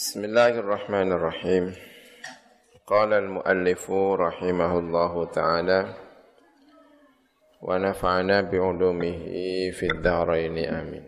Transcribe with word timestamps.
بسم 0.00 0.24
الله 0.24 0.48
الرحمن 0.48 1.12
الرحيم 1.12 1.74
قال 2.86 3.12
المؤلف 3.12 3.90
رحمه 4.26 4.78
الله 4.78 5.24
تعالى 5.24 5.80
ونفعنا 7.62 8.40
بعلومه 8.40 9.18
في 9.72 9.86
الدارين 9.92 10.56
آمين 10.58 11.04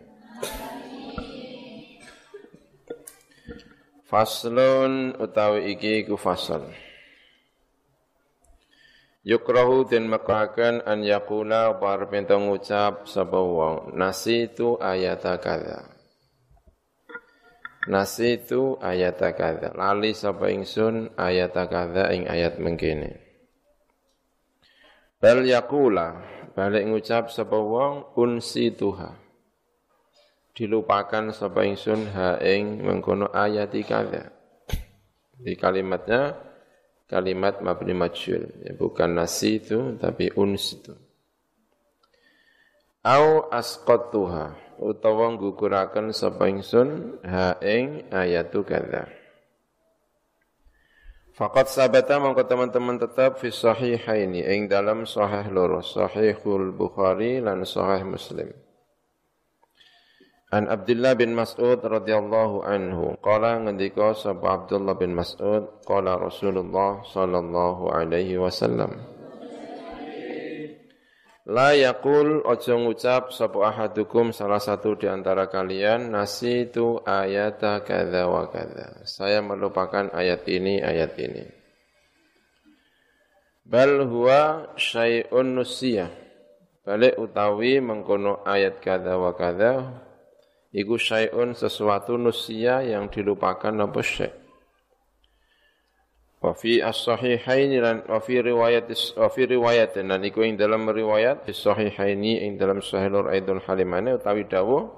Faslun 4.09 5.13
utawi 5.21 5.69
iki 5.77 6.01
ku 6.09 6.17
fasal. 6.17 6.65
Yukrahu 9.21 9.85
den 9.85 10.09
mekaken 10.09 10.81
an 10.81 11.05
yakula 11.05 11.77
par 11.77 12.09
pentong 12.09 12.49
ngucap 12.49 13.05
sapa 13.05 13.37
wong 13.37 13.93
nasitu 13.93 14.81
ayata 14.81 15.37
kadza. 15.37 15.92
Nasitu 17.84 18.80
ayat 18.80 19.20
kadza. 19.20 19.76
Lali 19.76 20.16
sapa 20.16 20.48
ingsun 20.48 21.12
ayat 21.20 21.52
kadza 21.52 22.08
ing 22.16 22.24
ayat 22.24 22.56
mengkene. 22.56 23.20
Bal 25.20 25.44
yakula 25.44 26.24
balik 26.56 26.88
ngucap 26.88 27.28
sapa 27.28 27.56
wong 27.60 28.16
unsi 28.16 28.72
tuha. 28.72 29.12
Dilupakan 30.56 31.34
sapa 31.36 31.68
ingsun 31.68 32.08
ha 32.16 32.40
ing 32.40 32.80
mengkono 32.80 33.28
ayat 33.28 33.76
kadza. 33.84 34.32
Di 35.36 35.52
kalimatnya 35.60 36.40
kalimat 37.04 37.60
mabni 37.60 37.92
majhul, 37.92 38.64
ya, 38.64 38.72
bukan 38.72 39.12
nasitu 39.12 40.00
tapi 40.00 40.32
unsitu. 40.32 40.96
Au 43.04 43.52
asqatuha 43.52 44.63
utawa 44.82 45.34
ngguguraken 45.34 46.10
sapa 46.10 46.50
ingsun 46.50 47.20
ha 47.26 47.58
ing 47.62 48.10
ayatu 48.10 48.66
kadza. 48.66 49.10
Fakat 51.34 51.66
sabata 51.66 52.22
mongko 52.22 52.46
teman-teman 52.46 53.02
tetap 53.02 53.42
fi 53.42 53.50
sahihaini 53.50 54.46
ing 54.46 54.70
dalam 54.70 55.02
sahih 55.02 55.50
loro, 55.50 55.82
sahihul 55.82 56.70
Bukhari 56.70 57.42
lan 57.42 57.66
sahih 57.66 58.06
Muslim. 58.06 58.54
An 60.54 60.70
Abdullah 60.70 61.18
bin 61.18 61.34
Mas'ud 61.34 61.82
radhiyallahu 61.82 62.62
anhu 62.62 63.18
qala 63.18 63.58
ngendika 63.58 64.14
sapa 64.14 64.62
Abdullah 64.62 64.94
bin 64.94 65.10
Mas'ud 65.18 65.82
qala 65.82 66.14
Rasulullah 66.14 67.02
sallallahu 67.02 67.90
alaihi 67.90 68.38
wasallam 68.38 69.13
La 71.44 71.76
yakul 71.76 72.40
ojo 72.40 72.74
ngucap 72.80 73.28
sapa 73.28 73.68
ahadukum 73.68 74.32
salah 74.32 74.56
satu 74.56 74.96
di 74.96 75.04
antara 75.04 75.44
kalian 75.44 76.08
nasi 76.08 76.64
itu 76.64 76.96
ayat 77.04 77.60
kada 77.84 78.24
wa 78.32 78.48
kada. 78.48 79.04
Saya 79.04 79.44
melupakan 79.44 80.08
ayat 80.16 80.48
ini, 80.48 80.80
ayat 80.80 81.12
ini. 81.20 81.44
Bal 83.60 84.08
huwa 84.08 84.72
syai'un 84.80 85.60
nusiyah. 85.60 86.08
Balik 86.80 87.20
utawi 87.20 87.76
mengkono 87.76 88.40
ayat 88.48 88.80
kada 88.80 89.20
wa 89.20 89.36
kada. 89.36 90.00
Iku 90.72 90.96
syai'un 90.96 91.52
sesuatu 91.52 92.16
nusiyah 92.16 92.88
yang 92.88 93.12
dilupakan 93.12 93.72
apa 93.84 94.00
syai' 94.00 94.43
Wa 96.44 96.52
fi 96.52 96.84
as-sahihaini 96.84 97.80
lan 97.80 98.04
wa 98.04 98.20
fi 98.20 98.44
riwayat 98.44 98.92
wa 99.16 99.32
fi 99.32 99.48
riwayat 99.48 99.96
lan 100.04 100.20
iku 100.28 100.44
ing 100.44 100.60
dalam 100.60 100.84
riwayat 100.84 101.48
as-sahihaini 101.48 102.44
ing 102.44 102.60
dalam 102.60 102.84
sahih 102.84 103.08
Nur 103.08 103.32
Aidul 103.32 103.64
Halimane 103.64 104.12
utawi 104.12 104.44
dawuh 104.44 104.92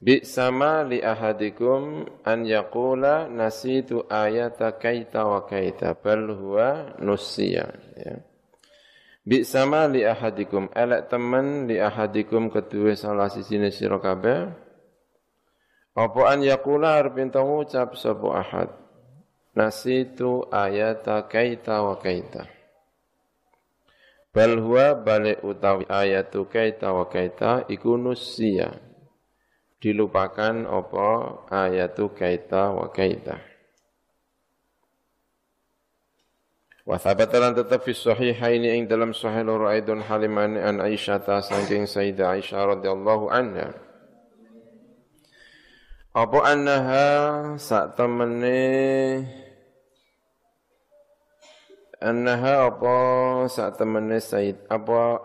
bi 0.00 0.24
sama 0.24 0.88
li 0.88 1.04
ahadikum 1.04 2.08
an 2.24 2.48
yaqula 2.48 3.28
nasitu 3.28 4.08
ayata 4.08 4.80
kaita 4.80 5.20
wa 5.20 5.44
kaita 5.44 6.00
bal 6.00 6.24
huwa 6.32 6.96
nusiya. 6.96 7.68
Ya. 8.00 8.24
Bi 9.20 9.44
sama 9.44 9.84
li 9.84 10.00
ahadikum 10.00 10.72
elek 10.72 11.12
temen 11.12 11.68
li 11.68 11.76
ahadikum 11.76 12.48
kedua 12.48 12.96
salah 12.96 13.28
sisi 13.28 13.60
sira 13.68 14.00
kabeh 14.00 14.48
apa 15.92 16.20
an 16.24 16.40
yaqula 16.40 17.04
arep 17.04 17.20
ngucap 17.20 18.00
sapa 18.00 18.28
ahad 18.32 18.81
nasitu 19.52 20.48
ayata 20.48 21.24
kaita 21.28 21.84
wa 21.84 21.96
kaita. 22.00 22.48
Bal 24.32 24.56
huwa 24.56 24.96
balik 24.96 25.44
utawi 25.44 25.84
ayatu 25.92 26.48
kaita 26.48 26.88
wa 26.88 27.04
kaita 27.04 27.68
iku 27.68 28.00
nusia. 28.00 28.80
Dilupakan 29.76 30.64
apa 30.64 31.08
ayatu 31.52 32.08
kaita 32.16 32.72
wa 32.72 32.88
kaita. 32.88 33.44
Wa 36.82 36.98
thabata 36.98 37.38
lan 37.38 37.54
tetap 37.54 37.84
fi 37.86 37.94
sahihaini 37.94 38.74
ing 38.74 38.90
dalam 38.90 39.14
sahih 39.14 39.46
loro 39.46 39.70
aidun 39.70 40.02
halimani 40.02 40.58
an 40.58 40.82
Aisyah 40.82 41.22
ta 41.22 41.38
saking 41.38 41.86
Sayyidah 41.86 42.34
Aisyah 42.40 42.74
radhiyallahu 42.74 43.30
anha. 43.30 43.70
Apa 46.12 46.38
annaha 46.44 47.06
sak 47.56 47.94
temene 47.94 48.62
annaha 52.02 52.68
apa 52.68 52.96
saat 53.46 53.78
temene 53.78 54.18
Said 54.18 54.58
apa 54.66 55.22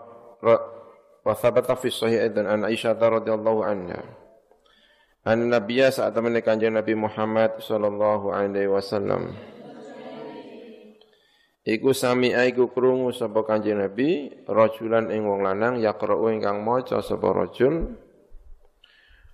wa 1.26 1.34
thabata 1.34 1.74
fi 1.74 1.90
sahih 1.90 2.30
aidan 2.30 2.46
an 2.46 2.62
Aisyah 2.64 2.94
radhiyallahu 2.94 3.60
anha. 3.66 4.00
An 5.26 5.50
nabiyya 5.50 5.90
saat 5.90 6.14
temene 6.14 6.40
kanjeng 6.40 6.78
Nabi 6.78 6.94
Muhammad 6.94 7.58
sallallahu 7.58 8.30
alaihi 8.30 8.70
wasallam. 8.70 9.34
Iku 11.68 11.92
sami 11.92 12.32
iku 12.32 12.72
krungu 12.72 13.12
sapa 13.12 13.44
Kanjeng 13.44 13.76
Nabi 13.76 14.32
rajulan 14.48 15.12
ing 15.12 15.28
wong 15.28 15.44
lanang 15.44 15.76
yaqra'u 15.76 16.32
ingkang 16.32 16.64
maca 16.64 17.04
sapa 17.04 17.28
rajul. 17.28 17.92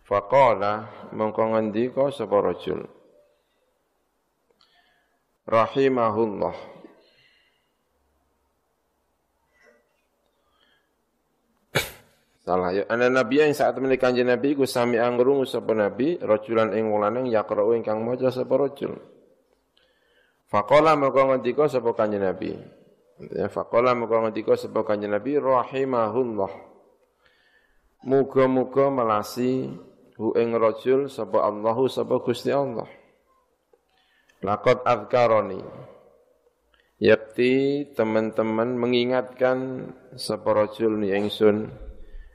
Faqala 0.03 0.91
mongko 1.15 1.55
ngendika 1.55 2.11
sapa 2.11 2.43
rajul. 2.43 2.91
Rahimahullah 5.47 6.74
Salah 12.45 12.77
ya. 12.77 12.85
Ana 12.93 13.09
nabi 13.09 13.41
yang 13.41 13.57
saat 13.57 13.73
temene 13.73 13.97
kanjeng 13.97 14.29
nabi 14.29 14.53
ku 14.53 14.69
sami 14.69 15.01
angrung 15.01 15.49
sapa 15.49 15.73
nabi 15.73 16.21
rajulan 16.21 16.77
ing 16.77 16.93
wong 16.93 17.01
lanang 17.01 17.27
yaqra'u 17.33 17.73
ingkang 17.73 18.05
maca 18.05 18.29
sapa 18.29 18.53
rajul. 18.61 19.01
Faqala 20.53 20.93
maka 20.93 21.25
ngendika 21.25 21.73
sapa 21.73 21.97
kanjeng 21.97 22.21
nabi. 22.21 22.53
Intinya 23.17 23.49
faqala 23.49 23.97
maka 23.97 24.29
ngendika 24.29 24.61
sapa 24.61 24.85
kanjeng 24.85 25.17
nabi 25.17 25.41
rahimahullah. 25.41 26.53
Muga-muga 28.05 28.93
melasi 28.93 29.73
hu 30.21 30.37
ing 30.37 30.53
rajul 30.53 31.09
sapa 31.09 31.49
Allahu 31.49 31.89
sapa 31.89 32.21
Gusti 32.21 32.53
Allah. 32.53 32.85
Laqad 34.45 34.85
azkaroni. 34.85 35.65
Yakti 37.01 37.89
teman-teman 37.97 38.77
mengingatkan 38.77 39.89
sapa 40.21 40.53
rajul 40.53 41.01
ni 41.01 41.17
ingsun 41.17 41.84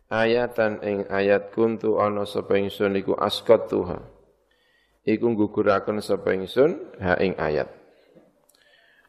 ayatan 0.09 0.81
ing 0.81 1.00
ayat 1.08 1.53
kuntu 1.53 2.02
ana 2.02 2.25
sapa 2.25 2.58
ingsun 2.58 2.97
iku 2.97 3.14
asqat 3.16 3.70
tuha. 3.70 4.02
Iku 5.06 5.34
guguraken 5.38 6.02
sapa 6.02 6.34
ingsun 6.36 7.00
ha 7.00 7.16
ing 7.22 7.38
ayat. 7.38 7.70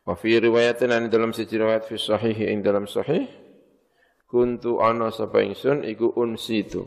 Wa 0.05 0.15
fi 0.15 0.39
riwayatin 0.39 0.93
an 0.93 1.09
dalam 1.09 1.33
siji 1.33 1.61
riwayat 1.61 1.89
fi 1.89 1.97
sahih 1.97 2.37
ing 2.37 2.61
dalam 2.61 2.85
sahih 2.85 3.27
kuntu 4.29 4.79
ana 4.81 5.11
sapa 5.11 5.43
ingsun 5.43 5.83
iku 5.89 6.13
unsitu. 6.15 6.87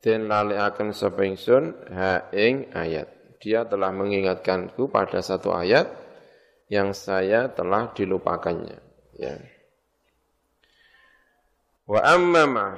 Den 0.00 0.28
lalekaken 0.28 0.92
sapa 0.92 1.24
ingsun 1.24 1.76
ha 1.92 2.28
ing 2.32 2.72
ayat. 2.72 3.38
Dia 3.40 3.68
telah 3.68 3.92
mengingatkanku 3.92 4.88
pada 4.88 5.20
satu 5.20 5.52
ayat 5.52 5.92
yang 6.72 6.96
saya 6.96 7.52
telah 7.52 7.92
dilupakannya. 7.92 8.80
Ya 9.20 9.36
Wa 11.84 12.00
amma 12.00 12.44
ma 12.48 12.68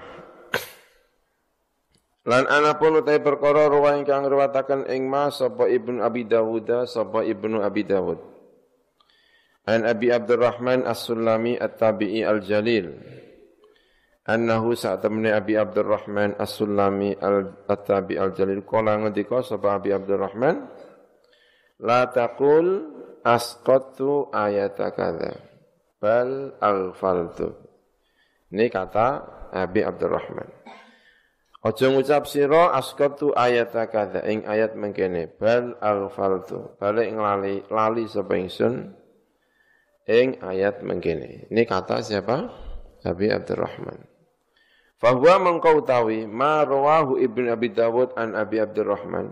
Lan 2.26 2.43
ana 2.50 2.75
pun 2.75 2.99
utai 2.99 3.23
perkara 3.23 3.70
ruwa 3.70 3.94
ingkang 3.94 4.26
riwayataken 4.26 4.91
ing 4.91 5.06
ma 5.06 5.31
sapa 5.31 5.70
Ibnu 5.70 6.03
Abi 6.03 6.26
Dawud 6.26 6.67
sapa 6.91 7.23
Ibnu 7.23 7.62
Abi 7.62 7.87
Dawud. 7.87 8.19
An 9.70 9.87
Abi 9.87 10.11
Abdurrahman 10.11 10.82
As-Sulami 10.82 11.55
At-Tabi'i 11.55 12.26
Al-Jalil. 12.26 12.99
Annahu 14.26 14.75
saat 14.75 15.06
temani 15.06 15.31
Abi 15.31 15.55
Abdurrahman 15.55 16.35
As-Sulami 16.35 17.14
At-Tabi'i 17.70 18.19
Al-Jalil 18.19 18.67
kala 18.67 18.99
ngendika 19.06 19.47
sapa 19.47 19.79
Abi 19.79 19.94
Abdurrahman 19.94 20.67
La 21.79 22.11
taqul 22.11 22.91
asqatu 23.23 24.35
ayata 24.35 24.91
kadza 24.91 25.38
bal 26.02 26.59
al-faltu. 26.59 27.65
Ini 28.52 28.66
kata 28.70 29.06
Abi 29.50 29.82
Abdurrahman. 29.82 30.48
Aja 31.66 31.90
ngucap 31.90 32.31
sira 32.31 32.70
asqatu 32.78 33.34
ayat 33.34 33.75
kadza 33.90 34.22
ing 34.22 34.46
ayat 34.46 34.78
mengkene 34.78 35.26
bal 35.34 35.75
alfaltu 35.82 36.78
balik 36.78 37.10
lali 37.10 37.58
lali 37.66 38.06
sapa 38.06 38.38
ing 40.06 40.28
ayat 40.38 40.87
mengkene. 40.87 41.50
Ini 41.50 41.62
kata 41.66 42.06
siapa? 42.06 42.46
Abi 43.02 43.31
Abdurrahman. 43.31 43.98
Fahuwa 44.96 45.42
mengkau 45.42 45.82
tawi 45.82 46.25
ma 46.25 46.62
rawahu 46.62 47.19
Ibnu 47.20 47.50
Abi 47.52 47.75
Dawud 47.75 48.14
an 48.14 48.38
Abi 48.38 48.62
Abdurrahman. 48.62 49.28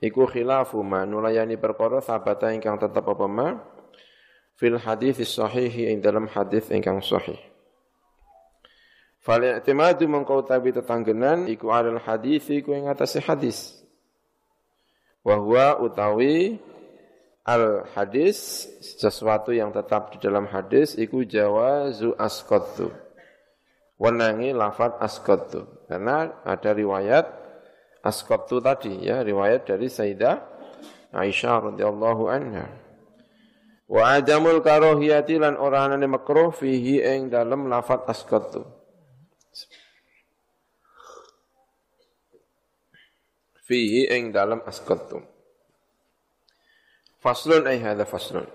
Iku 0.00 0.26
khilafu 0.26 0.80
ma 0.82 1.04
nulayani 1.04 1.60
perkara 1.60 2.00
sabata 2.00 2.50
ingkang 2.50 2.80
tetep 2.80 3.04
apa 3.04 3.26
ma 3.28 3.60
fil 4.56 4.80
hadis 4.80 5.20
sahih 5.22 5.70
ing 5.70 6.00
dalam 6.00 6.26
hadis 6.32 6.72
ingkang 6.72 7.04
sahih. 7.04 7.38
Fal 9.28 9.44
i'timadu 9.44 10.08
mengkau 10.08 10.40
tabi 10.40 10.72
tetanggenan 10.72 11.52
iku 11.52 11.68
alal 11.68 12.00
hadis 12.00 12.48
iku 12.48 12.72
ing 12.72 12.88
atase 12.88 13.20
hadis. 13.20 13.76
Wa 15.20 15.36
huwa 15.36 15.84
utawi 15.84 16.56
al 17.44 17.84
hadis 17.92 18.64
sesuatu 18.80 19.52
yang 19.52 19.68
tetap 19.68 20.16
di 20.16 20.24
dalam 20.24 20.48
hadis 20.48 20.96
iku 20.96 21.28
jawazu 21.28 22.16
asqatu. 22.16 22.88
Wenangi 24.00 24.56
lafat 24.56 24.96
asqatu. 24.96 25.84
Karena 25.84 26.32
ada 26.40 26.72
riwayat 26.72 27.28
asqatu 28.00 28.64
tadi 28.64 29.12
ya, 29.12 29.20
riwayat 29.20 29.68
dari 29.68 29.92
Sayyidah 29.92 30.40
Aisyah 31.12 31.76
radhiyallahu 31.76 32.32
anha. 32.32 32.64
Wa 33.92 34.16
adamul 34.16 34.64
karohiyati 34.64 35.36
lan 35.36 35.60
orangane 35.60 36.08
makruh 36.08 36.48
fihi 36.48 37.04
dalam 37.28 37.68
lafat 37.68 38.08
asqatu. 38.08 38.77
Fihi 43.68 44.08
ing 44.08 44.32
dalam 44.32 44.64
asqattum 44.64 45.20
faslun 47.20 47.68
ay 47.68 47.78
hadha 47.82 48.08
faslun? 48.08 48.46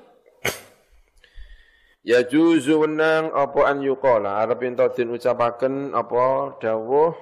Ya 2.04 2.20
juzu 2.28 2.84
wenang 2.84 3.32
apa 3.32 3.64
an 3.64 3.80
yuqala? 3.80 4.44
Arep 4.44 4.68
ento 4.68 4.84
den 4.92 5.16
ucapaken 5.16 5.96
apa? 5.96 6.60
Dawuh 6.60 7.16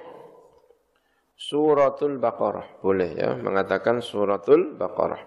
suratul 1.38 2.18
baqarah. 2.18 2.82
Boleh 2.82 3.14
ya 3.14 3.30
mengatakan 3.38 4.02
suratul 4.02 4.74
baqarah. 4.74 5.22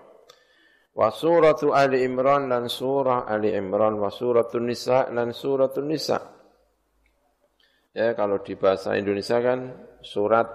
Wa 0.96 1.08
suratu 1.12 1.72
ali 1.72 2.04
imran 2.04 2.52
dan 2.52 2.68
surah 2.68 3.28
ali 3.28 3.52
imran 3.56 3.96
wa 3.96 4.12
suratul 4.12 4.68
nisa 4.68 5.08
dan 5.08 5.32
suratul 5.32 5.88
nisa. 5.88 6.20
Ya 7.96 8.12
kalau 8.12 8.44
di 8.44 8.60
bahasa 8.60 9.00
Indonesia 9.00 9.40
kan 9.40 9.72
surat 10.04 10.52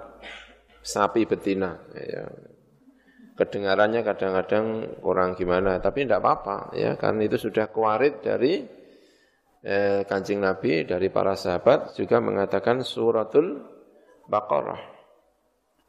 sapi 0.81 1.29
betina. 1.29 1.77
Ya. 1.95 2.25
Kedengarannya 3.37 4.05
kadang-kadang 4.05 4.67
kurang 5.01 5.33
gimana, 5.33 5.81
tapi 5.81 6.05
tidak 6.05 6.21
apa-apa 6.21 6.77
ya, 6.77 6.93
karena 7.01 7.25
itu 7.25 7.41
sudah 7.41 7.73
kewarit 7.73 8.21
dari 8.21 8.61
eh, 9.65 10.05
kancing 10.05 10.45
Nabi, 10.45 10.85
dari 10.85 11.09
para 11.09 11.33
sahabat 11.33 11.97
juga 11.97 12.21
mengatakan 12.21 12.85
suratul 12.85 13.65
Baqarah. 14.29 14.81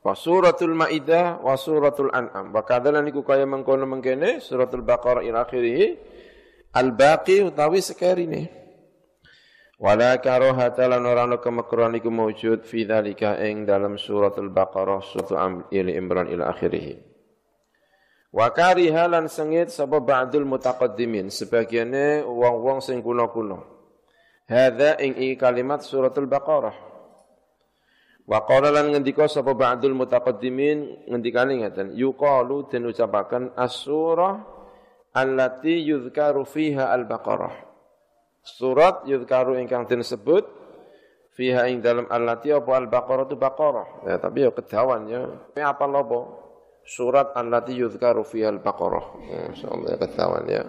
Wa 0.02 0.16
suratul 0.16 0.74
Maidah 0.74 1.44
wa 1.44 1.54
suratul 1.60 2.10
An'am. 2.16 2.56
Wa 2.56 2.64
kadalan 2.64 3.06
iku 3.12 3.22
kaya 3.22 3.44
mengkono 3.44 3.84
mengkene 3.84 4.40
suratul 4.40 4.82
Baqarah 4.88 5.22
ila 5.22 5.44
al-baqi 6.72 7.44
utawi 7.44 7.84
sekerine. 7.84 8.61
Wala 9.82 10.14
karohata 10.22 10.86
lan 10.86 11.02
ora 11.10 11.26
ana 11.26 11.42
kemakruhan 11.42 11.98
iku 11.98 12.14
maujud 12.14 12.70
fi 12.70 12.86
dzalika 12.86 13.42
ing 13.42 13.66
dalam 13.66 13.98
suratul 13.98 14.54
Baqarah 14.54 15.02
surat 15.02 15.34
Ali 15.74 15.98
Imran 15.98 16.30
ila 16.30 16.54
akhirih. 16.54 17.02
Wa 18.30 18.54
kariha 18.54 19.10
lan 19.10 19.26
sengit 19.26 19.74
sapa 19.74 19.98
ba'dul 19.98 20.46
mutaqaddimin 20.46 21.34
sebagiane 21.34 22.22
wong-wong 22.22 22.78
sing 22.86 23.02
kuno-kuno. 23.02 23.66
Hadza 24.46 25.02
ing 25.02 25.18
kalimat 25.42 25.82
suratul 25.82 26.30
Baqarah. 26.30 26.78
Wa 28.30 28.46
qala 28.46 28.70
lan 28.70 28.94
ngendika 28.94 29.26
sapa 29.26 29.58
ba'dul 29.58 29.98
mutaqaddimin 29.98 31.10
ngendikane 31.10 31.58
ngaten 31.66 31.98
yuqalu 31.98 32.70
den 32.70 32.86
ucapaken 32.86 33.58
as-surah 33.58 34.46
allati 35.18 35.82
yuzkaru 35.90 36.46
fiha 36.46 36.94
al-Baqarah. 36.94 37.71
Surat 38.42 39.06
yudhkaru 39.06 39.58
ingkang 39.62 39.86
den 39.86 40.02
sebut 40.02 40.46
fiha 41.38 41.70
ing 41.70 41.86
dalam 41.86 42.10
allati 42.10 42.50
apa 42.50 42.72
al-baqarah 42.82 43.26
tu 43.30 43.38
baqarah. 43.38 44.06
Ya, 44.10 44.16
tapi 44.18 44.46
ya 44.46 44.52
kedawan 44.52 45.02
ya. 45.10 45.26
Tapi 45.30 45.62
apa 45.62 45.86
lopo? 45.86 46.20
Surat 46.82 47.38
allati 47.38 47.78
yudhkaru 47.78 48.26
fiha 48.26 48.50
al-baqarah. 48.50 49.06
Ya, 49.30 49.40
insyaallah 49.54 49.90
ya 49.94 49.98
kedawan 50.02 50.44
ya. 50.50 50.64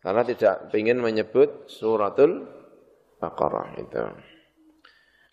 Karena 0.00 0.22
tidak 0.22 0.70
ingin 0.70 1.02
menyebut 1.02 1.66
suratul 1.66 2.56
Baqarah 3.16 3.80
itu. 3.80 4.04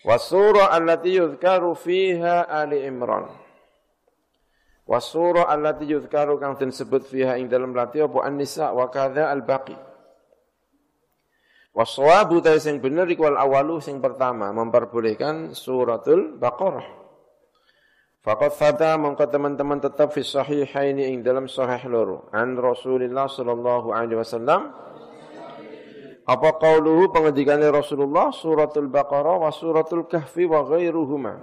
Wasurah 0.08 0.72
allati 0.72 1.16
yudhkaru 1.16 1.76
fiha 1.76 2.48
Ali 2.48 2.84
Imran. 2.84 3.28
Wasurah 4.84 5.48
allati 5.48 5.88
yudhkaru 5.88 6.40
kang 6.40 6.60
disebut 6.60 7.08
fiha 7.08 7.40
ing 7.40 7.48
dalam 7.48 7.72
lati 7.72 8.04
apa 8.04 8.20
An-Nisa 8.24 8.72
wa 8.76 8.88
kadza 8.92 9.32
al-Baqi. 9.32 9.76
Waswabu 11.74 12.38
ta 12.38 12.54
sing 12.62 12.78
bener 12.78 13.10
iku 13.10 13.26
al 13.26 13.42
awalu 13.42 13.82
sing 13.82 13.98
pertama 13.98 14.54
memperbolehkan 14.54 15.58
suratul 15.58 16.38
Baqarah. 16.38 16.86
Faqad 18.22 18.54
fata 18.54 18.94
mongko 18.96 19.26
teman-teman 19.26 19.82
tetap 19.82 20.14
fi 20.14 20.22
sahihaini 20.22 21.10
ing 21.10 21.26
dalam 21.26 21.50
sahih 21.50 21.82
loro. 21.90 22.30
An 22.30 22.54
Rasulullah 22.56 23.26
sallallahu 23.26 23.90
alaihi 23.90 24.22
wasallam. 24.22 24.70
Apa 26.24 26.56
qauluhu 26.62 27.12
pengendikane 27.12 27.68
Rasulullah 27.68 28.30
suratul 28.30 28.88
Baqarah 28.88 29.42
wa 29.42 29.50
suratul 29.50 30.06
Kahfi 30.06 30.46
wa 30.46 30.62
ghairuhuma. 30.64 31.42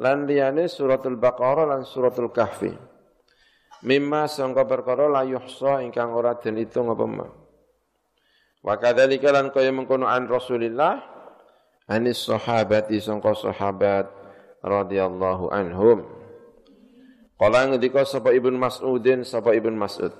Lan 0.00 0.24
liyane 0.24 0.70
suratul 0.70 1.18
Baqarah 1.18 1.66
lan 1.66 1.82
suratul 1.82 2.30
Kahfi. 2.30 2.72
Mimma 3.82 4.30
sangka 4.30 4.64
perkara 4.64 5.10
la 5.10 5.26
yuhsa 5.26 5.82
ingkang 5.82 6.14
ora 6.14 6.38
den 6.38 6.56
itung 6.62 6.88
apa 6.88 7.04
Wa 8.66 8.74
kadzalika 8.82 9.30
lan 9.30 9.54
kaya 9.54 9.70
mengkono 9.70 10.10
an 10.10 10.26
Rasulillah 10.26 10.98
anis 11.86 12.26
sahabati 12.26 12.98
sangka 12.98 13.30
sahabat 13.38 14.10
radhiyallahu 14.58 15.54
anhum. 15.54 16.02
Qala 17.38 17.70
ngendika 17.70 18.02
sapa 18.02 18.34
Ibnu 18.34 18.58
Mas'udin 18.58 19.22
sapa 19.22 19.54
Ibnu 19.54 19.78
Mas'ud. 19.78 20.10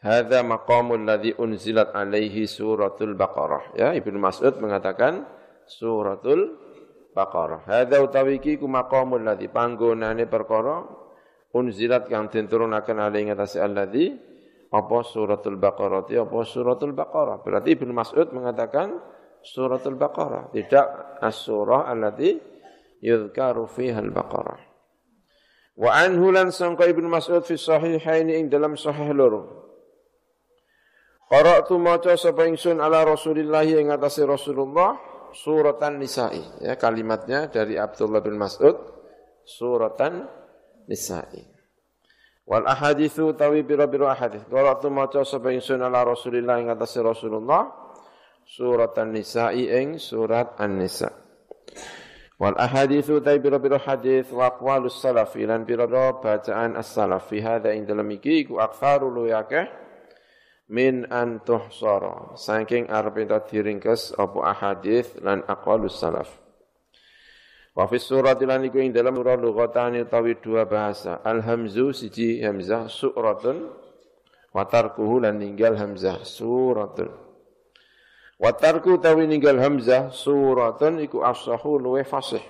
Hadza 0.00 0.40
maqamul 0.40 1.04
ladzi 1.04 1.36
unzilat 1.36 1.92
alaihi 1.92 2.48
suratul 2.48 3.12
Baqarah. 3.12 3.76
Ya, 3.76 3.92
Ibnu 3.92 4.16
Mas'ud 4.16 4.56
mengatakan 4.56 5.28
suratul 5.68 6.56
Baqarah. 7.12 7.68
Hadza 7.68 8.00
utawi 8.00 8.40
iki 8.40 8.56
ku 8.56 8.64
maqamul 8.72 9.20
ladzi 9.20 9.52
panggonane 9.52 10.24
perkara 10.32 10.80
unzilat 11.52 12.08
kang 12.08 12.32
den 12.32 12.48
turunaken 12.48 12.96
alaihi 13.04 13.28
ngatasi 13.28 13.60
alladzi 13.60 14.31
apa 14.72 14.98
suratul 15.04 15.60
Baqarah 15.60 16.08
apa 16.08 16.38
suratul 16.48 16.96
Baqarah. 16.96 17.44
Berarti 17.44 17.76
Ibnu 17.76 17.92
Mas'ud 17.92 18.32
mengatakan 18.32 18.96
suratul 19.44 20.00
Baqarah, 20.00 20.48
tidak 20.56 21.20
as-surah 21.20 21.92
allati 21.92 22.40
yudhkaru 23.04 23.68
fiha 23.68 24.00
al-Baqarah. 24.00 24.60
Wa 25.76 25.90
anhu 26.00 26.32
lan 26.32 26.48
sangka 26.48 26.88
Ibnu 26.88 27.04
Mas'ud 27.08 27.44
fi 27.44 27.60
sahihain 27.60 28.32
ing 28.32 28.48
dalam 28.48 28.80
sahih 28.80 29.12
loro. 29.12 29.60
Qara'tu 31.28 31.80
maca 31.80 32.12
sapa 32.16 32.44
ingsun 32.44 32.76
ala 32.80 33.08
Rasulillah 33.08 33.64
ing 33.64 33.88
atase 33.88 34.24
Rasulullah 34.24 34.96
suratan 35.32 35.96
nisa'i. 35.96 36.64
Ya 36.64 36.76
kalimatnya 36.76 37.48
dari 37.48 37.80
Abdullah 37.80 38.20
bin 38.20 38.36
Mas'ud 38.36 38.76
suratan 39.44 40.28
nisa'i. 40.88 41.51
Wal 42.42 42.66
ahadithu 42.66 43.38
tawi 43.38 43.62
bira-bira 43.62 44.10
ahadith. 44.10 44.50
Qara'tu 44.50 44.90
maca 44.90 45.22
sapa 45.22 45.54
ingsun 45.54 45.78
ala 45.78 46.02
Rasulillah 46.02 46.58
ing 46.58 46.74
atase 46.74 46.98
Rasulullah 46.98 47.70
surat 48.42 48.98
An-Nisa'i 48.98 49.70
ing 49.70 50.02
surat 50.02 50.58
An-Nisa. 50.58 51.14
Wal 52.42 52.58
ahadithu 52.58 53.22
tawi 53.22 53.38
bira-bira 53.38 53.78
hadith 53.78 54.34
wa 54.34 54.50
aqwalus 54.50 54.98
salaf 54.98 55.38
lan 55.38 55.62
bira 55.62 55.86
bacaan 56.18 56.74
as-salaf 56.74 57.30
fi 57.30 57.38
hadza 57.38 57.70
ing 57.70 57.86
dalam 57.86 58.10
iki 58.10 58.42
iku 58.42 58.58
aktsaru 58.58 59.06
lu 59.06 59.30
yakeh 59.30 59.70
min 60.66 61.06
an 61.14 61.38
tuhsara. 61.46 62.34
Saking 62.34 62.90
arep 62.90 63.22
diringkes 63.46 64.18
apa 64.18 64.38
ahadith 64.50 65.22
lan 65.22 65.46
aqwalus 65.46 65.94
salaf. 65.94 66.41
Wa 67.72 67.88
fi 67.88 67.96
surat 67.96 68.36
lan 68.44 68.68
iku 68.68 68.84
ing 68.84 68.92
dalam 68.92 69.16
surah 69.16 69.40
lughatani 69.40 70.04
utawi 70.04 70.36
dua 70.36 70.68
bahasa. 70.68 71.24
Al 71.24 71.40
hamzu 71.40 71.96
siji 71.96 72.44
hamzah 72.44 72.84
suratun 72.84 73.72
wa 74.52 74.68
tarkuhu 74.68 75.24
lan 75.24 75.40
ninggal 75.40 75.80
hamzah 75.80 76.20
suratun. 76.20 77.08
Wa 78.36 78.52
tarku 78.52 79.00
utawi 79.00 79.24
ninggal 79.24 79.56
hamzah 79.56 80.12
suratun 80.12 81.00
iku 81.00 81.24
afsahu 81.24 81.80
luwe 81.80 82.04
fasih. 82.04 82.44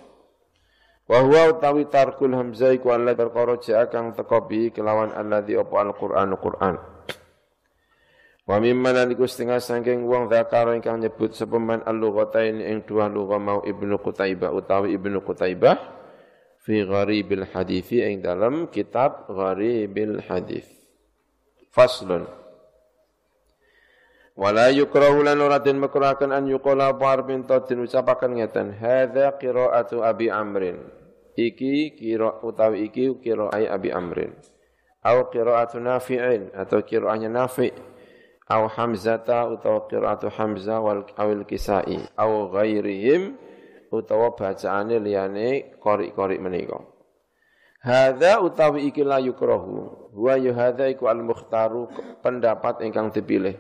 Wa 1.07 1.23
huwa 1.23 1.55
utawi 1.55 1.87
tarkul 1.87 2.35
hamzah 2.35 2.75
iku 2.75 2.91
Allah 2.91 3.14
perkara 3.14 3.62
ja'a 3.62 3.87
kang 3.87 4.11
teka 4.19 4.43
bi 4.43 4.75
kelawan 4.75 5.14
alladzi 5.14 5.55
apa 5.55 5.75
al-Qur'an 5.87 6.35
Qur'an. 6.35 6.91
Wa 8.42 8.58
mimman 8.58 8.99
aliku 8.99 9.22
setengah 9.22 9.62
sangking 9.62 10.02
wong 10.02 10.26
zakar 10.26 10.66
ingkang 10.75 10.99
nyebut 10.99 11.30
sepeman 11.30 11.78
al-lughatain 11.87 12.58
ing 12.58 12.82
dua 12.82 13.06
lugha 13.06 13.38
mau 13.38 13.62
Ibnu 13.62 14.02
Qutaibah 14.02 14.50
utawi 14.50 14.99
Ibnu 14.99 15.22
Qutaibah 15.22 15.78
fi 16.66 16.82
gharibil 16.82 17.46
hadithi 17.54 18.02
ing 18.02 18.18
dalam 18.18 18.66
kitab 18.66 19.30
gharibil 19.30 20.26
hadith. 20.26 20.66
Faslun. 21.70 22.26
Wala 24.34 24.75
yukrahu 24.75 25.22
lan 25.22 25.38
ora 25.38 25.62
den 25.62 25.78
an 25.78 26.44
yuqala 26.49 26.90
barbin 26.99 27.46
tadin 27.46 27.84
ucapaken 27.84 28.42
ngeten 28.42 28.75
hadza 28.75 29.38
qiraatu 29.38 30.02
Abi 30.02 30.32
Amrin 30.32 30.80
iki 31.37 31.94
kira 31.94 32.40
utawi 32.40 32.88
iki 32.88 33.12
ai 33.52 33.68
Abi 33.68 33.92
Amrin 33.92 34.32
au 35.04 35.28
qiraatu 35.28 35.78
Nafi'in 35.84 36.49
atau 36.56 36.80
qiraahnya 36.80 37.28
Nafi' 37.28 37.91
au 38.52 38.68
Hamzata 38.68 39.49
utawa 39.49 39.88
qiraatu 39.88 40.28
Hamzah 40.28 40.85
wal 40.85 41.09
awil 41.16 41.49
Kisai 41.49 41.97
au 42.21 42.52
ghairihim 42.52 43.40
utawa 43.88 44.37
bacaane 44.37 45.00
liyane 45.00 45.80
qori-qori 45.80 46.37
menika. 46.37 46.85
Hadza 47.80 48.44
utawi 48.44 48.92
iki 48.92 49.02
la 49.02 49.18
yukrahu. 49.18 50.12
Huwa 50.12 50.37
ya 50.37 50.52
hadza 50.54 50.87
iku 50.87 51.09
al-mukhtaru 51.09 51.88
pendapat 52.21 52.85
ingkang 52.85 53.11
dipilih. 53.11 53.56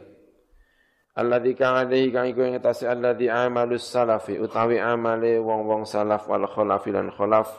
Alladzi 1.12 1.52
kang 1.56 1.76
alaihi 1.76 2.08
kang 2.08 2.28
iku 2.28 2.40
ing 2.44 2.56
atase 2.56 2.88
alladzi 2.88 3.28
amalus 3.28 3.84
salafi 3.84 4.40
utawi 4.40 4.80
amale 4.80 5.36
wong-wong 5.40 5.84
salaf 5.84 6.24
wal 6.24 6.48
khalafi 6.48 6.88
lan 6.88 7.12
khalaf 7.12 7.52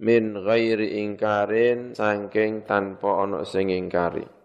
min 0.00 0.32
ghairi 0.40 1.04
ingkarin 1.04 1.92
saking 1.92 2.64
tanpa 2.64 3.24
ana 3.24 3.44
sing 3.44 3.68
ingkari. 3.68 4.41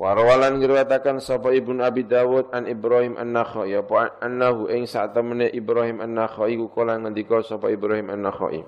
Warwalan 0.00 0.64
ngriwayataken 0.64 1.20
sapa 1.20 1.52
Ibnu 1.52 1.84
Abi 1.84 2.08
Dawud 2.08 2.56
an 2.56 2.64
Ibrahim 2.64 3.20
An-Nakhai 3.20 3.76
apa 3.76 4.16
annahu 4.24 4.72
ing 4.72 4.88
sak 4.88 5.12
temene 5.12 5.52
Ibrahim 5.52 6.00
An-Nakhai 6.00 6.56
ku 6.56 6.72
kala 6.72 6.96
ngendika 6.96 7.44
sapa 7.44 7.68
Ibrahim 7.68 8.08
An-Nakhai. 8.08 8.64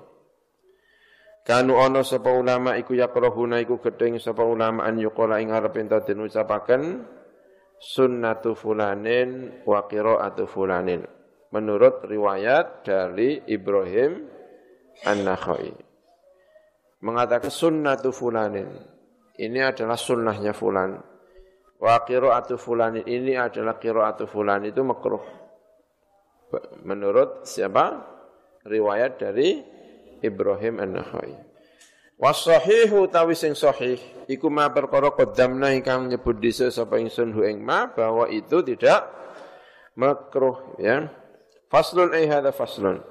Kanu 1.41 1.81
ana 1.81 2.05
sapa 2.05 2.29
ulama 2.29 2.77
iku 2.77 2.93
yakrahuna 2.93 3.57
iku 3.65 3.81
gedeng 3.81 4.21
sapa 4.21 4.45
ulama 4.45 4.85
an 4.85 5.01
yuqala 5.01 5.41
ing 5.41 5.49
arep 5.49 5.73
enta 5.81 6.05
den 6.05 6.21
ucapaken 6.21 7.01
sunnatu 7.81 8.53
fulanin 8.53 9.57
wa 9.65 9.89
qiraatu 9.89 10.45
fulanin. 10.45 11.01
Menurut 11.49 12.05
riwayat 12.05 12.85
dari 12.85 13.41
Ibrahim 13.49 14.21
An-Nakhai. 15.01 15.73
Mengatakan 17.01 17.49
sunnatu 17.49 18.13
fulanin. 18.13 18.69
Ini 19.33 19.73
adalah 19.73 19.97
sunnahnya 19.97 20.53
fulan. 20.53 21.12
Wa 21.83 21.99
qiraatu 22.07 22.55
fulanin. 22.55 23.03
Ini 23.03 23.35
adalah 23.35 23.75
qiraatu 23.75 24.23
fulan. 24.23 24.63
Itu 24.63 24.87
makruh. 24.87 25.19
Menurut 26.87 27.43
siapa? 27.43 28.15
Riwayat 28.63 29.19
dari 29.19 29.59
Ibrahim 30.23 30.79
An-Nakhai. 30.79 31.35
Wasahihu 32.15 33.11
tawi 33.11 33.35
sing 33.35 33.51
sahih 33.51 33.99
iku 34.31 34.47
ma 34.47 34.71
perkara 34.71 35.11
qaddamna 35.11 35.75
ingkang 35.75 36.07
nyebut 36.07 36.39
dhisik 36.39 36.71
sapa 36.71 36.95
ingsun 36.95 37.35
hu 37.35 37.43
ing 37.43 37.59
ma 37.59 37.91
bahwa 37.91 38.31
itu 38.31 38.63
tidak 38.63 39.11
makruh 39.99 40.79
ya. 40.79 41.11
Faslun 41.67 42.15
ai 42.15 42.23
hadza 42.29 42.55
faslun. 42.55 43.03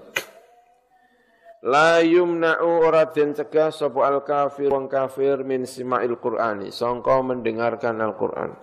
La 1.62 2.02
yumna'u 2.02 2.82
ora 2.82 3.06
den 3.06 3.38
cegah 3.38 3.70
sapa 3.70 4.10
al 4.10 4.26
kafir 4.26 4.74
wong 4.74 4.90
kafir 4.90 5.46
min 5.46 5.62
sima'il 5.62 6.18
Qur'ani 6.18 6.74
sangka 6.74 7.22
mendengarkan 7.22 8.02
Al-Qur'an. 8.02 8.58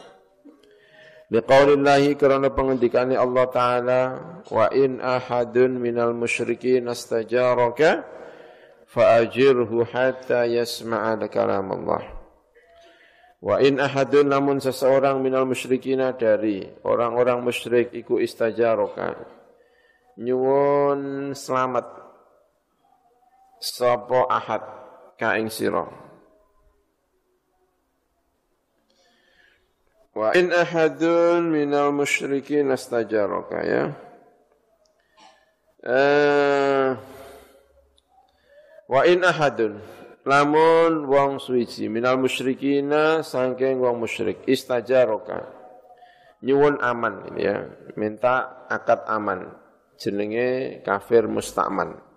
Liqaulillahi 1.31 2.19
karena 2.19 2.51
pengendikane 2.51 3.15
Allah 3.15 3.45
Ta'ala 3.47 4.01
wa 4.51 4.67
in 4.75 4.99
ahadun 4.99 5.79
minal 5.79 6.11
musyrikin 6.11 6.91
astajaraka 6.91 8.03
fa'ajirhu 8.91 9.87
hatta 9.87 10.43
yasma'a 10.49 11.15
kalam 11.31 11.71
Allah. 11.71 12.03
Wa 13.39 13.63
in 13.63 13.79
ahadun 13.79 14.27
namun 14.27 14.59
seseorang 14.59 15.23
minal 15.23 15.47
musyrikina 15.47 16.11
dari 16.19 16.67
orang-orang 16.83 17.39
musyrik 17.39 17.95
iku 17.95 18.19
istajaroka. 18.19 19.15
Nyuwun 20.19 21.31
selamat 21.31 21.98
sapa 23.59 24.25
ahad 24.31 24.63
ka 25.19 25.35
ing 25.35 25.51
sira. 25.51 25.83
Wa 30.15 30.31
in 30.35 30.51
ahadun 30.51 31.51
minal 31.51 31.91
musyrikin 31.91 32.71
istajaroka 32.71 33.59
ya. 33.63 33.83
Eh 35.83 36.91
Wa 38.89 39.05
in 39.05 39.21
ahadun. 39.21 39.79
Lamun 40.27 41.07
wong 41.07 41.39
suwiji 41.39 41.87
minal 41.87 42.19
musyrikina 42.19 43.23
sangking 43.23 43.79
wong 43.79 44.03
musyrik 44.03 44.43
istajaroka. 44.49 45.47
Nyuwun 46.43 46.79
aman 46.83 47.31
ini 47.31 47.41
ya. 47.43 47.57
Minta 47.95 48.65
akad 48.67 49.07
aman. 49.07 49.51
Jenenge 49.99 50.79
kafir 50.83 51.27
musta'man 51.27 52.08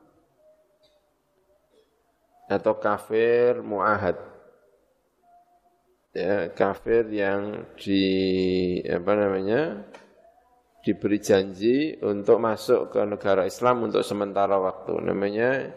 atau 2.52 2.76
kafir 2.76 3.64
muahad 3.64 4.20
ya 6.12 6.52
kafir 6.52 7.08
yang 7.08 7.72
di 7.80 8.04
apa 8.84 9.12
namanya 9.16 9.88
diberi 10.84 11.22
janji 11.22 11.96
untuk 12.02 12.42
masuk 12.42 12.92
ke 12.92 13.00
negara 13.06 13.48
Islam 13.48 13.88
untuk 13.88 14.04
sementara 14.04 14.58
waktu 14.60 14.92
namanya 14.98 15.72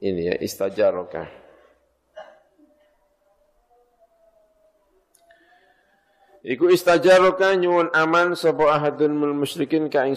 ini 0.00 0.32
ya 0.32 0.36
istajarokah. 0.40 1.28
Iku 6.40 6.72
istajarokah 6.72 7.52
nyuwun 7.60 7.92
aman 7.92 8.32
sapa 8.32 8.64
ahadun 8.72 9.12
mul 9.12 9.36
musyrikin 9.36 9.92
ka 9.92 10.08
ing. 10.08 10.16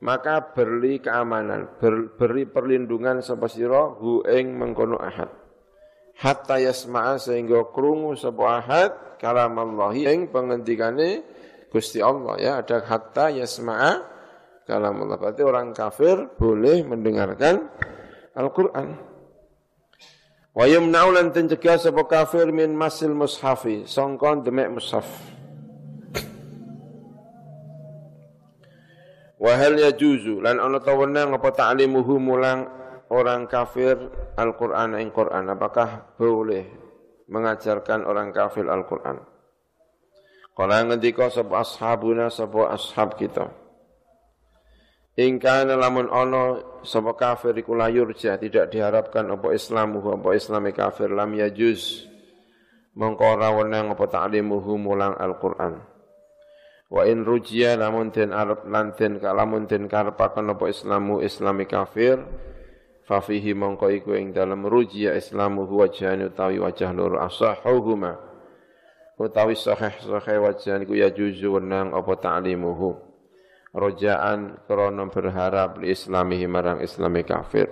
Maka 0.00 0.56
beri 0.56 0.96
keamanan, 0.96 1.76
ber, 1.76 2.16
beri 2.16 2.48
perlindungan 2.48 3.20
sapa 3.20 3.52
sira 3.52 3.92
hu 4.00 4.24
ing 4.24 4.56
mengkono 4.56 4.96
ahad. 4.96 5.28
Hatta 6.20 6.56
yasma'a 6.56 7.20
sehingga 7.20 7.68
krungu 7.68 8.16
sapa 8.16 8.44
ahad 8.60 8.90
kalam 9.20 9.56
Allah 9.60 9.92
ing 9.92 10.32
pengendikane 10.32 11.24
Gusti 11.68 12.00
Allah 12.00 12.34
ya 12.40 12.52
ada 12.64 12.80
hatta 12.80 13.28
yasma'a 13.28 13.92
kalam 14.64 15.04
Allah. 15.04 15.20
Berarti 15.20 15.42
orang 15.44 15.76
kafir 15.76 16.32
boleh 16.32 16.80
mendengarkan 16.80 17.68
Al-Quran. 18.32 18.96
Wa 20.56 20.64
yumna'u 20.64 21.12
lan 21.12 21.28
tencegah 21.28 21.76
sapa 21.76 22.08
kafir 22.08 22.48
min 22.50 22.72
masil 22.72 23.12
mushafi, 23.12 23.84
songkon 23.84 24.42
demek 24.42 24.72
mushaf. 24.80 25.06
Wa 29.40 29.56
hal 29.56 29.80
yajuzu 29.80 30.44
lan 30.44 30.60
ana 30.60 30.84
ta 30.84 30.92
wenang 30.92 31.32
apa 31.32 31.48
ta'limuhu 31.48 32.20
mulang 32.20 32.68
orang 33.08 33.48
kafir 33.48 33.96
Al-Qur'an 34.36 35.00
ing 35.00 35.08
Qur'an 35.16 35.48
apakah 35.48 36.12
boleh 36.20 36.68
mengajarkan 37.24 38.04
orang 38.04 38.36
kafir 38.36 38.68
Al-Qur'an? 38.68 39.16
Kala 40.52 40.84
ngendika 40.84 41.32
sapa 41.32 41.64
ashabuna 41.64 42.28
sapa 42.28 42.68
ashab 42.68 43.16
kita. 43.16 43.48
Ingkana 45.16 45.72
lamun 45.72 46.12
ono 46.12 46.76
sapa 46.84 47.16
kafir 47.16 47.56
iku 47.56 47.72
layurja 47.72 48.36
tidak 48.36 48.68
diharapkan 48.68 49.24
apa 49.24 49.56
islamu 49.56 50.04
apa 50.04 50.36
islami 50.36 50.76
kafir 50.76 51.08
lam 51.08 51.32
yajuz 51.32 52.04
mongko 52.92 53.24
ora 53.40 53.56
wenang 53.56 53.88
apa 53.88 54.04
ta'limuhu 54.04 54.76
mulang 54.76 55.16
Al-Qur'an. 55.16 55.80
Wa 56.90 57.06
in 57.06 57.22
rujia 57.22 57.78
lamun 57.78 58.10
den 58.10 58.34
arep 58.34 58.66
lan 58.66 58.98
den 58.98 59.22
kalamun 59.22 59.70
den 59.70 59.86
karepaken 59.86 60.50
apa 60.50 60.66
islamu 60.66 61.22
islami 61.22 61.70
kafir 61.70 62.18
fa 63.06 63.22
fihi 63.22 63.54
mongko 63.54 63.94
iku 63.94 64.18
ing 64.18 64.34
dalem 64.34 64.66
rujia 64.66 65.14
islamu 65.14 65.70
wajhani 65.70 66.26
utawi 66.26 66.58
wajah 66.58 66.90
loro 66.90 67.22
asahuhuma 67.22 68.18
utawi 69.22 69.54
sahih 69.54 69.94
sahih 70.02 70.42
wajhan 70.42 70.82
iku 70.82 70.98
ya 70.98 71.14
juzu 71.14 71.54
wenang 71.62 71.94
apa 71.94 72.10
ta'limuhu 72.18 73.10
rojaan 73.70 74.66
krono 74.66 75.06
berharap 75.10 75.78
li 75.78 75.94
islamihi 75.94 76.46
marang 76.50 76.82
islami 76.82 77.22
kafir. 77.22 77.70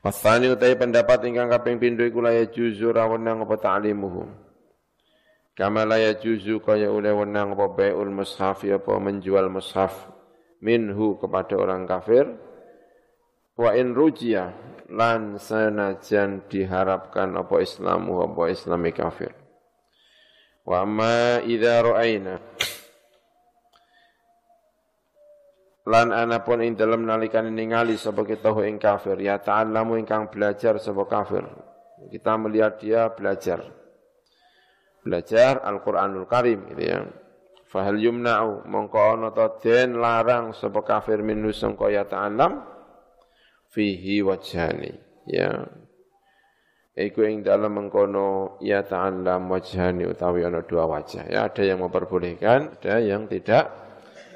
Wasani 0.00 0.48
utai 0.48 0.72
pendapat 0.80 1.28
ingkang 1.28 1.52
kaping 1.52 1.76
pindho 1.76 2.08
iku 2.08 2.24
la 2.24 2.32
juzu 2.48 2.88
ra 2.88 3.04
wenang 3.04 3.44
apa 3.44 3.60
ta'limuhu. 3.60 4.49
Kama 5.60 5.84
la 5.84 6.00
juzu 6.16 6.64
kaya 6.64 6.88
oleh 6.88 7.12
wenang 7.12 7.52
apa 7.52 7.68
bai'ul 7.68 8.08
mushaf 8.08 8.64
apa 8.64 8.96
menjual 8.96 9.52
mushaf 9.52 10.08
minhu 10.64 11.20
kepada 11.20 11.52
orang 11.60 11.84
kafir. 11.84 12.32
Wa 13.60 13.76
in 13.76 13.92
rujiya 13.92 14.56
lan 14.88 15.36
sanajan 15.36 16.48
diharapkan 16.48 17.36
apa 17.36 17.60
islamu 17.60 18.24
apa 18.24 18.48
islami 18.48 18.88
kafir. 18.96 19.36
Wa 20.64 20.88
ma 20.88 21.44
idza 21.44 21.84
ra'aina 21.84 22.40
lan 25.84 26.08
anapun 26.08 26.64
ing 26.64 26.72
dalem 26.72 27.04
nalikan 27.04 27.52
ningali 27.52 28.00
sapa 28.00 28.24
kita 28.24 28.48
ing 28.64 28.80
kafir. 28.80 29.20
Ya 29.20 29.36
ta'allamu 29.36 30.00
ingkang 30.00 30.32
belajar 30.32 30.80
sapa 30.80 31.04
kafir. 31.04 31.44
Kita 32.08 32.40
melihat 32.40 32.80
dia 32.80 33.12
belajar 33.12 33.79
belajar 35.00 35.64
Al-Qur'anul 35.64 36.28
Karim 36.28 36.68
gitu 36.72 36.82
ya 36.84 37.00
fahal 37.70 37.98
yumna'u 38.00 38.66
mongko 38.66 38.98
ana 38.98 39.28
ta 39.32 39.56
den 39.62 39.98
larang 39.98 40.52
sapa 40.52 40.82
kafir 40.82 41.22
minhu 41.22 41.54
sangka 41.54 41.88
ya 41.88 42.04
ta'allam 42.04 42.62
fihi 43.70 44.20
wajhani 44.24 44.92
ya 45.28 45.66
Iku 46.90 47.22
ing 47.24 47.40
dalam 47.46 47.80
mengkono 47.80 48.60
ya 48.60 48.84
ta'allam 48.84 49.48
wajhani 49.48 50.04
utawi 50.10 50.44
ana 50.44 50.60
dua 50.66 50.84
wajah 50.84 51.32
ya 51.32 51.48
ada 51.48 51.62
yang 51.64 51.80
memperbolehkan 51.80 52.76
ada 52.76 53.00
yang 53.00 53.24
tidak 53.30 53.90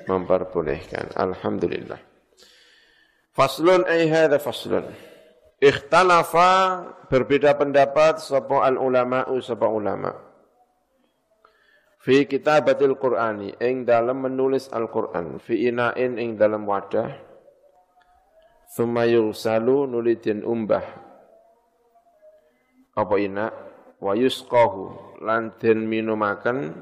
memperbolehkan. 0.06 1.12
Alhamdulillah. 1.16 2.00
Faslun 3.35 3.83
ay 3.88 4.06
hadha 4.06 4.38
faslun. 4.38 4.87
Ikhtalafa 5.59 6.85
berbeda 7.09 7.56
pendapat 7.56 8.21
sapa 8.21 8.68
al 8.68 8.76
ulama 8.78 9.26
sapa 9.40 9.66
ulama. 9.66 10.12
Fi 12.04 12.28
kitabatil 12.28 13.00
Qur'ani 13.00 13.56
ing 13.64 13.88
dalam 13.88 14.28
menulis 14.28 14.68
Al-Qur'an. 14.68 15.40
Fi 15.40 15.73
ina'in 15.73 16.20
ing 16.20 16.37
dalam 16.37 16.68
wadah. 16.68 17.08
Thumma 18.76 19.08
yursalu 19.08 19.88
nulidin 19.88 20.44
umbah. 20.44 20.84
Apa 22.92 23.14
ina 23.16 23.49
wa 24.04 24.12
yusqahu 24.12 25.16
lan 25.25 25.56
den 25.56 25.88
minumaken. 25.88 26.76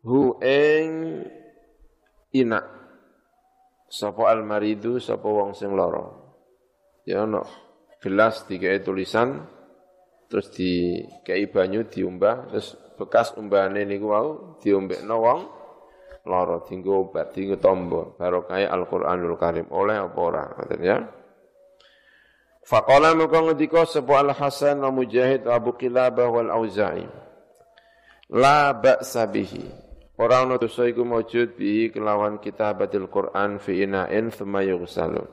Hu 0.00 0.40
ing 0.40 1.20
ina 2.32 2.60
sapa 3.84 4.32
almaridu 4.32 4.96
sapa 4.96 5.28
wong 5.28 5.52
sing 5.52 5.76
lara. 5.76 6.08
Ya 7.04 7.28
ono 7.28 7.44
gelas 8.00 8.48
dikai 8.48 8.80
tulisan 8.80 9.44
terus 10.32 10.48
di 10.56 11.04
kei 11.20 11.44
banyu 11.52 11.84
diumbah 11.84 12.48
terus 12.48 12.81
bekas 12.98 13.34
umbahane 13.38 13.84
niku 13.88 14.06
wau 14.12 14.28
diombekno 14.60 15.16
wong 15.18 15.40
lara 16.26 16.62
dienggo 16.62 17.08
obat 17.08 17.34
dienggo 17.34 17.58
tombo 17.58 18.14
barokah 18.14 18.62
Al-Qur'anul 18.62 19.34
Karim. 19.38 19.66
Oleh 19.74 19.98
apa 19.98 20.18
ora? 20.18 20.44
Ngoten 20.54 20.80
ya. 20.82 20.98
Faqala 22.62 23.18
muka 23.18 23.42
ngendika 23.42 23.82
sapa 23.82 24.22
Al-Hasan 24.22 24.78
wa 24.86 24.94
Mujahid 24.94 25.42
wa 25.50 25.58
Abu 25.58 25.74
Qilabah 25.74 26.30
wal 26.30 26.50
Auza'i. 26.54 27.02
La 28.30 28.70
ba'sa 28.70 29.26
bihi. 29.26 29.66
Ora 30.22 30.46
ana 30.46 30.54
dosa 30.60 30.86
iku 30.86 31.02
maujud 31.02 31.58
bi 31.58 31.90
kelawan 31.90 32.38
kitabatil 32.38 33.10
Quran 33.10 33.58
fi 33.58 33.82
ina'in 33.82 34.30
thumma 34.30 34.62
yughsalu. 34.62 35.26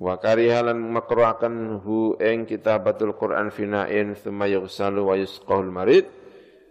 Wa 0.00 0.16
karihalan 0.20 0.78
makruhakan 0.78 1.82
hu 1.82 2.16
ing 2.20 2.48
kitabatul 2.48 3.16
Quran 3.16 3.52
fi 3.52 3.68
ina'in 3.68 4.14
thumma 4.16 4.48
yughsalu 4.48 5.00
wa 5.02 5.14
yusqahul 5.18 5.72
marid 5.72 6.08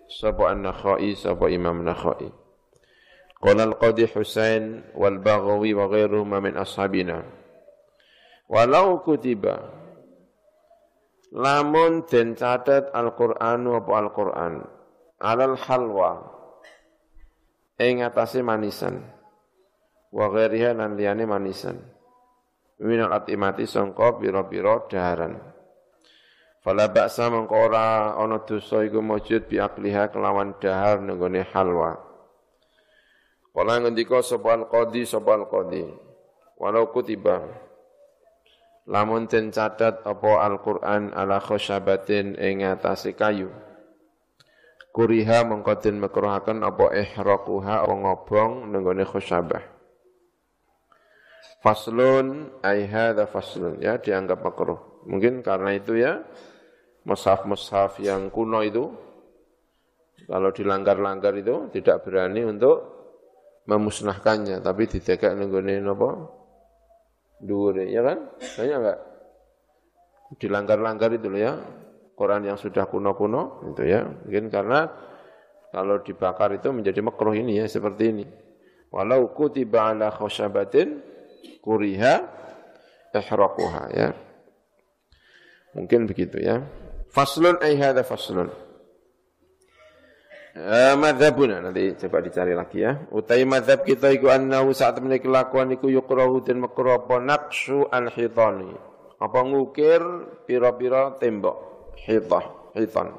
sapa 0.09 0.51
an-Nakhai 0.51 1.15
sapa 1.15 1.49
Imam 1.49 1.83
Nakhai. 1.85 2.31
Qala 3.41 3.65
al-Qadi 3.65 4.05
Husain 4.11 4.85
wal 4.93 5.17
Baghawi 5.17 5.73
wa 5.73 5.89
ghairuhuma 5.89 6.37
min 6.43 6.53
ashabina. 6.59 7.25
Walau 8.51 8.99
kutiba 9.01 9.71
lamun 11.31 12.03
den 12.05 12.35
catat 12.35 12.91
Al-Qur'an 12.91 13.63
apa 13.63 13.91
Al-Qur'an 13.95 14.53
alal 15.23 15.55
halwa 15.55 16.27
ing 17.79 18.03
atase 18.03 18.43
manisan 18.43 18.99
wa 20.11 20.27
ghairiha 20.27 20.75
lan 20.75 20.99
liyane 20.99 21.23
manisan 21.23 21.79
minal 22.81 23.13
atimati 23.13 23.69
sangka 23.69 24.17
pira-pira 24.17 24.89
daharan. 24.89 25.37
Fala 26.61 26.89
ba'sa 26.89 27.29
mengko 27.29 27.57
ora 27.57 28.17
ana 28.17 28.41
dosa 28.45 28.85
iku 28.85 29.01
mujud 29.01 29.49
bi 29.49 29.57
kelawan 29.57 30.57
dahar 30.61 31.01
nenggone 31.01 31.41
halwa. 31.53 31.97
Kala 33.51 33.81
ngendika 33.81 34.21
sapa 34.21 34.57
al-qadi 34.57 35.01
sapa 35.05 35.41
al-qadi. 35.41 35.85
Walau 36.61 36.93
kutiba. 36.93 37.41
Lamun 38.85 39.25
den 39.25 39.49
catat 39.49 40.05
apa 40.05 40.31
Al-Qur'an 40.45 41.13
ala 41.13 41.41
khosyabatin 41.41 42.37
ing 42.37 42.65
atase 42.65 43.17
kayu. 43.17 43.49
Kuriha 44.93 45.45
mengkodin 45.45 45.97
mekruhaken 45.97 46.61
apa 46.61 46.93
ihraquha 46.93 47.85
ngobong 47.89 48.69
nenggone 48.69 49.05
khusyabah 49.07 49.80
faslun 51.61 52.59
ay 52.65 52.89
hadza 52.89 53.29
faslun. 53.29 53.79
Ya 53.79 54.01
dianggap 54.01 54.41
makruh. 54.41 55.05
Mungkin 55.07 55.41
karena 55.45 55.77
itu 55.77 55.97
ya 55.97 56.21
mushaf-mushaf 57.05 57.97
yang 58.01 58.29
kuno 58.29 58.61
itu 58.61 58.93
kalau 60.29 60.53
dilanggar-langgar 60.53 61.33
itu 61.33 61.69
tidak 61.73 62.05
berani 62.05 62.45
untuk 62.45 62.77
memusnahkannya. 63.65 64.61
Tapi 64.61 64.83
ditegak 64.89 65.33
nenggone 65.37 65.81
napa? 65.81 66.09
Dhuwure 67.41 67.89
ya 67.89 68.05
kan? 68.05 68.17
Banyak 68.37 68.77
enggak 68.77 68.99
dilanggar-langgar 70.37 71.09
itu 71.13 71.29
ya. 71.37 71.57
Quran 72.13 72.45
yang 72.45 72.57
sudah 72.61 72.85
kuno-kuno 72.85 73.73
itu 73.73 73.81
ya. 73.89 74.05
Mungkin 74.05 74.53
karena 74.53 74.85
kalau 75.73 76.05
dibakar 76.05 76.53
itu 76.53 76.69
menjadi 76.69 77.01
makruh 77.01 77.33
ini 77.33 77.57
ya 77.57 77.65
seperti 77.65 78.03
ini. 78.13 78.25
Walau 78.93 79.33
kutiba 79.33 79.89
ala 79.89 80.13
khusyabatin 80.13 81.01
kuriha 81.63 82.15
ihraquha 83.11 83.83
ya. 83.91 84.09
Mungkin 85.75 86.07
begitu 86.07 86.39
ya. 86.39 86.63
Faslun 87.11 87.59
ay 87.59 87.79
hadha 87.79 88.03
faslun. 88.03 88.51
Uh, 90.51 90.99
madhabuna 90.99 91.63
nanti 91.63 91.95
coba 91.95 92.19
dicari 92.19 92.51
lagi 92.51 92.83
ya. 92.83 93.07
Utai 93.11 93.47
madhab 93.47 93.87
kita 93.87 94.11
iku 94.11 94.27
annahu 94.27 94.75
saat 94.75 94.99
menika 94.99 95.31
kelakuan 95.31 95.71
iku 95.71 95.87
yukrahu 95.87 96.43
dan 96.43 96.59
makruh 96.59 96.99
apa 96.99 97.23
naqsu 97.23 97.87
al-hitani. 97.87 98.75
Apa 99.15 99.47
ngukir 99.47 100.03
pira-pira 100.43 101.15
tembok 101.15 101.71
hitah 102.03 102.73
hitan 102.73 103.13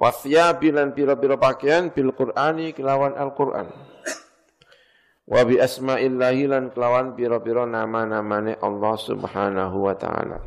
wasya 0.00 0.58
bilan 0.58 0.92
pira-pira 0.92 1.38
pakaian 1.38 1.88
bil 1.94 2.10
qur'ani 2.12 2.74
kelawan 2.74 3.14
al 3.14 3.32
qur'an 3.32 3.70
wa 5.24 5.40
bi 5.44 5.56
asma'illahi 5.56 6.44
lan 6.48 6.72
kelawan 6.72 7.16
pira-pira 7.16 7.64
nama-namane 7.64 8.60
Allah 8.60 8.94
Subhanahu 9.00 9.76
wa 9.88 9.94
taala. 9.96 10.38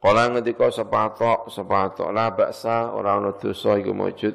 Kala 0.00 0.32
ngendika 0.32 0.72
sepatok 0.72 1.52
sepatok 1.52 2.08
la 2.08 2.32
baksa 2.32 2.96
ora 2.96 3.20
ana 3.20 3.36
dosa 3.36 3.76
iku 3.76 3.92
maujud 3.92 4.32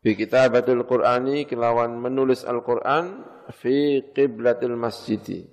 bi 0.00 0.16
kitabatul 0.16 0.88
qur'ani 0.88 1.44
kelawan 1.44 1.92
menulis 2.00 2.48
Al-Qur'an 2.48 3.20
fi 3.52 4.00
qiblatil 4.16 4.80
masjid 4.80 5.44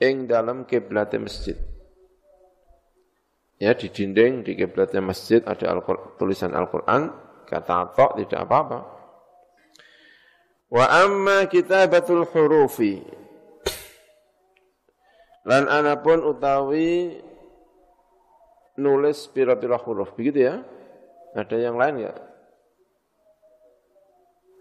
ing 0.00 0.24
dalam 0.24 0.64
kiblat 0.64 1.12
masjid. 1.20 1.56
Ya 3.56 3.72
di 3.72 3.88
dinding 3.88 4.44
di 4.44 4.52
kiblatnya 4.52 5.00
masjid 5.00 5.40
ada 5.44 5.72
Al 5.72 5.80
tulisan 6.20 6.52
Al-Qur'an, 6.52 7.08
kata 7.48 7.88
Atok 7.88 8.20
tidak 8.20 8.44
apa-apa. 8.44 8.95
Wa 10.66 10.84
amma 11.06 11.46
kitabatul 11.46 12.26
hurufi. 12.26 13.02
Lan 15.46 15.70
anapun 15.70 16.26
utawi 16.26 17.22
nulis 18.74 19.30
pira-pira 19.30 19.78
huruf. 19.78 20.10
Begitu 20.18 20.50
ya? 20.50 20.66
Ada 21.38 21.56
yang 21.56 21.78
lain 21.78 22.02
enggak? 22.02 22.18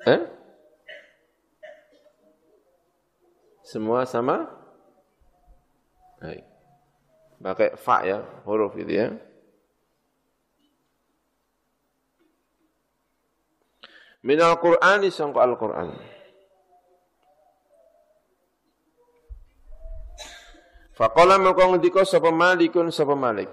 Eh? 0.06 0.22
Semua 3.66 4.06
sama? 4.06 4.46
Baik 6.22 6.56
pakai 7.46 7.78
fa 7.78 8.02
ya, 8.02 8.26
huruf 8.48 8.74
itu 8.80 8.90
ya. 8.90 9.08
Min 14.26 14.42
al-Qur'an 14.42 15.06
disangka 15.06 15.46
Al-Qur'an. 15.46 15.94
Faqala 20.98 21.38
maka 21.38 21.70
ngendika 21.70 22.02
sapa 22.02 22.34
malikun 22.34 22.90
sapa 22.90 23.14
malik. 23.14 23.52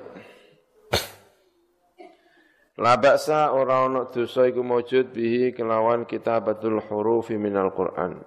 La 2.81 2.97
ba'sa 2.97 3.53
ora 3.53 3.85
ana 3.85 4.09
dosa 4.09 4.49
iku 4.49 4.65
maujud 4.65 5.13
bihi 5.13 5.53
kelawan 5.53 6.09
kitabatul 6.09 6.81
hurufi 6.89 7.37
minal 7.37 7.69
Qur'an. 7.77 8.25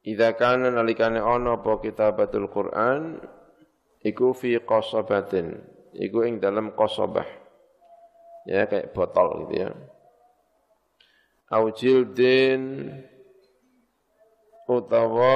Idza 0.00 0.32
kana 0.40 0.72
nalikane 0.72 1.20
ana 1.20 1.60
apa 1.60 1.84
kitabatul 1.84 2.48
Qur'an 2.48 3.20
iku 4.00 4.32
fi 4.32 4.56
qasabatin, 4.56 5.52
iku 6.00 6.24
ing 6.24 6.40
dalam 6.40 6.72
qasabah. 6.72 7.28
Ya 8.48 8.64
kayak 8.64 8.96
botol 8.96 9.52
gitu 9.52 9.68
ya. 9.68 9.70
Au 11.50 11.66
jildin 11.74 12.86
utawa 14.70 15.34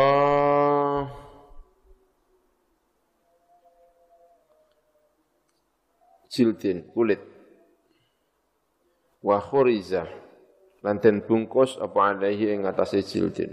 jildin 6.30 6.86
kulit. 6.94 7.18
Wa 9.26 9.42
khuriza 9.42 10.06
lan 10.86 11.02
den 11.02 11.26
bungkus 11.26 11.82
apa 11.82 12.14
alaihi 12.14 12.54
ing 12.54 12.62
atase 12.62 13.02
jildin. 13.02 13.50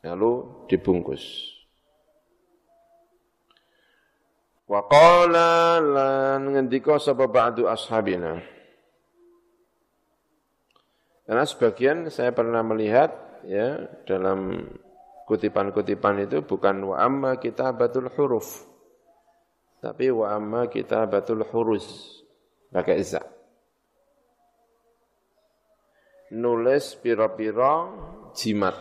Lalu 0.00 0.64
dibungkus. 0.72 1.52
Wa 4.64 4.88
qala 4.88 5.84
lan 5.84 6.48
ngendika 6.56 6.96
sapa 6.96 7.28
ba'du 7.28 7.68
ashabina 7.68 8.61
karena 11.32 11.48
sebagian 11.48 12.12
saya 12.12 12.36
pernah 12.36 12.60
melihat 12.60 13.40
ya 13.48 13.88
dalam 14.04 14.68
kutipan-kutipan 15.24 16.28
itu 16.28 16.44
bukan 16.44 16.92
wa 16.92 17.00
amma 17.00 17.40
kitabatul 17.40 18.12
huruf 18.12 18.68
tapi 19.80 20.12
wa 20.12 20.28
amma 20.28 20.68
kitabatul 20.68 21.40
huruz 21.48 22.20
pakai 22.68 23.00
za 23.00 23.24
nulis 26.32 26.96
pira-pira 26.96 27.92
jimat. 28.32 28.72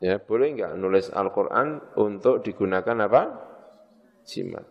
Ya, 0.00 0.20
boleh 0.20 0.52
enggak 0.52 0.76
nulis 0.76 1.08
Al-Qur'an 1.12 1.80
untuk 1.96 2.44
digunakan 2.44 2.96
apa? 3.08 3.22
Jimat. 4.28 4.64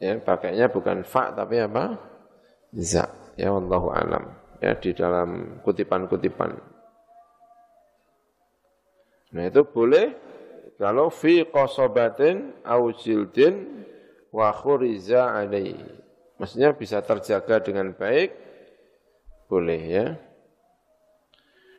Ya, 0.00 0.16
pakainya 0.16 0.72
bukan 0.72 1.04
fa 1.04 1.32
tapi 1.32 1.60
apa? 1.60 2.09
Za. 2.74 3.10
Ya 3.34 3.50
wallahu 3.50 3.90
alam. 3.90 4.36
Ya 4.60 4.76
di 4.76 4.92
dalam 4.92 5.60
kutipan-kutipan. 5.64 6.52
Nah, 9.30 9.44
itu 9.46 9.62
boleh 9.62 10.12
kalau 10.76 11.08
fi 11.08 11.46
qasabatin 11.46 12.60
au 12.66 12.90
jildin 12.92 13.84
wa 14.34 14.50
khuriza 14.50 15.32
alaihi. 15.32 15.78
Maksudnya 16.40 16.72
bisa 16.72 17.04
terjaga 17.04 17.60
dengan 17.60 17.92
baik, 17.92 18.32
boleh 19.46 19.82
ya. 19.84 20.06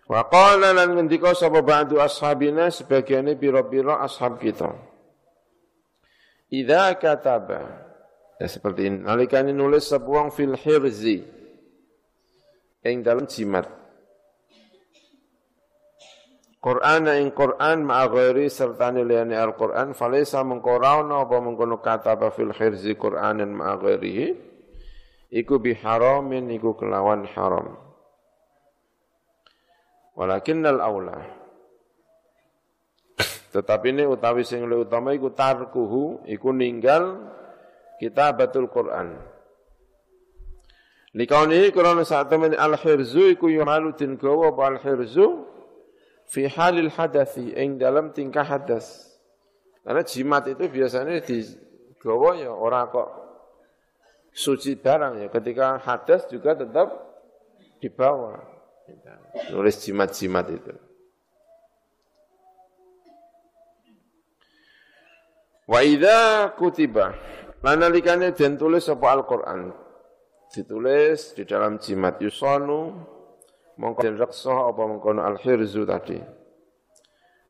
Wa 0.05 0.27
qala 0.27 0.75
lan 0.75 0.95
ngendika 0.95 1.33
sapa 1.33 1.63
ba'du 1.63 1.97
ashabina 1.97 2.69
sebagiannya 2.69 3.39
pira-pira 3.39 4.03
ashab 4.03 4.37
kita. 4.37 4.75
Idza 6.51 6.93
kataba 6.99 7.90
ya 8.41 8.49
seperti 8.49 8.89
ini 8.89 8.97
nalikane 9.05 9.53
nulis 9.53 9.85
sebuang 9.85 10.33
fil 10.33 10.57
hirzi 10.57 11.21
ing 12.81 13.05
dalam 13.05 13.29
jimat. 13.29 13.69
Quran 16.61 17.09
ing 17.09 17.33
Quran 17.33 17.85
ma'a 17.85 18.05
serta 18.49 18.93
liyane 18.93 19.33
Al-Quran 19.33 19.97
falaysa 19.97 20.45
mengkorauna 20.45 21.25
apa 21.25 21.37
mengkono 21.41 21.81
kata 21.81 22.17
fil 22.33 22.53
hirzi 22.53 22.97
Quranan 22.97 23.53
ma'a 23.53 23.77
ghairihi 23.81 24.27
iku 25.37 25.57
biharamin 25.61 26.49
iku 26.53 26.77
kelawan 26.77 27.25
haram. 27.33 27.77
Walakinnal 30.17 30.81
aula. 30.81 31.17
Tetapi 33.51 33.87
ini 33.89 34.05
utawi 34.05 34.45
sing 34.45 34.65
utama 34.69 35.17
iku 35.17 35.33
tarkuhu 35.33 36.29
iku 36.29 36.53
ninggal 36.53 37.40
kitabatul 38.01 38.65
Quran. 38.73 39.13
Likauni 41.13 41.69
karena 41.69 42.01
saat 42.01 42.33
teman 42.33 42.57
al-hirzu 42.57 43.37
iku 43.37 43.45
yuhalu 43.53 43.93
tin 43.93 44.17
gawa 44.17 44.49
al-hirzu 44.49 45.45
fi 46.25 46.49
halil 46.49 46.89
hadathi 46.89 47.53
ing 47.53 47.77
dalam 47.77 48.09
tingkah 48.09 48.41
hadas. 48.41 49.13
Karena 49.85 50.01
jimat 50.01 50.49
itu 50.49 50.65
biasanya 50.65 51.21
di 51.21 51.45
gawa 52.01 52.41
ya 52.41 52.49
ora 52.49 52.89
kok 52.89 53.09
suci 54.33 54.79
barang 54.79 55.21
ya. 55.21 55.27
Ketika 55.29 55.77
hadas 55.77 56.25
juga 56.31 56.57
tetap 56.57 56.89
dibawa. 57.77 58.41
Nulis 59.51 59.77
jimat-jimat 59.83 60.47
itu. 60.51 60.73
Wa 65.67 65.79
idza 65.87 66.51
kutiba 66.59 67.15
lanalikane 67.61 68.33
den 68.33 68.57
tulis 68.57 68.89
apa 68.89 69.07
Al-Qur'an. 69.17 69.73
Ditulis 70.51 71.31
di 71.31 71.47
dalam 71.47 71.79
jimat 71.79 72.19
yusanu 72.19 72.91
mongko 73.79 74.03
den 74.03 74.19
reksa 74.19 74.51
apa 74.51 74.81
mengkono 74.83 75.23
al-hirzu 75.23 75.87
tadi. 75.87 76.19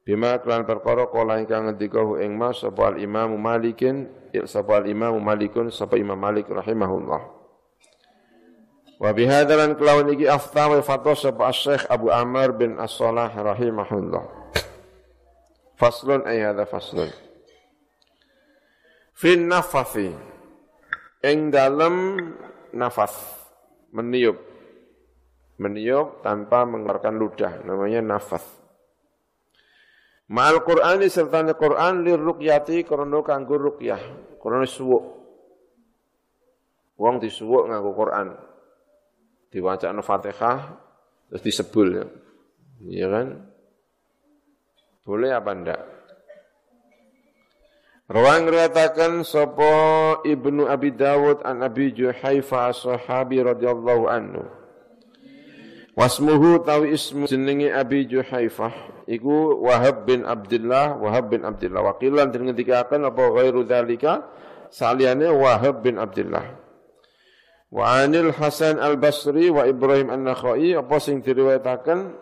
Bima 0.06 0.38
kelan 0.42 0.66
perkara 0.66 1.10
kala 1.10 1.42
ingkang 1.42 1.70
ngendika 1.70 2.02
ing 2.22 2.34
mas 2.38 2.62
sapa 2.62 2.94
al-Imam 2.94 3.38
Malikin 3.38 4.10
sapa 4.46 4.82
al-Imam 4.82 5.18
Malikun 5.22 5.70
sapa 5.70 5.98
Imam 5.98 6.18
Malik 6.18 6.50
rahimahullah. 6.50 7.22
Wa 9.02 9.10
bihadza 9.18 9.58
lan 9.58 9.74
kelawan 9.74 10.14
iki 10.14 10.30
afta 10.30 10.70
wa 10.70 10.78
fatwa 10.86 11.18
sapa 11.18 11.50
Syekh 11.50 11.90
Abu 11.90 12.14
Amr 12.14 12.54
bin 12.54 12.78
As-Salah 12.78 13.34
rahimahullah. 13.34 14.26
Faslun 15.74 16.22
ay 16.30 16.46
hadza 16.46 16.70
faslun. 16.70 17.10
Fin 19.22 19.46
nafathi 19.46 20.10
ing 21.22 21.54
dalam 21.54 22.18
nafas 22.74 23.14
meniup 23.94 24.34
meniup 25.62 26.26
tanpa 26.26 26.66
mengeluarkan 26.66 27.22
ludah 27.22 27.62
namanya 27.62 28.02
nafas 28.02 28.42
Ma'al 30.32 30.64
Qur'ani 30.64 31.12
serta 31.12 31.44
Qur'an 31.54 32.08
lir 32.08 32.16
ruqyati 32.16 32.88
krana 32.88 33.20
kanggo 33.20 33.60
ruqyah, 33.60 34.00
krana 34.40 34.64
suwuk. 34.64 35.04
Wong 36.96 37.20
disuwuk 37.20 37.68
nganggo 37.68 37.92
Qur'an. 37.92 38.32
Diwacana 39.52 40.00
Fatihah 40.00 40.60
terus 41.28 41.44
disebul 41.44 41.88
ya. 42.00 42.06
Iya 42.88 43.08
kan? 43.12 43.28
Boleh 45.04 45.36
apa 45.36 45.52
ndak? 45.52 46.01
Rawang 48.12 48.44
riwayataken 48.52 49.24
sapa 49.24 49.72
Ibnu 50.28 50.68
Abi 50.68 50.92
Dawud 50.92 51.48
an 51.48 51.64
Abi 51.64 51.96
Juhaifa 51.96 52.76
sahabi 52.76 53.40
radhiyallahu 53.40 54.04
anhu. 54.12 54.44
Wasmuhu 55.96 56.60
tawi 56.68 56.92
ismu 56.92 57.24
jenenge 57.24 57.72
Abi 57.72 58.04
Juhaifah. 58.04 59.08
Iku 59.08 59.64
Wahab 59.64 60.04
bin 60.04 60.28
Abdullah 60.28 61.00
Wahab 61.00 61.32
bin 61.32 61.48
Abdullah 61.48 61.88
wakilan 61.88 62.36
den 62.36 62.52
ngendikaken 62.52 63.08
apa 63.08 63.24
ghairu 63.32 63.64
dzalika? 63.64 64.28
Saliyane 64.68 65.32
Wahab 65.32 65.80
bin 65.80 65.96
Abdullah 65.96 66.44
Wa 67.72 68.04
anil 68.04 68.36
Hasan 68.36 68.76
al-Basri 68.76 69.48
wa 69.48 69.64
Ibrahim 69.64 70.12
an-Nakhai 70.12 70.76
apa 70.76 71.00
sing 71.00 71.24
diriwayataken 71.24 72.20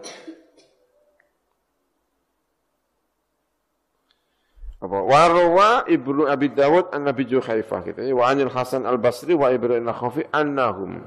apa 4.80 4.98
warwa 5.04 5.84
ibnu 5.92 6.24
Abi 6.24 6.56
Dawud 6.56 6.96
an 6.96 7.04
Nabi 7.04 7.28
Juhaifah 7.28 7.84
gitu 7.84 8.00
ya. 8.00 8.16
wa 8.16 8.32
anil 8.32 8.48
Hasan 8.48 8.88
al-Basri 8.88 9.36
wa 9.36 9.52
Ibrahim 9.52 9.84
an-Nakhai 9.84 10.32
annahum 10.32 11.04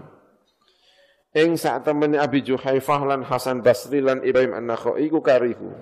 Ing 1.32 1.56
saat 1.56 1.88
temene 1.88 2.20
Abi 2.20 2.44
Juhaifah 2.44 3.08
lan 3.08 3.24
Hasan 3.24 3.64
Basri 3.64 4.04
lan 4.04 4.20
Ibrahim 4.20 4.52
An-Nakhai 4.52 5.08
iku 5.08 5.24
karihu. 5.24 5.72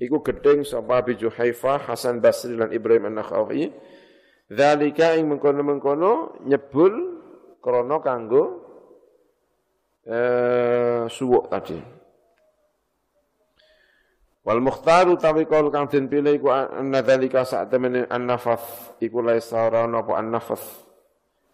Iku 0.00 0.24
gedeng 0.24 0.64
sapa 0.64 1.04
Abi 1.04 1.20
Juhaifah, 1.20 1.84
Hasan 1.84 2.24
Basri 2.24 2.56
lan 2.56 2.72
Ibrahim 2.72 3.12
An-Nakhai. 3.12 3.68
Dzalika 4.48 5.20
ing 5.20 5.28
mengkono-mengkono 5.28 6.40
nyebul 6.48 7.20
krana 7.60 8.00
kanggo 8.00 8.44
eh 10.08 11.04
suwuk 11.12 11.52
tadi. 11.52 11.76
Wal 14.48 14.64
mukhtaru 14.64 15.20
tawi 15.20 15.44
kal 15.44 15.68
kang 15.68 15.92
den 15.92 16.08
pilih 16.08 16.40
iku 16.40 16.48
anna 16.48 17.04
dzalika 17.04 17.44
saat 17.44 17.68
temene 17.68 18.08
an-nafath 18.08 18.96
iku 18.96 19.20
laisa 19.20 19.68
ora 19.68 19.84
apa 19.84 20.16
an-nafath 20.16 20.88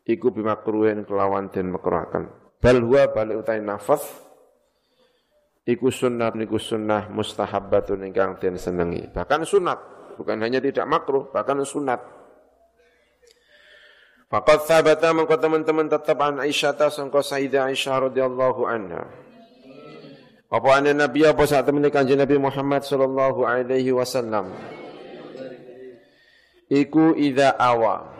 iku 0.06 0.30
bimakruhin 0.30 1.02
kelawan 1.02 1.50
den 1.50 1.74
makruhaken. 1.74 2.30
Bal 2.62 2.78
huwa 2.86 3.10
balik 3.10 3.42
utai 3.42 3.58
nafas 3.58 4.06
iku 5.66 5.90
sunnah 5.90 6.38
niku 6.38 6.54
sunnah 6.54 7.10
mustahabbatun 7.10 8.06
ingkang 8.06 8.38
den 8.38 8.62
senengi. 8.62 9.10
Bahkan 9.10 9.42
sunat, 9.42 10.14
bukan 10.14 10.38
hanya 10.38 10.62
tidak 10.62 10.86
makruh, 10.86 11.26
bahkan 11.34 11.58
sunat. 11.66 11.98
Faqad 14.30 14.70
thabata 14.70 15.10
mengko 15.10 15.34
teman-teman 15.34 15.90
tetap 15.90 16.22
an 16.22 16.38
Aisyah 16.38 16.78
ta 16.78 16.94
sangka 16.94 17.26
Sayyidah 17.26 17.74
Aisyah 17.74 18.06
radhiyallahu 18.06 18.62
anha. 18.70 19.23
Apa 20.54 20.78
ana 20.78 20.94
Nabi 20.94 21.26
apa 21.26 21.42
saat 21.50 21.66
temen 21.66 21.82
kanjeng 21.90 22.22
Nabi 22.22 22.38
Muhammad 22.38 22.86
sallallahu 22.86 23.42
alaihi 23.42 23.90
wasallam. 23.90 24.54
Iku 26.70 27.18
ida 27.18 27.58
awa. 27.58 28.14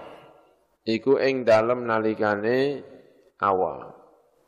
Iku 0.83 1.23
ing 1.23 1.47
dalem 1.47 1.87
nalikane 1.87 2.83
awa. 3.38 3.94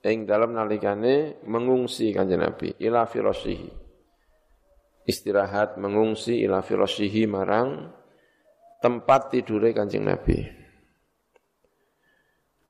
Ing 0.03 0.27
dalem 0.27 0.59
nalikane 0.59 1.39
mengungsi 1.47 2.11
kanjeng 2.11 2.43
Nabi 2.43 2.75
ila 2.83 3.07
firasyihi. 3.07 3.71
Istirahat 5.07 5.79
mengungsi 5.79 6.43
ila 6.43 6.67
firasyihi 6.67 7.31
marang 7.31 7.95
tempat 8.83 9.31
tidure 9.31 9.71
kanjeng 9.71 10.03
Nabi 10.03 10.67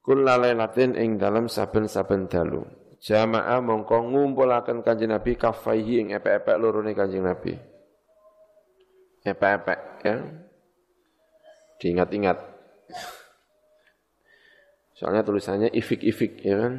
kullalailatin 0.07 0.95
ing 0.95 1.19
dalam 1.19 1.51
saben-saben 1.51 2.31
dalu. 2.31 2.86
Jamaah 3.07 3.62
mongko 3.62 4.03
ngumpulaken 4.03 4.83
Kanjeng 4.83 5.14
Nabi 5.14 5.38
kafaihi 5.38 6.03
ing 6.03 6.09
epek-epek 6.11 6.59
lorone 6.59 6.90
Kanjeng 6.90 7.23
Nabi. 7.23 7.55
Epek-epek 9.23 9.81
ya. 10.03 10.16
Diingat-ingat. 11.79 12.35
Soalnya 14.99 15.23
tulisannya 15.23 15.71
ifik-ifik 15.71 16.42
ya 16.42 16.66
kan. 16.66 16.75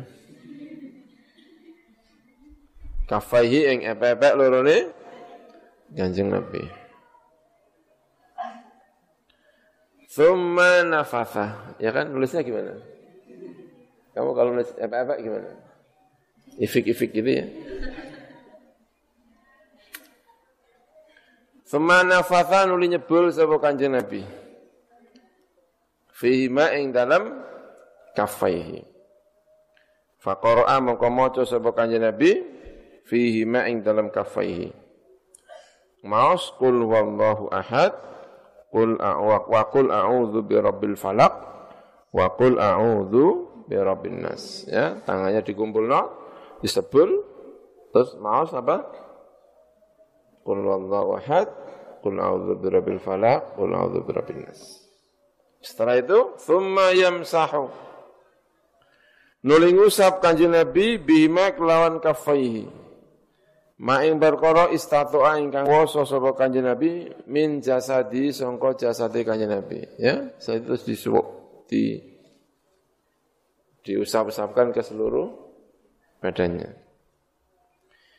Kafaihi 3.07 3.59
ing 3.71 3.79
epek-epek 3.87 4.35
lorone 4.35 4.91
Kanjeng 5.95 6.27
Nabi. 6.27 6.59
Thumma 10.11 10.83
nafatha. 10.83 11.71
Ya 11.79 11.95
kan 11.95 12.11
nulisnya 12.11 12.43
gimana? 12.43 12.75
Kamu 14.11 14.35
kalau 14.35 14.51
nulis 14.51 14.75
apa-apa 14.75 15.23
gimana? 15.23 15.67
Ifik-ifik 16.55 17.11
gitu 17.11 17.31
ya. 17.43 17.45
Semana 21.67 22.23
fatha 22.23 22.63
nuli 22.63 22.87
nyebul 22.87 23.27
sapa 23.35 23.59
Kanjeng 23.59 23.91
Nabi. 23.91 24.23
Fihi 26.15 26.47
ing 26.47 26.95
dalam 26.95 27.43
kafaihi. 28.15 28.87
Faqara'a 30.23 30.79
mongko 30.79 31.07
maca 31.11 31.43
sapa 31.43 31.75
Kanjeng 31.75 32.07
Nabi 32.07 32.39
fihi 33.03 33.43
ing 33.43 33.83
dalam 33.83 34.07
kafaihi. 34.07 34.71
Maus 36.07 36.55
qul 36.55 36.87
wallahu 36.87 37.51
ahad 37.51 38.07
a'wa 38.75 39.47
wa 39.47 39.61
qul 39.71 39.89
a'udzu 39.89 40.45
birabbil 40.45 40.95
falaq 40.99 41.33
wa 42.13 42.25
qul 42.37 42.59
a'udzu 42.59 43.25
bi 43.67 43.75
rabbin 43.75 44.23
nas 44.23 44.67
ya 44.69 44.99
tangannya 45.03 45.41
dikumpulno 45.43 46.26
disebul 46.61 47.09
terus 47.93 48.17
maos 48.21 48.51
apa? 48.53 48.85
Qul 50.43 50.63
wallahu 50.63 51.19
ahad 51.19 51.51
qul 51.99 52.17
a'udzu 52.17 52.53
birabbil 52.61 53.01
falaq 53.03 53.57
qul 53.57 53.71
a'udzu 53.73 53.99
birabbin 54.05 54.47
nas. 54.47 54.87
Setelah 55.59 55.99
itu 55.99 56.37
thumma 56.39 56.93
yamsahu. 56.93 57.67
Nuling 59.47 59.79
usap 59.79 60.19
kanjeng 60.23 60.53
Nabi 60.53 60.99
bihima 60.99 61.53
kelawan 61.53 62.01
kafaihi. 62.01 62.67
Ma'ing 63.77 64.17
perkara 64.17 64.73
istatoa 64.73 65.37
ingkang 65.37 65.69
wasa 65.69 66.01
sapa 66.01 66.33
kanjeng 66.33 66.65
Nabi 66.65 67.05
min 67.29 67.61
jasadi 67.61 68.33
sangka 68.33 68.73
jasade 68.73 69.21
kanjeng 69.21 69.53
Nabi. 69.53 69.85
Ya 70.01 70.33
saya 70.41 70.63
terus 70.65 70.81
disuwuk 70.81 71.63
di 71.69 72.01
diusap-usapkan 73.85 74.75
ke 74.75 74.83
seluruh 74.83 75.46
badannya. 76.19 76.87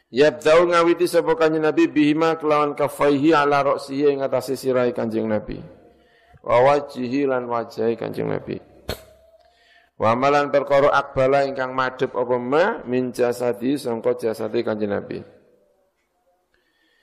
Yabda'u 0.08 0.72
ngawiti 0.72 1.04
sapa 1.04 1.36
kanjeng 1.36 1.68
Nabi 1.68 1.84
bihima 1.84 2.40
kelawan 2.40 2.72
kafaihi 2.72 3.36
ala 3.36 3.60
ra'sihi 3.60 4.16
ing 4.16 4.18
atase 4.24 4.56
sirahe 4.56 4.96
kanjeng 4.96 5.28
Nabi. 5.28 5.60
Wa 6.40 6.64
wajhihi 6.64 7.28
lan 7.28 7.44
wajahi 7.44 7.92
kanjeng 7.92 8.32
Nabi. 8.32 8.56
Wa 10.00 10.16
amalan 10.16 10.48
perkara 10.48 10.94
akbala 10.96 11.44
ingkang 11.44 11.76
madhep 11.76 12.14
apa 12.16 12.36
ma 12.40 12.80
min 12.88 13.12
jasadi 13.12 13.76
sangka 13.76 14.16
jasadi 14.16 14.64
kanjeng 14.64 14.96
Nabi. 14.96 15.20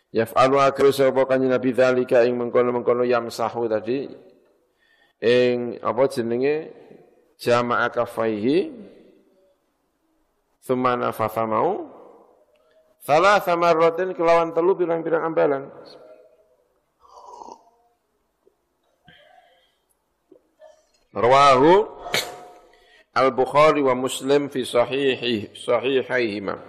Yaf'alu 0.10 0.58
akru 0.64 0.90
sapa 0.90 1.30
kanjeng 1.30 1.54
Nabi 1.54 1.78
zalika 1.78 2.26
ing 2.26 2.42
mengkono-mengkono 2.42 3.06
yamsahu 3.06 3.70
tadi 3.70 4.10
ing 5.22 5.78
apa 5.78 6.04
jenenge 6.10 6.74
jama'a 7.38 7.94
kafaihi 7.94 8.58
thumma 10.66 10.98
nafatha 10.98 11.46
mau 11.46 11.94
salah 13.06 13.38
sama 13.46 13.70
rotin 13.78 14.18
kelawan 14.18 14.50
telu 14.50 14.74
pirang-pirang 14.74 15.22
ambalan 15.22 15.70
Rawahu 21.16 21.88
Al-Bukhari 23.16 23.80
wa 23.80 23.96
Muslim 23.96 24.52
fi 24.52 24.68
sahihi 24.68 25.56
sahihaihima. 25.56 26.60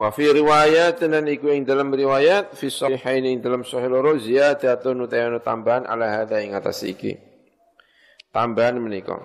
Wa 0.00 0.08
fi 0.08 0.32
riwayat 0.32 1.04
dan 1.04 1.28
iku 1.28 1.52
ing 1.52 1.68
dalam 1.68 1.92
riwayat 1.92 2.56
fi 2.56 2.72
sahihain 2.72 3.20
ing 3.28 3.44
dalam 3.44 3.68
sahih 3.68 3.92
loro 3.92 4.16
ziyadatun 4.16 5.04
utayana 5.04 5.44
tambahan 5.44 5.84
ala 5.84 6.24
hadza 6.24 6.40
ing 6.40 6.56
atas 6.56 6.80
iki 6.88 7.20
tambahan 8.32 8.80
menika. 8.80 9.20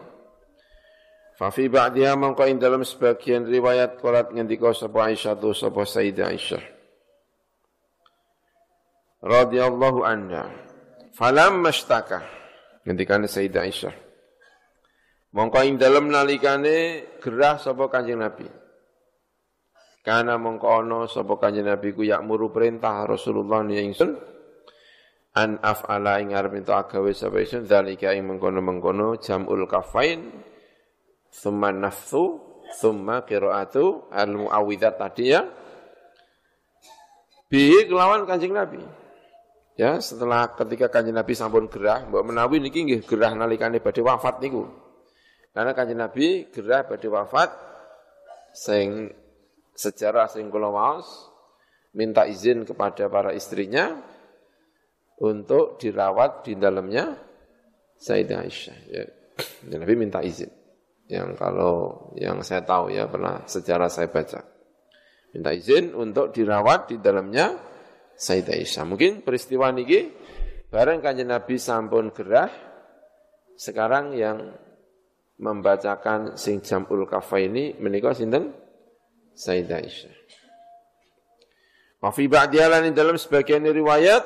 Fa 1.36 1.52
fi 1.52 1.68
ba'diha 1.68 2.16
mongko 2.16 2.48
ing 2.48 2.64
dalam 2.64 2.88
sebagian 2.88 3.44
riwayat 3.44 4.00
qalat 4.00 4.32
ngendika 4.32 4.72
sapa 4.72 5.12
Aisyah 5.12 5.36
tu 5.36 5.52
sapa 5.52 5.84
Sayyidah 5.84 6.28
Aisyah. 6.32 6.64
radhiyallahu 9.26 10.00
anha. 10.06 10.48
Falam 11.12 11.60
mashtaka 11.60 12.24
ngendikane 12.88 13.28
Sayyidah 13.28 13.64
Aisyah. 13.68 13.96
Mongko 15.36 15.60
ing 15.68 15.76
dalam 15.76 16.08
nalikane 16.08 17.04
gerah 17.20 17.60
sapa 17.60 17.92
Kanjeng 17.92 18.24
Nabi. 18.24 18.48
Karena 20.00 20.40
mongko 20.40 20.68
ana 20.72 21.04
sapa 21.12 21.36
Kanjeng 21.36 21.68
Nabi 21.68 21.92
ku 21.92 22.08
yakmuru 22.08 22.48
perintah 22.48 23.04
Rasulullah 23.04 23.60
ni 23.68 23.84
ingsun 23.84 24.16
an 25.36 25.60
af'ala 25.60 26.24
ing 26.24 26.32
arep 26.32 26.64
ento 26.64 26.72
agawe 26.72 27.12
sapa 27.12 27.44
isun 27.44 27.68
zalika 27.68 28.16
ing 28.16 28.24
mengkono-mengkono 28.24 29.20
jamul 29.20 29.68
kafain 29.68 30.32
thumma 31.42 31.70
nafsu 31.72 32.40
thumma 32.80 33.24
qiraatu 33.28 34.08
al 34.12 34.32
muawwidzat 34.36 34.96
tadi 34.96 35.36
ya 35.36 35.48
bi 37.52 37.86
kelawan 37.88 38.24
Kanjeng 38.24 38.56
Nabi 38.56 38.82
ya 39.76 40.00
setelah 40.00 40.52
ketika 40.56 40.88
Kanjeng 40.92 41.16
Nabi 41.16 41.34
sampun 41.36 41.68
gerah 41.68 42.08
mbok 42.08 42.24
menawi 42.24 42.64
niki 42.64 42.88
nggih 42.88 43.02
gerah 43.04 43.36
nalikane 43.36 43.84
badhe 43.84 44.02
wafat 44.02 44.40
niku 44.40 44.66
karena 45.52 45.72
Kanjeng 45.76 46.00
Nabi 46.00 46.50
gerah 46.50 46.88
badhe 46.88 47.08
wafat 47.12 47.52
sing 48.56 49.12
sejarah 49.76 50.32
sing 50.32 50.48
kula 50.48 50.72
waos 50.72 51.08
minta 51.96 52.28
izin 52.28 52.68
kepada 52.68 53.08
para 53.08 53.32
istrinya 53.32 53.96
untuk 55.20 55.80
dirawat 55.80 56.44
di 56.44 56.60
dalamnya 56.60 57.16
Sayyidah 57.96 58.40
Aisyah. 58.44 58.78
Ya. 58.92 59.04
Nabi 59.72 59.96
minta 59.96 60.20
izin. 60.20 60.52
Yang 61.06 61.38
kalau 61.38 62.10
yang 62.18 62.42
saya 62.42 62.66
tahu 62.66 62.90
ya 62.90 63.06
pernah 63.06 63.46
sejarah 63.46 63.90
saya 63.90 64.10
baca. 64.10 64.42
Minta 65.36 65.52
izin 65.54 65.94
untuk 65.94 66.34
dirawat 66.34 66.90
di 66.90 66.98
dalamnya 66.98 67.54
Sayyidah 68.16 68.56
Aisyah. 68.56 68.84
Mungkin 68.88 69.22
peristiwa 69.22 69.70
ini 69.76 70.08
bareng 70.72 71.04
kanjeng 71.04 71.30
Nabi 71.30 71.60
sampun 71.60 72.10
gerah 72.16 72.50
sekarang 73.60 74.16
yang 74.16 74.56
membacakan 75.36 76.40
sing 76.40 76.64
jamul 76.64 77.04
kafa 77.06 77.44
ini 77.44 77.76
menikah 77.78 78.16
sinten 78.16 78.56
Sayyidah 79.36 79.78
Aisyah. 79.84 80.16
Wa 82.00 82.10
fi 82.16 82.26
ba'diyalan 82.32 82.94
dalam 82.96 83.20
sebagian 83.20 83.68
riwayat 83.68 84.24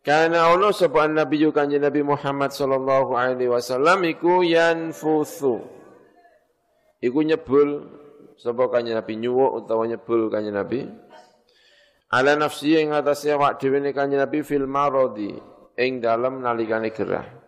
karena 0.00 0.48
ono 0.48 0.72
sapa 0.72 1.04
Nabi 1.04 1.44
kanjeng 1.52 1.84
Nabi 1.84 2.00
Muhammad 2.00 2.56
sallallahu 2.56 3.12
alaihi 3.12 3.52
wasallam 3.52 4.00
iku 4.08 4.40
yanfuthu. 4.40 5.60
Iku 7.04 7.20
nyebul 7.20 7.84
sapa 8.40 8.72
kanjeng 8.72 8.96
Nabi 8.96 9.20
nyuwuk 9.20 9.64
utawa 9.64 9.84
nyebul 9.84 10.32
kanjeng 10.32 10.56
Nabi. 10.56 10.88
Ala 12.10 12.34
nafsi 12.34 12.80
ing 12.80 12.96
atase 12.96 13.36
awak 13.36 13.60
dhewe 13.60 13.78
ne 13.84 13.92
kanjeng 13.92 14.24
Nabi 14.24 14.40
fil 14.40 14.64
maradi 14.64 15.36
ing 15.76 16.00
dalem 16.00 16.40
nalikane 16.40 16.88
gerah. 16.96 17.40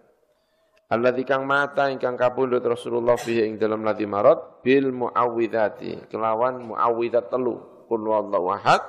Alladzi 0.93 1.25
kang 1.25 1.49
mata 1.49 1.89
ingkang 1.89 2.21
kapundhut 2.21 2.61
Rasulullah 2.61 3.17
fihi 3.17 3.49
ing 3.49 3.57
dalem 3.57 3.81
lati 3.81 4.05
marad 4.05 4.61
bil 4.61 4.93
muawwidzati 4.93 6.13
kelawan 6.13 6.69
muawwidzat 6.69 7.33
telu. 7.33 7.89
Qul 7.89 8.05
ahad. 8.13 8.83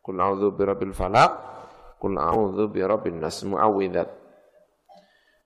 Qul 0.00 0.16
a'udzu 0.16 0.56
falaq 0.96 1.59
Qul 2.00 2.16
a'udzu 2.16 2.72
bi 2.72 2.80
rabbin 2.80 3.20
nas 3.20 3.44
muawwidzat. 3.44 4.08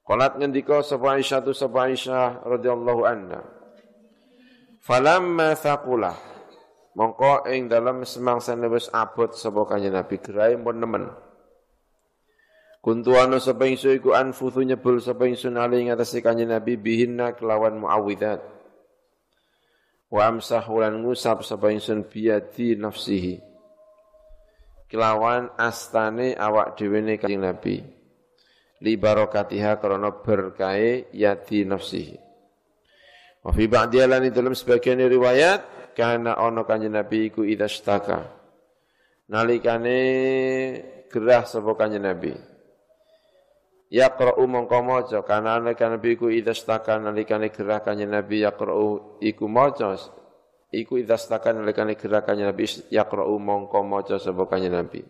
Qalat 0.07 0.39
ngendika 0.39 0.79
sapa 0.79 1.19
Aisyah 1.19 1.43
tu 1.43 1.51
sapa 1.51 1.91
Aisyah 1.91 2.47
radhiyallahu 2.47 3.01
anha. 3.03 3.43
Falamma 4.79 5.57
thaqula 5.57 6.15
mongko 6.95 7.49
ing 7.51 7.67
dalam 7.67 8.07
semangsa 8.07 8.55
wis 8.71 8.87
abot 8.95 9.35
sapa 9.35 9.67
kanjeng 9.67 9.97
Nabi 9.97 10.15
gerai 10.23 10.55
pun 10.55 10.79
nemen. 10.79 11.11
Kuntu 12.85 13.17
ana 13.17 13.41
sapa 13.41 13.65
ingsun 13.65 13.97
iku 13.97 14.13
anfuthu 14.13 14.61
nyebul 14.61 15.01
sapa 15.01 15.25
ingsun 15.25 15.57
ali 15.57 15.83
ing 15.83 15.89
atase 15.89 16.21
kanjeng 16.21 16.53
Nabi 16.53 16.77
bihinna 16.77 17.33
kelawan 17.33 17.81
muawwidzat. 17.81 18.45
Wa 20.13 20.29
amsah 20.29 20.63
ulan 20.69 21.01
ngusap 21.01 21.41
sapa 21.41 21.73
ingsun 21.73 22.05
biadi 22.05 22.77
nafsihi. 22.77 23.54
Kelawan 24.95 25.51
astane 25.59 26.39
awak 26.39 26.79
dhewe 26.79 27.03
ne 27.03 27.19
kanjeng 27.19 27.43
Nabi. 27.43 27.83
Li 28.79 28.95
barokatiha 28.95 29.75
krana 29.75 30.15
berkahe 30.23 31.11
yadi 31.11 31.67
nafsihi. 31.67 32.15
Wa 33.43 33.51
fi 33.51 33.67
ba'di 33.67 33.99
alani 33.99 34.31
dalam 34.31 34.55
sebagian 34.55 35.03
riwayat 35.03 35.91
karena 35.91 36.39
ono 36.39 36.63
kanjeng 36.63 36.95
Nabi 36.95 37.27
iku 37.27 37.43
idastaka. 37.43 38.23
Nalikane 39.27 39.99
gerah 41.11 41.43
sapa 41.43 41.75
kanjeng 41.75 42.07
Nabi 42.07 42.55
yaqra'u 43.91 44.43
mongko 44.47 44.79
maca 44.81 45.19
kana 45.21 45.59
nalika 45.61 45.87
nabi 45.87 46.17
iku 46.17 46.27
idastaka 46.27 46.97
nalikane 46.97 47.53
gerakannya 47.53 48.09
nabi 48.09 48.41
yaqra'u 48.43 49.19
iku 49.21 49.45
maca 49.45 49.93
iku 50.73 51.01
idastaka 51.01 51.53
nalikane 51.53 51.97
gerakannya 51.97 52.49
nabi 52.49 52.65
yaqra'u 52.89 53.35
mongko 53.37 53.83
maca 53.85 54.17
sapa 54.17 54.45
nabi 54.57 55.03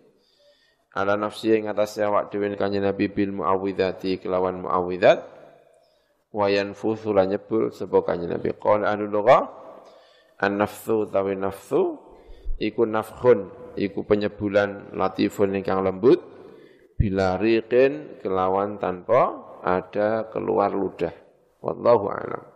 ala 0.95 1.19
nafsi 1.19 1.55
ing 1.55 1.67
atas 1.67 1.99
awak 1.99 2.31
dhewe 2.31 2.55
kanjeng 2.55 2.83
nabi 2.83 3.11
bil 3.11 3.35
muawwidzati 3.35 4.23
kelawan 4.23 4.63
muawwidzat 4.63 5.19
wa 6.35 6.47
yanfuthu 6.47 7.11
lan 7.11 7.35
nyebul 7.35 7.71
sapa 7.71 8.15
nabi 8.15 8.55
qala 8.55 8.95
anu 8.95 9.11
lugha 9.11 9.51
an 10.39 10.59
nafsu 10.59 11.07
tawi 11.11 11.35
nafsu 11.35 11.99
iku 12.59 12.87
nafkhun 12.87 13.51
iku 13.75 14.07
penyebulan 14.07 14.95
latifun 14.95 15.55
ingkang 15.59 15.83
lembut 15.83 16.19
bila 16.95 17.35
riqin 17.35 18.23
kelawan 18.23 18.79
tanpa 18.79 19.43
ada 19.65 20.29
keluar 20.31 20.71
ludah. 20.71 21.11
Wallahu 21.59 22.07
a'lam. 22.07 22.54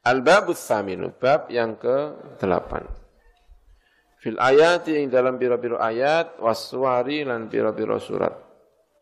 Al-babus 0.00 0.56
saminu, 0.56 1.12
bab 1.12 1.52
yang 1.52 1.76
ke-8. 1.76 2.72
Fil 4.20 4.36
ayat 4.40 4.88
yang 4.88 5.12
dalam 5.12 5.36
biro-biro 5.36 5.76
ayat, 5.76 6.40
waswari 6.40 7.24
lan 7.24 7.48
biro-biro 7.52 8.00
surat. 8.00 8.32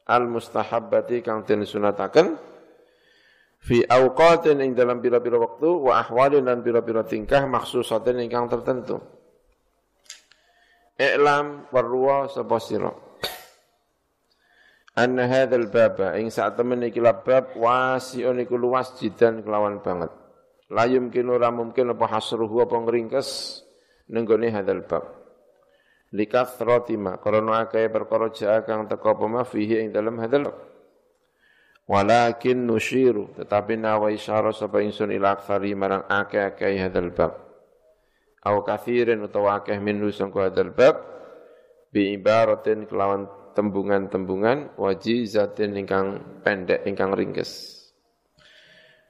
Al-mustahabbati 0.08 1.22
kang 1.22 1.46
den 1.46 1.62
sunataken, 1.62 2.34
fi 3.62 3.87
awqatin 3.87 4.58
ing 4.62 4.74
dalam 4.74 4.98
biro-biro 4.98 5.38
waktu, 5.38 5.68
wa 5.70 6.02
ahwalin 6.02 6.46
lan 6.46 6.62
biro-biro 6.66 7.06
tingkah 7.06 7.46
maksusatin 7.46 8.18
ingkang 8.18 8.50
tertentu. 8.50 8.98
I'lam 10.98 11.70
perwa 11.70 12.26
sapa 12.26 12.58
sira 12.58 12.90
anna 14.98 15.30
hadzal 15.30 15.70
baba 15.70 16.18
ing 16.18 16.26
sak 16.26 16.58
temen 16.58 16.82
iki 16.82 16.98
bab 16.98 17.54
wasiun 17.54 18.42
iku 18.42 18.58
luas 18.58 18.98
jidan 18.98 19.46
kelawan 19.46 19.78
banget 19.78 20.11
la 20.68 20.85
yumkinu 20.85 21.37
ora 21.40 21.48
mungkin 21.48 21.96
apa 21.96 22.07
hasruhu 22.18 22.61
apa 22.61 22.76
ngringkes 22.76 23.28
nenggone 24.12 24.52
hadzal 24.52 24.85
bab. 24.85 25.04
Likathrati 26.12 26.96
ma 26.96 27.20
karena 27.20 27.68
akeh 27.68 27.88
perkara 27.92 28.33
jaa 28.33 28.64
kang 28.64 28.88
teka 28.88 29.12
apa 29.12 29.24
ma 29.28 29.44
fihi 29.44 29.85
ing 29.85 29.88
dalem 29.92 30.16
hadzal 30.20 30.48
walakin 31.88 32.64
nushiru 32.68 33.33
tetapi 33.37 33.76
nawa 33.81 34.12
isyara 34.12 34.52
sapa 34.52 34.85
ingsun 34.85 35.12
ila 35.12 35.37
aktsari 35.37 35.72
marang 35.76 36.04
akeh-akeh 36.09 36.81
hadzal 36.81 37.12
bab. 37.12 37.33
Au 38.44 38.64
kathirin 38.64 39.20
utawa 39.24 39.61
akeh 39.61 39.76
minhu 39.81 40.09
sangko 40.09 40.44
hadzal 40.44 40.72
bab 40.72 40.96
bi 41.92 42.16
ibaratin 42.16 42.85
kelawan 42.88 43.28
tembungan-tembungan 43.57 44.78
wajizatin 44.78 45.74
ingkang 45.76 46.40
pendek 46.44 46.85
ingkang 46.88 47.12
ringkes. 47.12 47.77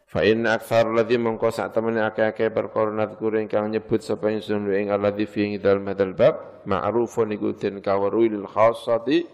Fa 0.09 0.25
in 0.25 0.49
akthar 0.49 0.88
ladzi 0.88 1.21
mongko 1.21 1.53
sak 1.53 1.77
temene 1.77 2.01
akeh-akeh 2.01 2.49
perkara 2.49 2.88
nadkur 2.88 3.37
ingkang 3.37 3.68
nyebut 3.68 4.01
sapa 4.01 4.33
ingsun 4.33 4.64
ing 4.73 4.88
alladzi 4.88 5.29
fi 5.29 5.61
dalem 5.61 5.85
hadzal 5.92 6.16
bab 6.16 6.64
ma'rufun 6.64 7.29
iku 7.37 7.53
den 7.53 7.85
kaweruhi 7.85 8.33
lil 8.33 8.49
khassati 8.49 9.29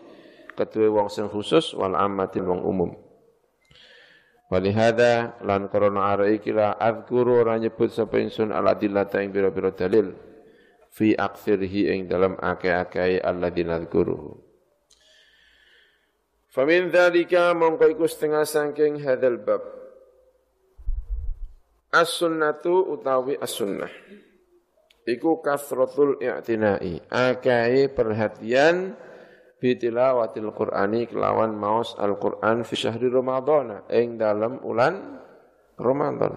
kedue 0.58 0.90
wong 0.90 1.06
sing 1.06 1.30
khusus 1.30 1.78
wal 1.78 1.94
ammati 1.94 2.42
wong 2.42 2.66
umum. 2.66 2.90
Walihada 4.50 5.38
lan 5.46 5.70
korona 5.70 6.10
ara 6.10 6.26
iki 6.26 6.50
la 6.50 6.74
adzkuru 6.74 7.46
ora 7.46 7.54
nyebut 7.54 7.94
sapa 7.94 8.18
ingsun 8.18 8.50
al 8.50 8.66
adillata 8.66 9.22
ing 9.22 9.30
pira-pira 9.30 9.70
dalil 9.70 10.10
fi 10.90 11.14
aktsirhi 11.14 11.94
ing 11.94 12.10
dalam 12.10 12.34
akeh-akeh 12.34 13.22
alladzi 13.22 13.62
nadzkuruhu. 13.62 14.42
Famin 16.50 16.90
dhalika 16.90 17.54
mongko 17.54 17.94
iku 17.94 18.10
setengah 18.10 18.42
sangking 18.42 18.98
hadal 19.06 19.38
bab. 19.38 19.83
As-sunnatu 21.94 22.90
utawi 22.90 23.38
as-sunnah. 23.38 23.90
Iku 25.07 25.38
kasratul 25.38 26.18
i'tinai. 26.18 26.98
Akai 27.07 27.87
perhatian 27.87 28.98
bitilawatil 29.62 30.50
Qur'ani 30.50 31.07
kelawan 31.07 31.54
maus 31.54 31.94
Al-Qur'an 31.94 32.66
fi 32.66 32.74
syahri 32.74 33.07
Ramadan 33.07 33.87
ing 33.94 34.18
dalam 34.18 34.59
ulan 34.66 35.22
Ramadan. 35.78 36.35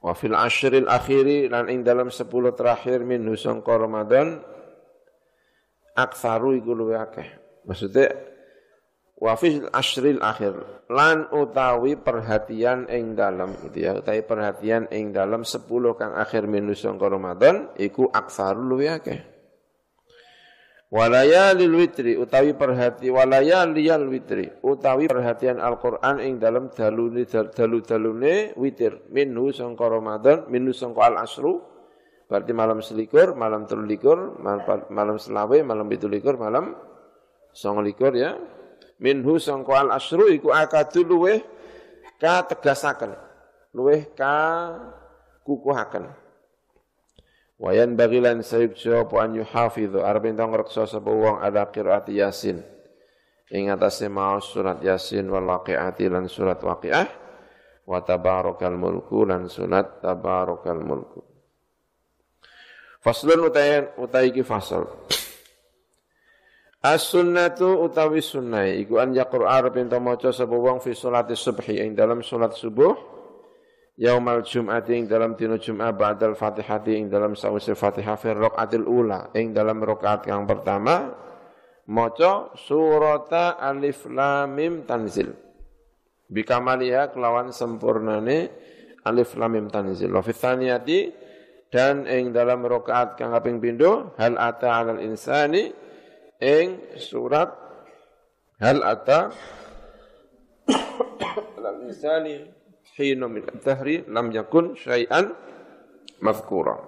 Wa 0.00 0.16
fil 0.16 0.36
ashril 0.36 0.88
akhiri 0.88 1.52
lan 1.52 1.68
ing 1.68 1.84
dalam 1.84 2.08
sepuluh 2.08 2.56
terakhir 2.56 3.04
min 3.04 3.24
sangka 3.36 3.76
Ramadan 3.76 4.40
aksaru 5.92 6.56
iku 6.56 6.72
luwih 6.72 6.98
akeh. 6.98 7.28
Maksudnya 7.68 8.33
wa 9.18 9.32
fil 9.38 9.66
ashril 9.70 10.20
akhir. 10.20 10.86
Lan 10.90 11.30
utawi 11.32 11.96
perhatian 11.96 12.90
ing 12.90 13.14
dalam 13.16 13.54
gitu 13.64 13.78
ya. 13.88 13.92
Utawi 13.98 14.22
perhatian 14.26 14.90
ing 14.90 15.14
dalam 15.14 15.46
10 15.46 15.64
kang 15.98 16.12
akhir 16.14 16.44
minus 16.50 16.82
sangka 16.84 17.08
Ramadan 17.08 17.72
iku 17.78 18.10
aksarul 18.10 18.74
luwih 18.74 18.94
akeh. 18.98 19.20
Walayalil 20.94 21.74
witri 21.74 22.14
utawi 22.14 22.54
perhati 22.54 23.10
walayalil 23.10 24.06
witri 24.06 24.46
utawi 24.62 25.10
perhatian 25.10 25.58
Al-Qur'an 25.58 26.22
ing 26.22 26.38
dalam 26.38 26.70
dalune 26.70 27.26
dalu-dalune 27.26 28.54
witir. 28.54 29.10
Minhu 29.10 29.50
sangka 29.50 29.90
Ramadan 29.90 30.46
minhu 30.46 30.70
sangka 30.70 31.10
al-asru 31.10 31.74
berarti 32.24 32.52
malam 32.56 32.80
selikur 32.80 33.36
malam 33.36 33.68
telulikur 33.68 34.40
malam 34.88 35.16
selawe 35.20 35.58
malam 35.60 35.86
pitulikur 35.90 36.40
malam 36.40 36.72
songlikur 37.52 38.16
ya 38.16 38.32
minhu 39.02 39.38
sangko 39.40 39.74
al 39.74 39.94
asru 39.94 40.30
iku 40.30 40.50
akadu 40.50 41.06
luweh 41.06 41.40
ka 42.20 42.46
tegasaken 42.46 43.14
luweh 43.74 44.06
ka 44.14 44.34
kukuhaken 45.42 46.24
wayan 47.58 47.94
bagilan 47.94 48.42
sayuk 48.42 48.74
jawab 48.76 49.14
an 49.18 49.38
yuhafidhu 49.38 50.02
arep 50.02 50.28
entong 50.28 50.52
ngreksa 50.52 50.84
sapa 50.84 51.10
wong 51.10 51.40
ada 51.40 51.64
qiraat 51.70 52.10
yasin. 52.10 52.62
Ing 53.52 53.70
atase 53.70 54.08
maos 54.10 54.50
surat 54.50 54.80
yasin 54.82 55.28
wal 55.30 55.46
waqiati 55.46 56.10
lan 56.10 56.26
surat 56.26 56.58
waqiah 56.58 57.06
wa 57.86 58.00
tabarakal 58.00 58.74
mulku 58.74 59.22
lan 59.28 59.46
surat 59.46 60.00
tabarakal 60.00 60.80
mulku. 60.80 61.22
Faslun 63.04 63.46
utayan 63.46 63.92
utai 64.00 64.32
ki 64.32 64.40
fasal 64.40 64.88
As-sunnatu 66.84 67.80
utawi 67.80 68.20
sunnah. 68.20 68.68
Iku 68.68 69.00
an 69.00 69.16
yaqra 69.16 69.56
arep 69.56 69.80
ento 69.80 69.96
maca 70.04 70.28
sapa 70.28 70.52
wong 70.52 70.84
fi 70.84 70.92
salati 70.92 71.32
subhi 71.32 71.80
ing 71.80 71.96
dalam 71.96 72.20
salat 72.20 72.52
subuh 72.52 72.92
yaumal 73.96 74.44
jum'ati 74.44 74.92
ing 74.92 75.04
dalam 75.08 75.32
dina 75.32 75.56
Jumat 75.56 75.96
ba'dal 75.96 76.36
Fatihati 76.36 76.92
ing 76.92 77.08
dalam 77.08 77.32
sawise 77.32 77.72
Fatihah 77.72 78.20
fi 78.20 78.36
raqatil 78.36 78.84
ula 78.84 79.32
ing 79.32 79.56
dalam 79.56 79.80
rakaat 79.80 80.28
yang 80.28 80.44
pertama 80.44 81.08
maca 81.88 82.52
surata 82.52 83.56
alif 83.56 84.04
lam 84.04 84.52
mim 84.52 84.84
tanzil. 84.84 85.32
Bikamaliha 86.28 87.16
kelawan 87.16 87.48
sempurnane 87.48 88.52
alif 89.08 89.40
lam 89.40 89.56
mim 89.56 89.72
tanzil. 89.72 90.12
Wa 90.12 90.20
fi 90.20 90.36
dan 91.72 92.04
ing 92.04 92.36
dalam 92.36 92.60
rakaat 92.60 93.16
kang 93.16 93.32
kaping 93.32 93.56
pindho 93.56 94.12
hal 94.20 94.36
ata 94.36 94.84
alal 94.84 95.00
insani 95.00 95.80
ing 96.42 96.98
surat 96.98 97.50
hal 98.62 98.82
ata 98.82 99.30
al 101.58 101.78
insani 101.86 102.42
hina 102.94 103.26
min 103.26 103.44
dahri 103.62 104.06
lam 104.06 104.30
yakun 104.30 104.74
syai'an 104.78 105.34
mazkura 106.22 106.78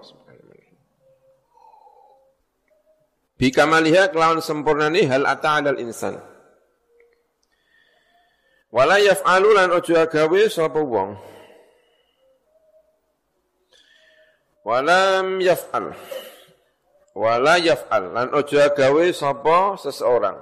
Bi 3.36 3.53
kamaliha 3.53 4.09
kelawan 4.09 4.40
sempurnani 4.40 5.05
hal 5.05 5.28
ata 5.28 5.61
alal 5.61 5.76
insan. 5.76 6.16
Wala 8.72 8.97
yaf'alu 8.97 9.53
lan 9.53 9.76
ojo 9.76 9.92
agawe 9.92 10.49
sapa 10.49 10.80
wong. 10.80 11.20
Walam 14.64 15.44
yaf'al. 15.44 15.92
Wala 17.17 17.57
yaf'al. 17.57 18.12
Lan 18.12 18.29
ojo 18.37 18.61
agawe 18.61 19.09
sapa 19.17 19.81
seseorang. 19.81 20.37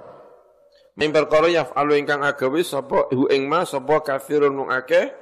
Min 0.99 1.15
perkara 1.15 1.47
yaf'alu 1.47 2.03
ingkang 2.03 2.27
agawe 2.27 2.59
sapa 2.67 3.07
hu 3.15 3.31
ing 3.31 3.47
ma 3.47 3.63
sapa 3.63 4.03
kafirun 4.03 4.59
mung 4.59 4.71
akeh 4.75 5.15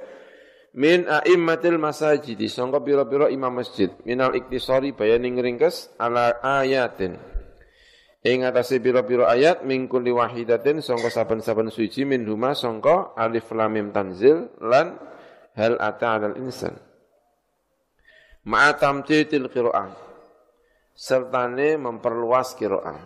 min 0.73 1.05
a'immatil 1.05 1.77
masajid 1.77 2.41
sangka 2.49 2.81
pira-pira 2.81 3.29
imam 3.29 3.53
masjid. 3.53 3.93
Minal 4.01 4.33
iktisari 4.33 4.97
bayaning 4.97 5.37
ringkes 5.37 5.93
ala 6.01 6.41
ayatin. 6.41 7.21
Ing 8.25 8.49
atase 8.49 8.81
pira-pira 8.81 9.29
ayat 9.29 9.61
min 9.61 9.85
kulli 9.85 10.09
wahidatin 10.09 10.81
sangka 10.81 11.13
saben-saben 11.13 11.69
suci 11.69 12.01
min 12.01 12.25
huma 12.25 12.57
sangka 12.57 13.13
alif 13.13 13.45
lam 13.53 13.77
mim 13.77 13.93
tanzil 13.93 14.49
lan 14.57 14.97
hal 15.53 15.77
ata 15.77 16.17
'alal 16.17 16.33
insan. 16.41 16.73
Ma'a 18.41 18.73
tamtitil 18.73 19.53
qira'ah 19.53 20.12
sertane 20.93 21.75
memperluas 21.81 22.53
qira'ah 22.53 23.01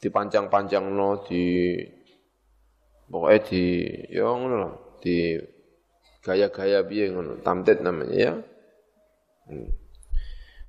dipanjang-panjangno 0.00 1.24
di 1.28 1.76
pokoknya 3.10 3.38
di 3.44 3.64
ya 4.08 4.28
ngono 4.32 4.96
di 5.00 5.36
gaya-gaya 6.20 6.84
piye 6.84 7.08
ngono, 7.12 7.40
tamtid 7.40 7.80
namanya 7.80 8.16
ya. 8.16 8.32
Hmm. 9.48 9.68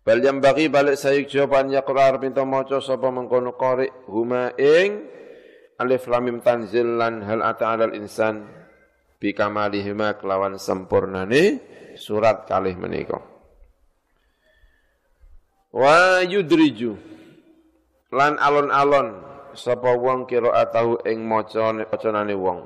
Bal 0.01 0.17
yang 0.17 0.41
bagi 0.41 0.65
balik 0.65 0.97
sayik 0.97 1.29
jawaban 1.29 1.69
ya 1.69 1.85
Qur'an 1.85 2.17
pinta 2.17 2.41
maca 2.41 2.81
sapa 2.81 3.13
mengkono 3.13 3.53
qari 3.53 3.85
huma 4.09 4.49
ing 4.57 5.05
alif 5.77 6.09
lam 6.09 6.25
mim 6.25 6.37
tanzil 6.41 6.97
lan 6.97 7.21
hal 7.21 7.45
ata 7.45 7.69
alal 7.69 7.93
insan 7.93 8.49
bi 9.21 9.29
kamalihima 9.37 10.17
kelawan 10.17 10.57
sempurnane 10.57 11.61
surat 11.93 12.49
kalih 12.49 12.73
menika. 12.81 13.30
Wa 15.71 16.19
yudriju 16.27 16.99
lan 18.11 18.35
alon-alon 18.35 19.23
sapa 19.55 19.95
wong 19.95 20.27
kira 20.27 20.51
atahu 20.51 20.99
ing 21.07 21.23
maca 21.23 21.71
wacanane 21.71 22.35
wong 22.35 22.59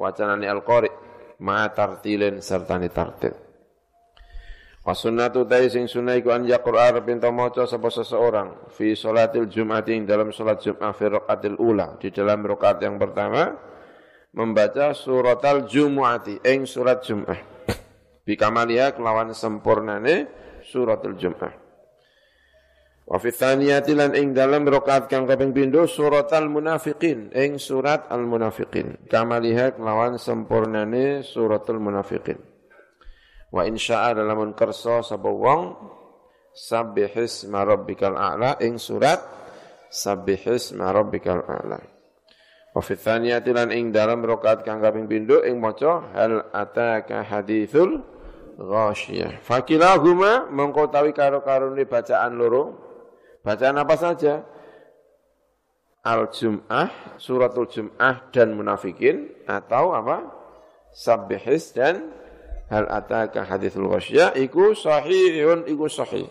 wacanane 0.00 0.48
al-qari 0.48 0.88
ma 1.44 1.68
tartilin 1.68 2.40
serta 2.40 2.80
ni 2.80 2.88
tartil. 2.88 3.36
Wa 4.80 4.96
sunnatu 4.96 5.44
tai 5.44 5.68
sing 5.68 5.84
sunnah 5.84 6.16
iku 6.16 6.32
an 6.32 6.48
yaqra 6.48 6.96
pinta 7.04 7.28
maca 7.28 7.68
sapa 7.68 7.92
seseorang 7.92 8.72
fi 8.72 8.96
salatil 8.96 9.44
jum'ati 9.44 10.00
dalam 10.08 10.32
salat 10.32 10.64
Jumat 10.64 10.96
fi 10.96 11.04
raqatil 11.04 11.60
ula 11.60 12.00
di 12.00 12.08
dalam 12.08 12.48
rakaat 12.48 12.80
yang 12.80 12.96
pertama 12.96 13.52
membaca 14.32 14.96
surat 14.96 15.44
al-jumu'ati 15.44 16.40
ing 16.48 16.64
surat 16.64 17.04
Jumat. 17.04 17.44
Bi 18.24 18.40
kamalia 18.40 18.96
kelawan 18.96 19.36
sempurnane 19.36 20.32
suratul 20.64 21.12
Jumat. 21.20 21.67
Wa 23.08 23.16
fi 23.16 23.32
tsaniyati 23.32 23.96
lan 23.96 24.12
ing 24.12 24.36
dalam 24.36 24.68
rakaat 24.68 25.08
kang 25.08 25.24
kaping 25.24 25.56
pindho 25.56 25.88
surat 25.88 26.28
al-munafiqin 26.28 27.32
ing 27.32 27.56
surat 27.56 28.04
al-munafiqin 28.12 29.08
kama 29.08 29.40
lihat 29.40 29.80
lawan 29.80 30.20
sempurnane 30.20 31.24
suratul 31.24 31.80
munafiqin. 31.80 32.36
Wa 33.48 33.64
insya'a 33.64 34.12
dalam 34.12 34.52
kersa 34.52 35.00
sapa 35.00 35.24
wong 35.24 35.72
sabbihis 36.52 37.48
ma 37.48 37.64
rabbikal 37.64 38.12
a'la 38.12 38.60
ing 38.60 38.76
surat 38.76 39.24
sabbihis 39.88 40.76
ma 40.76 40.92
rabbikal 40.92 41.48
a'la. 41.48 41.80
Wa 42.76 42.80
fi 42.84 42.92
tsaniyati 42.92 43.56
lan 43.56 43.72
ing 43.72 43.88
dalam 43.88 44.20
rakaat 44.20 44.68
kang 44.68 44.84
kaping 44.84 45.08
pindho 45.08 45.40
ing 45.48 45.56
maca 45.56 46.12
hal 46.12 46.52
ataka 46.52 47.24
hadithul 47.24 48.04
ghasyiyah. 48.60 49.40
Fakilahuma 49.40 50.52
mengko 50.52 50.92
tawi 50.92 51.16
karo-karone 51.16 51.88
bacaan 51.88 52.36
loro 52.36 52.87
Bacaan 53.42 53.78
apa 53.78 53.94
saja? 53.94 54.42
Al-Jum'ah, 56.02 57.18
suratul 57.20 57.68
Jum'ah 57.68 58.30
dan 58.32 58.54
munafikin 58.54 59.44
atau 59.44 59.92
apa? 59.92 60.24
Sabbihis 60.94 61.76
dan 61.76 62.10
hal 62.72 62.88
ataka 62.88 63.44
hadithul 63.44 63.92
wasya 63.92 64.32
iku 64.36 64.72
sahihun 64.72 65.68
iku 65.68 65.86
sahih. 65.86 66.26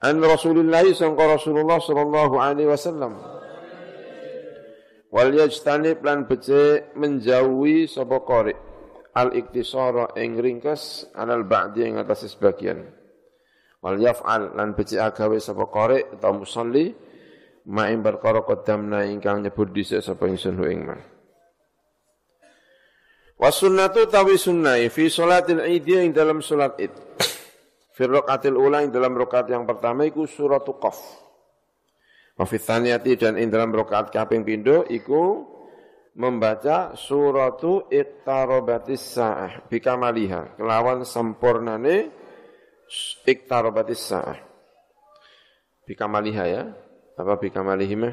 An 0.00 0.18
Rasulullah 0.18 0.82
sangka 0.96 1.36
Rasulullah 1.36 1.78
sallallahu 1.78 2.34
alaihi 2.40 2.68
wasallam. 2.68 3.20
Wal 5.10 5.30
yajtanib 5.34 6.00
lan 6.06 6.24
becik 6.26 6.94
menjauhi 6.94 7.90
sapa 7.90 8.22
qari 8.22 8.54
al 9.14 9.34
iktisara 9.34 10.14
ing 10.18 10.38
ringkes 10.38 11.10
alal 11.18 11.42
ba'di 11.42 11.82
ing 11.82 11.98
atas 11.98 12.30
sebagian 12.30 12.99
wal 13.80 13.96
yaf'al 13.96 14.56
lan 14.56 14.76
beci 14.76 15.00
agawe 15.00 15.40
sapa 15.40 15.64
qari 15.72 16.04
atau 16.16 16.44
musalli 16.44 16.92
ma 17.72 17.88
ing 17.88 18.04
perkara 18.04 18.44
qaddamna 18.44 19.08
ingkang 19.08 19.40
nyebut 19.44 19.72
dhisik 19.72 20.04
sapa 20.04 20.28
ingsun 20.28 20.60
ing 20.68 20.84
man 20.84 21.00
Was 23.40 23.64
tawi 24.12 24.36
sunnai 24.36 24.92
fi 24.92 25.08
salatil 25.08 25.64
id 25.64 25.88
ing 25.88 26.12
dalam 26.12 26.44
salat 26.44 26.76
id. 26.76 26.92
Fi 27.96 28.04
raqatil 28.04 28.52
ula 28.52 28.84
ing 28.84 28.92
dalam 28.92 29.16
rakaat 29.16 29.48
yang 29.48 29.64
pertama 29.64 30.04
iku 30.04 30.28
suratul 30.28 30.76
qaf. 30.76 31.00
Wa 32.36 32.44
fi 32.44 32.60
tsaniyati 32.60 33.16
dan 33.16 33.40
ing 33.40 33.48
dalam 33.48 33.72
rakaat 33.72 34.12
kaping 34.12 34.44
pindho 34.44 34.84
iku 34.92 35.40
membaca 36.20 36.92
suratu 36.92 37.88
iqtarabatis 37.88 39.16
saah 39.16 39.64
bikamaliha 39.72 40.60
kelawan 40.60 41.08
sempurnane 41.08 42.12
iktarabatis 43.26 44.02
sa'ah. 44.02 44.38
Bikamaliha 45.86 46.44
ya. 46.46 46.62
Apa 47.14 47.38
bikamalihima? 47.38 48.10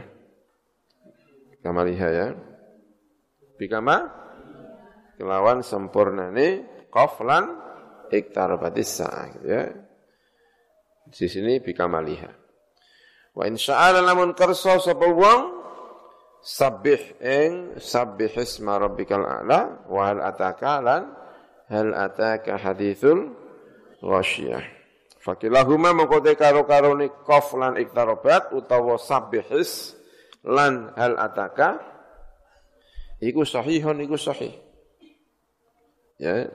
Bikamaliha 1.58 2.08
ya. 2.14 2.28
Bikama 3.58 4.06
kelawan 5.18 5.66
sempurnane 5.66 6.66
qaf 6.94 7.18
lan 7.26 7.58
iktarabatis 8.14 9.02
sa'ah 9.02 9.26
gitu 9.34 9.48
ya. 9.50 9.64
Di 11.08 11.26
sini 11.26 11.58
bikamaliha. 11.64 12.32
Wa 13.34 13.46
insya'ala 13.46 14.02
lamun 14.02 14.34
kersa 14.34 14.78
sapa 14.82 15.08
wong 15.10 15.42
sabbih 16.42 17.22
ing 17.22 17.78
sabbih 17.78 18.34
isma 18.40 18.78
rabbikal 18.78 19.26
a'la 19.26 19.86
wa 19.90 20.02
hal 20.06 20.20
ataka 20.22 20.82
lan 20.82 21.04
hal 21.70 21.94
ataka 21.94 22.58
hadithul 22.62 23.47
ghasyiyah. 24.02 24.64
Fakilahuma 25.22 25.92
mengkote 25.92 26.40
karo 26.40 26.64
ni 26.96 27.12
kof 27.28 27.52
lan 27.60 27.76
iktarobat 27.76 28.56
utawa 28.56 28.96
sabihis 28.96 29.92
lan 30.48 30.96
hal 30.96 31.20
ataka 31.20 31.84
iku 33.20 33.44
sahihun 33.44 34.00
iku 34.08 34.16
sahih. 34.16 34.56
Ya. 36.18 36.48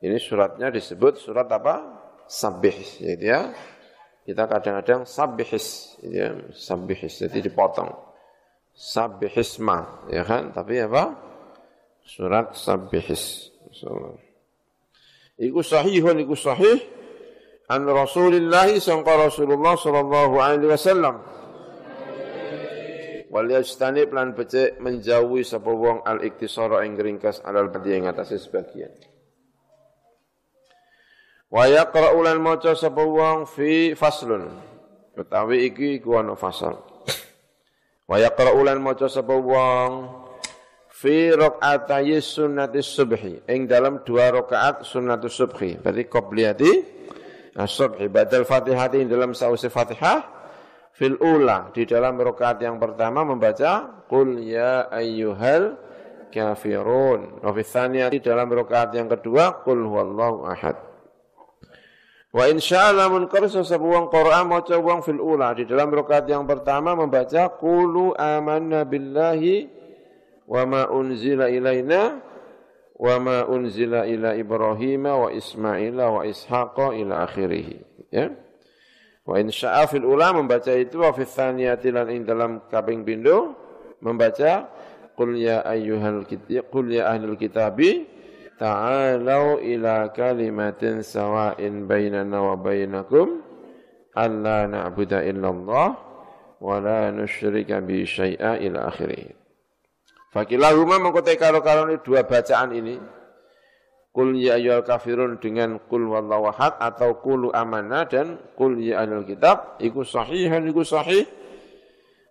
Ini 0.00 0.16
suratnya 0.20 0.68
disebut 0.68 1.18
surat 1.18 1.48
apa? 1.48 2.04
Sabihis, 2.28 3.00
gitu 3.00 3.24
ya. 3.32 3.50
Kita 4.26 4.44
kadang-kadang 4.44 5.08
sabihis, 5.08 5.96
gitu 6.04 6.14
ya. 6.14 6.30
Sabihis, 6.52 7.22
jadi 7.24 7.48
dipotong. 7.48 7.90
Sabihisma, 8.76 10.04
ya 10.12 10.20
kan? 10.20 10.52
Tapi 10.52 10.84
apa? 10.84 11.16
Surat 12.04 12.52
sabihis. 12.52 13.48
Iku 15.40 15.60
sahihun 15.60 16.20
iku 16.24 16.36
sahih. 16.36 16.80
An 17.66 17.82
Rasulillah 17.82 18.70
sangka 18.78 19.18
Rasulullah 19.18 19.74
sallallahu 19.74 20.34
alaihi 20.38 20.70
wasallam. 20.70 21.18
Wal 23.26 23.48
yajtanib 23.50 24.14
lan 24.14 24.38
becik 24.38 24.78
menjauhi 24.78 25.42
sapa 25.42 25.68
wong 25.68 26.06
al 26.06 26.22
iktisara 26.22 26.86
ing 26.86 26.94
ringkas 26.94 27.42
alal 27.42 27.68
badi 27.74 27.98
ing 27.98 28.06
atase 28.06 28.38
sebagian. 28.38 28.94
Wa 31.50 31.66
yaqra'u 31.66 32.22
lan 32.22 32.38
maca 32.38 32.78
sapa 32.78 33.02
wong 33.02 33.50
fi 33.50 33.98
faslun. 33.98 34.46
Utawi 35.18 35.66
iki 35.66 35.98
iku 35.98 36.22
ana 36.22 36.38
fasal. 36.38 36.80
Wa 38.06 38.16
yaqra'u 38.22 38.62
lan 38.62 38.78
maca 38.78 39.10
sapa 39.10 39.34
wong 39.34 39.90
fi 40.96 41.36
rakaatay 41.36 42.16
sunnatis 42.24 42.88
subhi. 42.96 43.44
Ing 43.44 43.68
dalam 43.68 44.00
dua 44.00 44.32
rakaat 44.32 44.88
sunnatus 44.88 45.36
subhi. 45.36 45.76
Berarti 45.76 46.08
qabliyati 46.08 46.72
as-subhi 47.52 48.08
badal 48.08 48.48
fatihati 48.48 49.04
dalam 49.04 49.36
sausi 49.36 49.68
fatihah. 49.68 50.32
Fil 50.96 51.20
ula 51.20 51.68
di 51.76 51.84
dalam 51.84 52.16
rakaat 52.16 52.64
yang 52.64 52.80
pertama 52.80 53.20
membaca 53.20 54.00
qul 54.08 54.40
ya 54.40 54.88
ayyuhal 54.88 55.76
kafirun. 56.32 57.44
Wa 57.44 57.52
fi 57.52 57.64
di 58.16 58.18
dalam 58.24 58.48
rakaat 58.48 58.96
yang 58.96 59.04
kedua 59.12 59.60
qul 59.60 59.84
huwallahu 59.84 60.48
ahad. 60.48 60.80
Wa 62.32 62.48
insyaallah 62.48 63.12
mun 63.12 63.28
qarsa 63.28 63.60
sabuang 63.60 64.08
Quran 64.08 64.48
maca 64.48 64.80
wong 64.80 65.04
fil 65.04 65.20
ula. 65.20 65.52
Di 65.52 65.68
dalam 65.68 65.92
rakaat 65.92 66.24
yang 66.32 66.48
pertama 66.48 66.96
membaca 66.96 67.52
qulu 67.60 68.16
amanna 68.16 68.88
billahi 68.88 69.76
wa 70.46 70.62
ma 70.66 70.82
unzila 70.88 71.50
ilaina 71.50 72.22
wa 72.96 73.14
ma 73.20 73.38
unzila 73.44 74.08
ila 74.08 74.32
Ibrahim 74.32 75.04
wa 75.04 75.28
Ismaila 75.28 76.10
wa 76.10 76.22
Ishaqa 76.24 76.96
ila 76.96 77.28
akhirih. 77.28 77.82
Ya. 78.08 78.32
Wa 79.26 79.42
in 79.42 79.50
sya'a 79.50 79.90
fil 79.90 80.06
ula 80.06 80.30
membaca 80.30 80.70
itu 80.70 81.02
wa 81.02 81.10
fi 81.10 81.26
tsaniyati 81.26 81.90
lan 81.90 82.06
ing 82.08 82.22
dalam 82.22 82.62
kaping 82.70 83.02
pindho 83.02 83.58
membaca 83.98 84.70
qul 85.18 85.34
ya 85.34 85.66
ayyuhal 85.66 86.22
kitab 86.22 86.70
qul 86.70 86.94
ya 86.94 87.10
ahlul 87.10 87.34
kitabi 87.34 88.06
ta'alau 88.54 89.58
ila 89.58 90.14
kalimatin 90.14 91.02
sawa'in 91.02 91.90
bainana 91.90 92.38
wa 92.38 92.54
bainakum 92.54 93.42
alla 94.14 94.70
na'budu 94.70 95.20
illallah 95.20 95.88
wa 96.62 96.74
la 96.80 97.10
nusyrika 97.12 97.82
bi 97.82 98.06
syai'a 98.06 98.62
ila 98.62 98.88
akhirih 98.94 99.45
Fakilahuma 100.36 101.00
mengkotai 101.00 101.40
kalau-kalau 101.40 101.88
ini 101.88 101.96
dua 102.04 102.28
bacaan 102.28 102.68
ini. 102.76 103.00
Kul 104.12 104.36
ya 104.36 104.60
ayyuhal 104.60 104.84
kafirun 104.84 105.40
dengan 105.40 105.80
kul 105.88 106.12
wallahu 106.12 106.52
ahad 106.52 106.76
atau 106.76 107.24
kulu 107.24 107.56
amanah 107.56 108.04
dan 108.04 108.36
kul 108.52 108.76
ya 108.76 109.00
ahlul 109.00 109.24
kitab. 109.24 109.80
Iku 109.80 110.04
sahihan, 110.04 110.60
iku 110.68 110.84
sahih. 110.84 111.24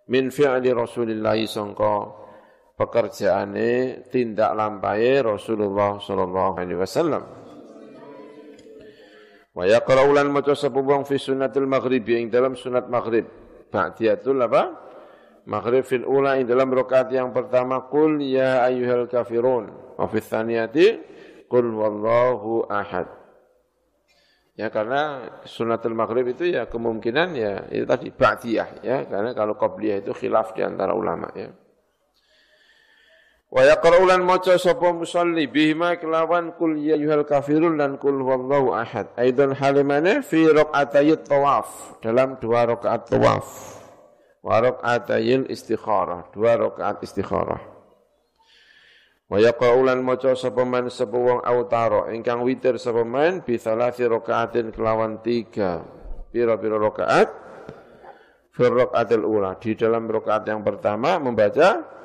Min 0.06 0.30
fi'li 0.30 0.70
Rasulillah 0.70 1.34
sangka 1.50 2.14
tindak 4.14 4.54
lampai 4.54 5.18
Rasulullah 5.26 5.98
sallallahu 5.98 6.62
alaihi 6.62 6.78
wasallam. 6.78 7.22
Wa 9.50 9.66
yaqra'u 9.66 10.14
lan 10.14 10.30
maca 10.30 10.54
sapa 10.54 10.78
wong 10.78 11.02
fi 11.10 11.18
maghrib 11.66 12.06
ing 12.06 12.30
dalam 12.30 12.54
sunat 12.54 12.86
maghrib. 12.86 13.26
Ba'diyatul 13.66 14.38
apa? 14.46 14.85
Maghrib 15.46 15.86
fil 15.86 16.02
ula 16.02 16.34
dalam 16.42 16.74
rakaat 16.74 17.14
yang 17.14 17.30
pertama 17.30 17.86
kul 17.86 18.18
ya 18.18 18.66
ayyuhal 18.66 19.06
kafirun 19.06 19.70
wa 19.94 20.06
fil 20.10 20.18
tsaniyati 20.18 20.86
qul 21.46 21.70
wallahu 21.70 22.66
ahad. 22.66 23.06
Ya 24.58 24.74
karena 24.74 25.22
sunatul 25.46 25.94
maghrib 25.94 26.26
itu 26.34 26.50
ya 26.50 26.66
kemungkinan 26.66 27.28
ya 27.38 27.52
itu 27.70 27.86
tadi 27.86 28.10
ba'diyah 28.10 28.82
ya 28.82 29.06
karena 29.06 29.36
kalau 29.38 29.54
qabliyah 29.54 30.02
itu 30.02 30.10
khilaf 30.10 30.50
di 30.58 30.66
antara 30.66 30.98
ulama 30.98 31.30
ya. 31.38 31.54
Wa 33.46 33.62
yaqra'u 33.62 34.02
lan 34.02 34.26
maca 34.26 34.58
sapa 34.58 34.90
musalli 34.90 35.46
bihima 35.46 35.94
kelawan 36.02 36.58
kul 36.58 36.74
ya 36.74 36.98
ayyuhal 36.98 37.22
kafirun 37.22 37.78
dan 37.78 38.02
kul 38.02 38.18
wallahu 38.18 38.74
ahad. 38.74 39.14
Aidan 39.14 39.54
halimane 39.54 40.26
fi 40.26 40.42
rakaatayit 40.50 41.22
tawaf 41.22 42.02
dalam 42.02 42.34
dua 42.42 42.66
rakaat 42.66 43.06
tawaf 43.06 43.75
wa 44.46 44.62
rak'atayil 44.62 45.50
istikharah. 45.50 46.30
Dua 46.30 46.54
rakaat 46.54 47.02
istikharah. 47.02 47.58
Wa 49.26 49.42
yaqaulan 49.42 50.06
maca 50.06 50.38
sapa 50.38 50.62
man 50.62 50.86
sapa 50.86 51.18
wong 51.18 51.42
autaro 51.42 52.06
ingkang 52.14 52.46
witir 52.46 52.78
sapa 52.78 53.02
man 53.02 53.42
bi 53.42 53.58
salasi 53.58 54.06
rakaatin 54.06 54.70
kelawan 54.70 55.18
tiga. 55.18 55.82
Pira-pira 56.30 56.78
rakaat? 56.78 57.28
Fi 58.54 58.64
rakaatil 58.70 59.26
ula. 59.26 59.58
Di 59.58 59.74
dalam 59.74 60.06
rakaat 60.06 60.46
yang 60.46 60.62
pertama 60.62 61.18
membaca 61.18 61.98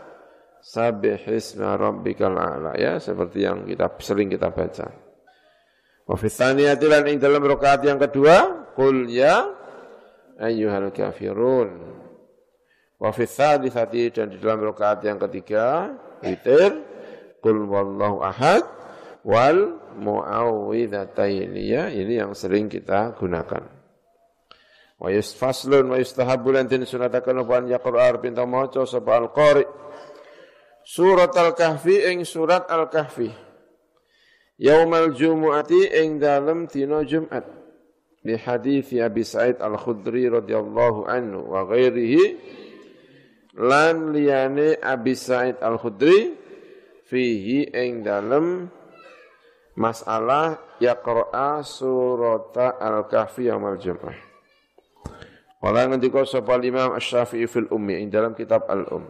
Sabbihisma 0.62 1.74
rabbikal 1.74 2.38
a'la. 2.38 2.78
Ya 2.78 3.02
seperti 3.02 3.46
yang 3.46 3.66
kita 3.66 3.98
sering 3.98 4.30
kita 4.30 4.54
baca. 4.54 4.94
Wa 6.06 6.16
fi 6.18 6.30
tsaniyati 6.30 6.86
lan 6.90 7.06
dalam 7.18 7.42
rakaat 7.46 7.82
yang 7.86 7.98
kedua 7.98 8.66
qul 8.74 9.10
ya 9.10 9.46
ayyuhal 10.42 10.90
kafirun 10.90 12.01
Wa 13.02 13.10
fi 13.10 13.26
thalithati 13.26 14.14
dan 14.14 14.30
di 14.30 14.38
dalam 14.38 14.62
rakaat 14.62 15.02
yang 15.02 15.18
ketiga 15.18 15.90
witir 16.22 16.86
qul 17.42 17.66
wallahu 17.66 18.22
ahad 18.22 18.62
wal 19.26 19.82
muawwidhataini 19.98 21.62
ya 21.66 21.90
ini 21.90 22.22
yang 22.22 22.38
sering 22.38 22.70
kita 22.70 23.18
gunakan. 23.18 23.66
Wa 25.02 25.10
yusfaslun 25.10 25.90
wa 25.90 25.98
yustahabbu 25.98 26.54
lan 26.54 26.70
tin 26.70 26.86
sunatakan 26.86 27.42
apa 27.42 27.54
an 27.58 27.66
yaqra 27.74 28.22
pinta 28.22 28.46
maca 28.46 28.86
sapa 28.86 29.18
al-qari. 29.18 29.66
Surat 30.86 31.34
Al-Kahfi 31.34 32.06
ing 32.14 32.22
surat 32.22 32.70
Al-Kahfi. 32.70 33.30
Yaumal 34.62 35.18
Jumu'ati 35.18 35.90
ing 36.06 36.22
dalem 36.22 36.70
dina 36.70 37.02
Jumat. 37.02 37.50
Di 38.22 38.38
hadis 38.38 38.94
Abi 39.02 39.26
Sa'id 39.26 39.58
Al-Khudri 39.58 40.30
radhiyallahu 40.30 41.10
anhu 41.10 41.50
wa 41.50 41.66
ghairihi 41.66 42.22
lan 43.58 44.16
liyane 44.16 44.80
Abi 44.80 45.16
Sa'id 45.18 45.60
Al-Khudri 45.60 46.36
fihi 47.08 47.68
ing 47.76 48.06
dalem 48.06 48.72
masalah 49.76 50.80
yaqra'a 50.80 51.60
surata 51.64 52.80
Al-Kahfi 52.80 53.52
yaumul 53.52 53.80
Jum'ah. 53.80 54.16
Wala 55.62 55.86
ngendika 55.86 56.26
sapa 56.26 56.58
Imam 56.64 56.98
Asy-Syafi'i 56.98 57.46
fil 57.46 57.70
Ummi 57.70 58.02
ing 58.02 58.08
dalam 58.10 58.34
kitab 58.34 58.66
Al-Um. 58.66 59.06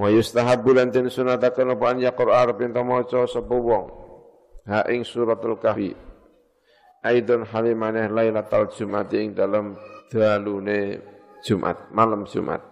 Wa 0.00 0.08
yustahabbu 0.08 0.70
lan 0.74 0.88
tin 0.88 1.12
sunataken 1.12 1.76
apa 1.76 1.84
an 1.92 1.98
yaqra'a 2.00 2.48
sapa 3.28 3.54
wong 3.54 3.84
ha 4.66 4.88
ing 4.88 5.04
suratul 5.04 5.60
Kahfi. 5.60 5.92
Aidon 7.00 7.48
halimaneh 7.48 8.12
Lailatul 8.12 8.68
Jumat 8.76 9.08
ing 9.16 9.32
dalam 9.32 9.72
dalune 10.12 11.00
Jumat, 11.40 11.88
malam 11.96 12.28
Jumat. 12.28 12.69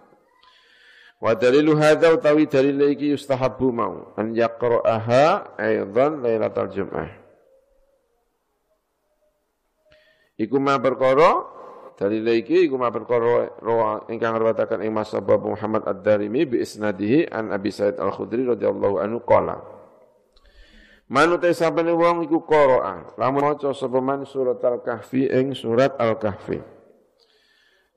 Wa 1.19 1.35
dalilu 1.35 1.75
hadza 1.75 2.15
utawi 2.15 2.47
dalil 2.47 2.95
iki 2.95 3.11
yustahabbu 3.11 3.67
mau. 3.75 4.15
An 4.15 4.31
yaqra'aha 4.31 5.59
aidan 5.59 6.23
lailatul 6.23 6.71
jum'ah. 6.71 7.11
Iku 10.39 10.55
ma 10.63 10.79
perkara 10.79 11.43
dalil 11.99 12.23
iki 12.39 12.71
iku 12.71 12.79
ma 12.79 12.87
perkara 12.87 13.51
rawa 13.59 14.07
ingkang 14.07 14.39
riwayataken 14.39 14.87
ing 14.87 14.95
Mas 14.95 15.11
Abu 15.11 15.35
Muhammad 15.35 15.83
Ad-Darimi 15.83 16.47
bi 16.47 16.63
isnadihi 16.63 17.27
an 17.27 17.51
Abi 17.51 17.75
Sa'id 17.75 17.99
Al-Khudri 17.99 18.47
radhiyallahu 18.47 19.03
anhu 19.03 19.19
qala. 19.27 19.59
Manute 21.11 21.51
sabene 21.51 21.91
wong 21.91 22.31
iku 22.31 22.47
qara'a. 22.47 23.19
Lamun 23.19 23.43
maca 23.43 23.75
sapa 23.75 23.99
man 23.99 24.23
surat 24.23 24.63
Al-Kahfi 24.63 25.27
ing 25.27 25.51
surat 25.51 25.99
Al-Kahfi. 25.99 26.63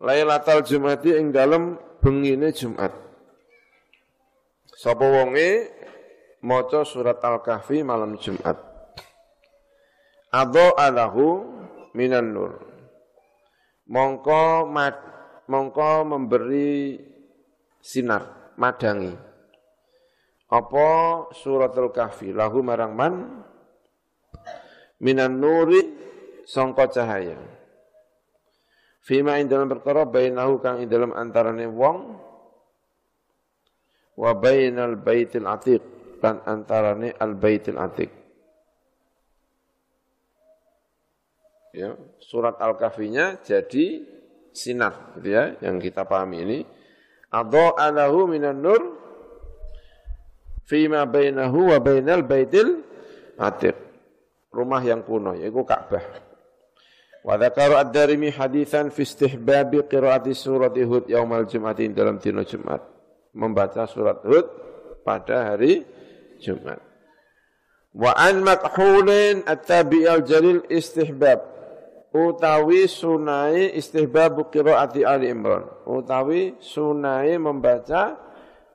Lailatul 0.02 0.66
Jumati 0.66 1.14
ing 1.14 1.30
dalem 1.30 1.78
bengine 2.02 2.50
Jumat 2.50 3.01
Sapa 4.82 5.06
wonge 5.06 5.70
maca 6.42 6.82
surat 6.82 7.22
Al-Kahfi 7.22 7.86
malam 7.86 8.18
Jumat. 8.18 8.58
Adha 10.34 10.74
alahu 10.74 11.46
minan 11.94 12.34
nur. 12.34 12.58
Mongko 13.86 14.66
mad, 14.66 14.98
mongko 15.46 16.02
memberi 16.02 16.98
sinar, 17.78 18.54
madangi. 18.58 19.14
Apa 20.50 20.88
suratul 21.30 21.94
kahfi 21.94 22.34
lahu 22.34 22.66
marang 22.66 22.98
man 22.98 23.14
minan 24.98 25.38
nuri 25.38 25.94
sangka 26.42 26.90
cahaya. 26.90 27.38
Fima 28.98 29.38
ing 29.38 29.46
dalam 29.46 29.70
perkara 29.70 30.10
bainahu 30.10 30.58
kang 30.58 30.82
ing 30.82 30.90
dalam 30.90 31.14
antarane 31.14 31.70
wong 31.70 32.31
wa 34.16 34.32
bainal 34.36 34.96
baitil 35.00 35.48
atiq 35.48 35.82
dan 36.20 36.44
antarane 36.44 37.16
al 37.16 37.34
baitil 37.34 37.78
atiq. 37.80 38.10
Ya, 41.72 41.96
surat 42.20 42.60
Al-Kahfinya 42.60 43.40
jadi 43.40 44.04
sinar 44.52 45.16
gitu 45.16 45.32
ya 45.32 45.56
yang 45.64 45.80
kita 45.80 46.04
pahami 46.04 46.44
ini. 46.44 46.58
Adha'a 47.32 47.88
lahu 47.88 48.28
minan 48.28 48.60
nur 48.60 49.00
fima 50.68 51.08
bainahu 51.08 51.72
wa 51.72 51.80
bainal 51.80 52.20
baitil 52.28 52.84
atiq. 53.40 53.72
Rumah 54.52 54.82
yang 54.84 55.00
kuno 55.00 55.32
yaitu 55.32 55.64
Ka'bah. 55.64 56.04
Wa 57.24 57.40
dzakara 57.40 57.88
ad-Darimi 57.88 58.28
haditsan 58.28 58.92
fi 58.92 59.08
istihbabi 59.08 59.80
qiraati 59.88 60.36
surati 60.36 60.84
Hud 60.84 61.08
yaumal 61.08 61.48
Jum'atin 61.48 61.96
dalam 61.96 62.20
dina 62.20 62.44
Jumat 62.44 62.91
membaca 63.32 63.88
surat 63.88 64.20
Hud 64.24 64.46
pada 65.02 65.52
hari 65.52 65.84
Jumat. 66.38 66.78
Wa 67.92 68.16
an 68.16 68.40
makhulin 68.40 69.44
at-tabi 69.44 70.08
al-jalil 70.08 70.64
istihbab 70.72 71.44
utawi 72.12 72.88
sunai 72.88 73.72
istihbab 73.76 74.48
qiraati 74.48 75.04
Ali 75.04 75.32
Imran 75.32 75.64
utawi 75.84 76.56
sunai 76.60 77.36
membaca 77.36 78.16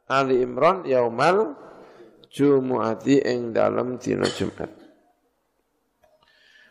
Ali 0.10 0.42
Imran 0.42 0.86
yaumal 0.86 1.58
Jumu'ati 2.28 3.24
ing 3.24 3.50
dalam 3.56 3.98
dina 3.98 4.30
Jumat. 4.30 4.70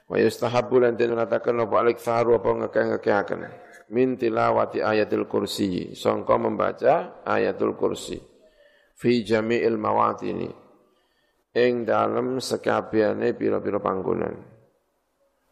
Wa 0.07 0.17
yustahabbu 0.23 0.87
lan 0.87 0.95
den 0.95 1.19
ngatakan 1.19 1.59
apa 1.59 1.75
alik 1.83 1.99
saru 1.99 2.39
apa 2.39 2.47
ngekeh-ngekehaken 2.47 3.66
min 3.93 4.19
tilawati 4.19 4.83
ayatul 4.83 5.29
kursi. 5.31 5.95
Sangka 5.95 6.35
membaca 6.41 7.23
ayatul 7.23 7.79
kursi. 7.79 8.19
Fi 8.97 9.23
jami'il 9.23 9.77
mawatini. 9.77 10.51
Ing 11.57 11.89
dalam 11.89 12.41
sekabehane 12.41 13.33
pira-pira 13.33 13.81
panggonan. 13.81 14.35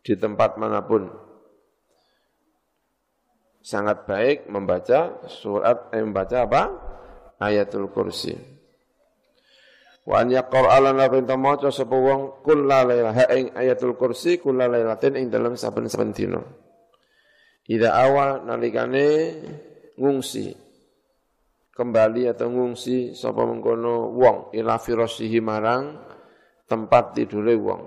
Di 0.04 0.14
tempat 0.16 0.60
mana 0.60 0.84
pun. 0.84 1.08
Sangat 3.64 4.04
baik 4.04 4.52
membaca 4.52 5.24
surat 5.24 5.88
eh, 5.96 6.04
membaca 6.04 6.44
apa? 6.44 6.62
Ayatul 7.40 7.88
kursi. 7.88 8.36
Wa 10.04 10.20
an 10.20 10.28
yaqra 10.28 10.84
lana 10.84 11.08
perintah 11.08 11.40
maca 11.40 11.72
sapa 11.72 11.96
wong 11.96 12.44
kullalaila 12.44 13.16
ing 13.32 13.56
ayatul 13.56 13.96
kursi 13.96 14.36
kullalailatin 14.36 15.16
ing 15.16 15.32
dalam 15.32 15.56
saben-saben 15.56 16.12
dina 16.12 16.44
ida 17.68 17.96
awa 17.96 18.44
nalikane 18.44 19.06
ngungsi 19.96 20.52
kembali 21.74 22.30
atau 22.30 22.48
ngungsi 22.50 23.18
sapa 23.18 23.42
mengkono 23.42 24.14
wong 24.14 24.54
ila 24.54 24.78
firasihi 24.78 25.42
marang 25.42 25.98
tempat 26.70 27.18
tidure 27.18 27.54
wong. 27.58 27.82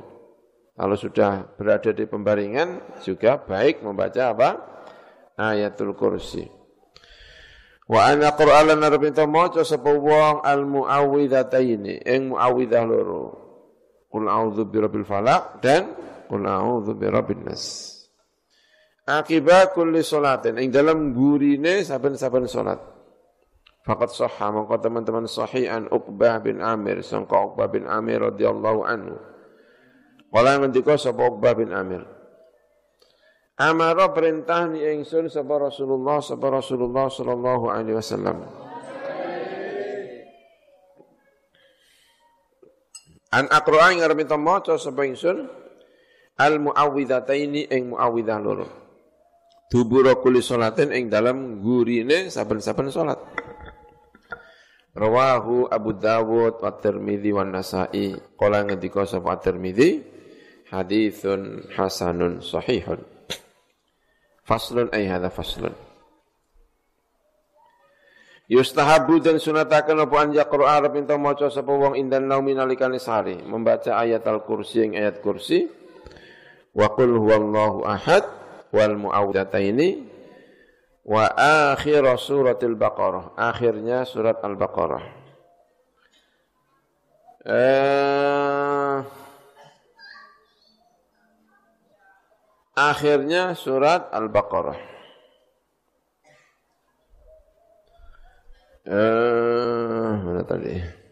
Kalau 0.77 0.93
sudah 0.93 1.57
berada 1.57 1.89
di 1.89 2.05
pembaringan 2.05 3.01
juga 3.01 3.41
baik 3.41 3.81
membaca 3.81 4.29
apa? 4.29 4.49
Ayatul 5.33 5.97
Kursi. 5.97 6.45
Wa 7.87 8.13
ana 8.13 8.35
Qur'anan 8.35 8.83
arbita 8.83 9.25
maca 9.25 9.65
sapa 9.65 9.89
wong 9.89 10.45
al 10.45 10.67
muawwidhataini 10.69 12.05
ing 12.05 12.29
muawwidzah 12.29 12.83
loro. 12.85 13.25
Qul 14.11 14.29
a'udzu 14.29 14.69
birabbil 14.69 15.07
falaq 15.07 15.63
dan 15.63 15.97
qul 16.29 16.45
a'udzu 16.45 16.93
birabbin 16.93 17.41
nas. 17.47 17.96
Akibat 19.07 19.71
kulli 19.71 20.03
salatin 20.03 20.59
ing 20.59 20.67
dalam 20.67 21.15
gurine 21.15 21.79
saben-saben 21.79 22.43
salat. 22.43 22.75
Fakat 23.87 24.11
sahha 24.11 24.51
maka 24.51 24.83
teman-teman 24.83 25.23
an 25.71 25.87
Uqbah 25.87 26.43
bin 26.43 26.59
Amir 26.59 26.99
sangka 26.99 27.39
Uqbah 27.39 27.71
bin 27.71 27.87
Amir 27.87 28.19
radhiyallahu 28.19 28.83
anhu. 28.83 29.15
Kala 30.27 30.59
ngendika 30.59 30.99
sapa 30.99 31.23
Uqbah 31.23 31.55
bin 31.55 31.71
Amir. 31.71 32.03
Amara 33.55 34.11
perintah 34.11 34.67
ni 34.67 34.83
ingsun 34.83 35.31
sapa 35.31 35.55
Rasulullah 35.55 36.19
sapa 36.19 36.51
Rasulullah 36.51 37.07
sallallahu 37.07 37.71
alaihi 37.71 37.95
wasallam. 37.95 38.43
An 43.31 43.47
aqra'a 43.47 43.95
ing 43.95 44.03
arep 44.03 44.19
maca 44.35 44.75
sapa 44.75 45.07
ingsun 45.07 45.47
al 46.35 46.59
muawwidhataini 46.59 47.71
ing 47.71 47.95
muawwidhah 47.95 48.39
loro. 48.43 48.86
Dubura 49.67 50.15
kulli 50.15 50.39
salatin 50.39 50.95
ing 50.95 51.11
dalam 51.11 51.59
gurine 51.59 52.31
saben-saben 52.31 52.87
salat. 52.87 53.19
Rawahu 54.95 55.67
Abu 55.67 55.91
Dawud 55.93 56.63
wa 56.63 56.71
Tirmidzi 56.79 57.35
wa 57.35 57.43
Nasa'i. 57.43 58.15
Qala 58.39 58.63
ngendika 58.63 59.03
sapa 59.03 59.37
Tirmidzi 59.43 60.01
haditsun 60.71 61.67
hasanun 61.75 62.39
sahihun. 62.39 63.03
Faslun 64.47 64.87
ay 64.95 65.11
hadza 65.11 65.27
faslun. 65.27 65.75
Yustahabu 68.47 69.19
dan 69.19 69.43
sunatakan 69.43 70.07
apa 70.07 70.23
anja 70.23 70.47
Qur'an 70.47 70.79
arep 70.79 71.03
ento 71.03 71.19
maca 71.19 71.51
sapa 71.51 71.67
wong 71.67 71.99
indan 71.99 72.31
naumi 72.31 72.55
nalikane 72.55 72.95
sari, 72.95 73.43
membaca 73.43 73.99
ayat 73.99 74.23
al-kursi 74.23 74.87
ing 74.87 74.95
ayat 74.95 75.19
kursi 75.19 75.67
wa 76.71 76.87
qul 76.95 77.11
huwallahu 77.19 77.83
ahad 77.83 78.23
wal 78.77 78.93
muawwidataini 78.93 80.05
wa 81.01 81.25
akhir 81.73 82.05
suratul 82.21 82.77
Baqarah, 82.77 83.33
akhirnya 83.33 84.05
surat 84.05 84.37
Al-Baqarah. 84.45 85.03
Eh, 87.47 88.97
akhirnya 92.77 93.57
surat 93.57 94.13
Al-Baqarah. 94.13 94.79
Eh, 98.87 100.11
mana 100.23 100.43
tadi? 100.45 101.06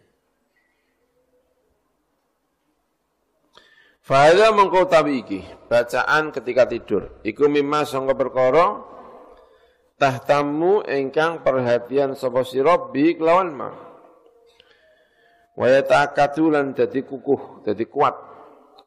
Fahada 4.06 4.54
mengkau 4.54 4.86
iki, 5.10 5.42
bacaan 5.66 6.30
ketika 6.30 6.70
tidur. 6.70 7.10
Iku 7.26 7.50
mimma 7.50 7.90
sangka 7.90 8.14
perkara 8.14 8.86
tahtamu 9.98 10.86
engkang 10.86 11.42
perhatian 11.42 12.14
sapa 12.14 12.46
sira 12.46 12.78
bi 12.94 13.18
kelawan 13.18 13.50
ma 13.56 13.70
wa 15.56 15.66
yata'akadu 15.72 16.52
lan 16.52 16.76
dadi 16.76 17.02
kukuh 17.08 17.64
dadi 17.64 17.88
kuat 17.88 18.12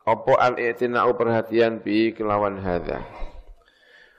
apa 0.04 0.32
al-i'tina'u 0.36 1.16
perhatian 1.16 1.80
bi 1.80 2.12
kelawan 2.12 2.60
hadza 2.60 3.00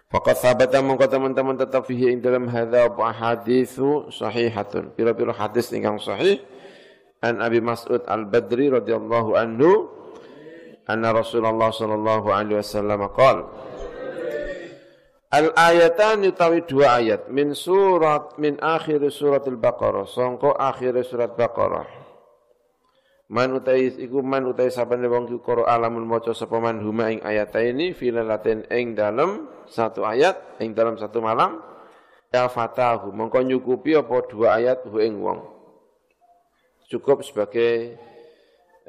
Fakat 0.10 0.42
sabata 0.42 0.82
mongko 0.82 1.06
teman-teman 1.06 1.54
tetap 1.54 1.86
fihi 1.86 2.10
ing 2.10 2.20
dalam 2.26 2.50
hadza 2.50 2.90
apa 2.90 3.14
haditsu 3.14 4.10
sahihatun. 4.10 4.90
Pira-pira 4.98 5.30
hadis 5.38 5.70
ingkang 5.70 6.02
sahih 6.02 6.42
an 7.22 7.38
Abi 7.46 7.62
Mas'ud 7.62 8.02
Al-Badri 8.10 8.74
radhiyallahu 8.74 9.38
anhu 9.38 9.99
anna 10.90 11.14
Rasulullah 11.14 11.70
sallallahu 11.70 12.28
alaihi 12.34 12.58
wasallam 12.58 13.06
qala 13.14 13.46
Al 15.30 15.54
ayatan 15.54 16.26
utawi 16.26 16.66
dua 16.66 16.98
ayat 16.98 17.30
min 17.30 17.54
surat 17.54 18.34
min 18.42 18.58
akhir 18.58 18.98
surat 19.14 19.46
al-Baqarah 19.46 20.10
sangko 20.10 20.58
akhir 20.58 20.98
surat 21.06 21.38
Baqarah. 21.38 21.86
Man 23.30 23.62
utai 23.62 23.94
iku 23.94 24.26
man 24.26 24.50
utai 24.50 24.74
sabane 24.74 25.06
wong 25.06 25.30
iku 25.30 25.46
qara 25.46 25.70
alamul 25.70 26.02
maca 26.02 26.34
sapa 26.34 26.58
man 26.58 26.82
huma 26.82 27.14
ing 27.14 27.22
ayataini 27.22 27.94
filalatin 27.94 28.66
ing 28.74 28.98
dalam 28.98 29.46
satu 29.70 30.02
ayat 30.02 30.58
ing 30.66 30.74
dalam 30.74 30.98
satu 30.98 31.22
malam 31.22 31.62
ya 32.34 32.50
fatahu 32.50 33.14
mongko 33.14 33.46
nyukupi 33.46 33.94
apa 33.94 34.26
dua 34.34 34.58
ayat 34.58 34.82
hu 34.90 34.98
ing 34.98 35.22
wong. 35.22 35.46
Cukup 36.90 37.22
sebagai 37.22 38.02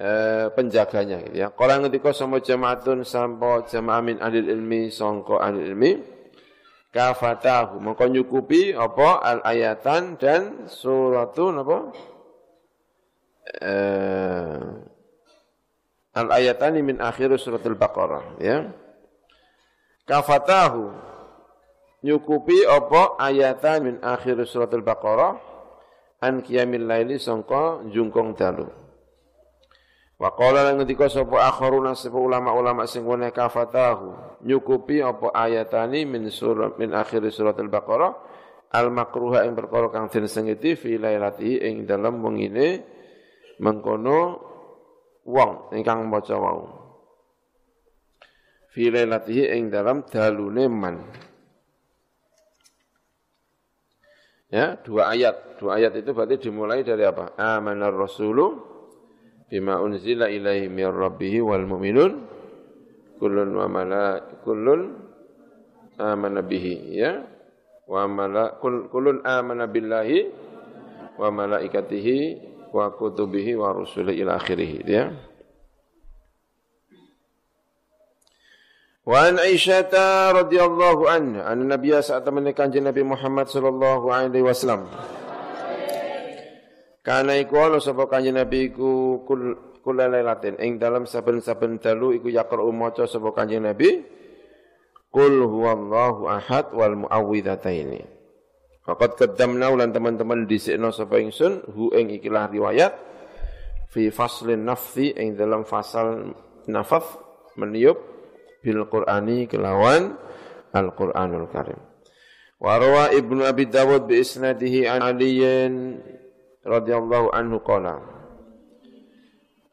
eh, 0.01 0.47
penjaganya 0.57 1.21
gitu 1.29 1.37
ya. 1.37 1.49
Kala 1.53 1.85
ngendika 1.85 2.17
sama 2.17 2.41
jamaatun 2.41 3.05
sampo 3.05 3.69
jamaah 3.69 4.01
min 4.01 4.17
ahli 4.17 4.41
ilmi 4.49 4.89
sangko 4.89 5.37
ahli 5.37 5.61
ilmi 5.69 5.91
kafatahu. 6.89 7.77
Mongko 7.85 8.05
nyukupi 8.09 8.73
apa? 8.73 9.21
Al 9.21 9.41
ayatan 9.45 10.17
dan 10.17 10.67
suratun 10.73 11.61
apa? 11.61 11.79
Eh, 13.61 14.65
al 16.17 16.29
ayatan 16.33 16.81
min 16.81 16.97
akhir 16.99 17.37
suratul 17.37 17.77
baqarah 17.77 18.41
ya. 18.41 18.73
Kafatahu. 20.09 21.13
Nyukupi 22.01 22.65
apa? 22.65 23.21
Ayatan 23.21 23.79
min 23.85 23.97
akhir 24.01 24.41
suratul 24.49 24.81
baqarah 24.81 25.37
an 26.25 26.41
qiyamil 26.41 26.89
laili 26.89 27.21
sangka 27.21 27.85
jungkong 27.93 28.33
dalu 28.37 28.80
Wa 30.21 30.37
qala 30.37 30.69
lan 30.69 30.85
ngendika 30.85 31.09
sapa 31.09 31.49
akharuna 31.49 31.97
sapa 31.97 32.21
ulama-ulama 32.21 32.85
sing 32.85 33.09
wene 33.09 33.33
kafatahu 33.33 34.37
nyukupi 34.45 35.01
apa 35.01 35.33
ayatani 35.33 36.05
min 36.05 36.29
surat 36.29 36.77
min 36.77 36.93
akhir 36.93 37.25
surat 37.33 37.57
al-Baqarah 37.57 38.13
al 38.77 38.93
makruha 38.93 39.49
ing 39.49 39.57
perkara 39.57 39.89
kang 39.89 40.13
den 40.13 40.29
sengiti 40.29 40.77
fi 40.77 41.01
lailati 41.01 41.65
ing 41.65 41.89
dalem 41.89 42.21
wengine 42.21 42.85
mengkono 43.65 44.21
wong 45.25 45.73
ingkang 45.73 46.05
maca 46.05 46.37
wau. 46.37 46.69
Fi 48.77 48.93
lailati 48.93 49.49
ing 49.57 49.73
dalem 49.73 50.05
dalune 50.05 50.65
man. 50.69 50.97
Ya, 54.53 54.77
dua 54.85 55.17
ayat. 55.17 55.57
Dua 55.57 55.81
ayat 55.81 55.97
itu 55.97 56.13
berarti 56.13 56.37
dimulai 56.51 56.85
dari 56.85 57.09
apa? 57.09 57.39
Amanar 57.41 57.95
rasulu 57.95 58.71
bima 59.51 59.83
unzila 59.83 60.31
ilaihi 60.31 60.71
min 60.71 60.87
rabbih 60.87 61.43
wal 61.43 61.67
mu'minun. 61.67 62.13
Kullun 63.19 63.53
wa 63.53 63.67
amana 66.01 66.41
bihi 66.41 66.97
ya. 66.97 67.27
Wa 67.85 68.07
kullun 68.63 69.21
amana 69.27 69.67
billahi 69.67 70.31
wa 71.19 71.29
malaikatihi 71.29 72.19
wa 72.71 72.95
kutubihi 72.95 73.59
wa 73.59 73.75
ila 74.15 74.39
akhirih 74.39 74.87
ya. 74.87 75.11
Wa 79.11 79.27
an 79.27 79.43
Aisyah 79.43 79.91
radhiyallahu 80.39 81.11
anha 81.11 81.51
saat 81.99 82.23
Nabi 82.79 83.03
Muhammad 83.03 83.51
sallallahu 83.51 84.07
alaihi 84.07 84.47
wasallam 84.47 84.87
Karena 87.01 87.37
iku 87.41 87.57
ana 87.57 87.81
sapa 87.81 88.05
kanjeng 88.07 88.37
Nabi 88.37 88.73
iku 88.73 89.25
kul 89.25 89.57
kulalailatin 89.81 90.61
ing 90.61 90.77
dalam 90.77 91.09
saben-saben 91.09 91.81
dalu 91.81 92.21
iku 92.21 92.29
yaqra 92.29 92.61
maca 92.69 93.09
sapa 93.09 93.33
kanjeng 93.33 93.65
Nabi 93.65 94.21
Qul 95.11 95.43
huwallahu 95.43 96.31
ahad 96.31 96.71
wal 96.71 96.95
muawwidhataini. 97.03 98.07
Fakat 98.87 99.19
qaddamna 99.19 99.75
ulan 99.75 99.91
teman-teman 99.91 100.47
dhisikno 100.47 100.95
sapa 100.95 101.19
ingsun 101.19 101.67
hu 101.67 101.91
ing 101.91 102.15
ikilah 102.15 102.47
riwayat 102.47 102.95
fi 103.91 104.15
faslin 104.15 104.63
nafsi 104.63 105.11
ing 105.19 105.35
dalam 105.35 105.67
fasal 105.67 106.31
nafas 106.71 107.03
meniup 107.59 107.99
bil 108.63 108.87
Qur'ani 108.87 109.51
kelawan 109.51 110.15
Al 110.71 110.95
Qur'anul 110.95 111.51
Karim. 111.51 111.81
Wa 112.63 112.79
rawa 112.79 113.11
Ibnu 113.11 113.43
Abi 113.43 113.67
Dawud 113.67 114.07
bi 114.07 114.23
isnadihi 114.23 114.87
an 114.87 115.03
Aliyin 115.03 115.99
radhiyallahu 116.65 117.33
anhu 117.33 117.61
qala. 117.65 118.01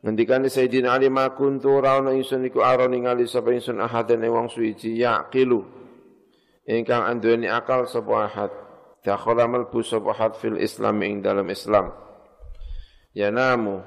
Ngendikan 0.06 0.46
Sayyidina 0.46 0.94
Ali 0.96 1.10
ma 1.10 1.34
kuntu 1.34 1.82
rauna 1.82 2.14
ingsun 2.14 2.46
iku 2.48 2.62
aron 2.64 2.94
ningali 2.94 3.26
sapa 3.26 3.52
ingsun 3.52 3.82
ahadan 3.82 4.24
ing 4.24 4.32
wong 4.32 4.48
suci 4.48 4.96
yaqilu. 5.02 5.66
Ingkang 6.68 7.04
anduweni 7.04 7.50
akal 7.50 7.90
sapa 7.90 8.14
ahad. 8.28 8.52
Dakhala 9.02 9.50
malbu 9.50 9.82
sapa 9.84 10.14
ahad 10.14 10.38
fil 10.38 10.60
Islam 10.62 11.02
ing 11.04 11.26
dalam 11.26 11.48
Islam. 11.50 11.92
Ya 13.12 13.34
namu 13.34 13.82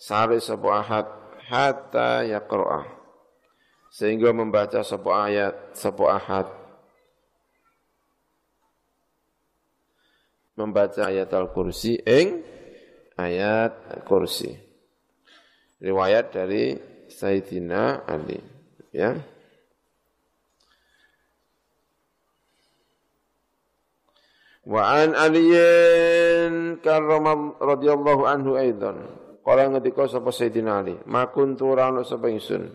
sare 0.00 0.40
sapa 0.40 0.68
ahad 0.82 1.06
hatta 1.46 2.26
yaqra'a 2.26 2.82
sehingga 3.92 4.34
membaca 4.34 4.82
sapa 4.82 5.10
ayat 5.30 5.54
sapa 5.72 6.04
ahad 6.10 6.46
membaca 10.56 11.06
ayat 11.06 11.30
al-kursi 11.36 12.00
ing 12.00 12.40
ayat 13.20 14.02
kursi 14.08 14.52
riwayat 15.80 16.32
dari 16.32 16.76
Sayyidina 17.06 18.08
Ali 18.08 18.40
ya 18.90 19.14
Wa 24.66 24.98
an 24.98 25.14
Aliyin 25.14 26.82
karram 26.82 27.54
radhiyallahu 27.54 28.26
anhu 28.26 28.58
aidan. 28.58 28.98
Kala 29.46 29.70
ngendika 29.70 30.10
sapa 30.10 30.34
Sayyidina 30.34 30.82
Ali, 30.82 30.98
"Ma 31.06 31.30
kuntu 31.30 31.70
rano 31.70 32.02
sapa 32.02 32.26
ingsun." 32.26 32.74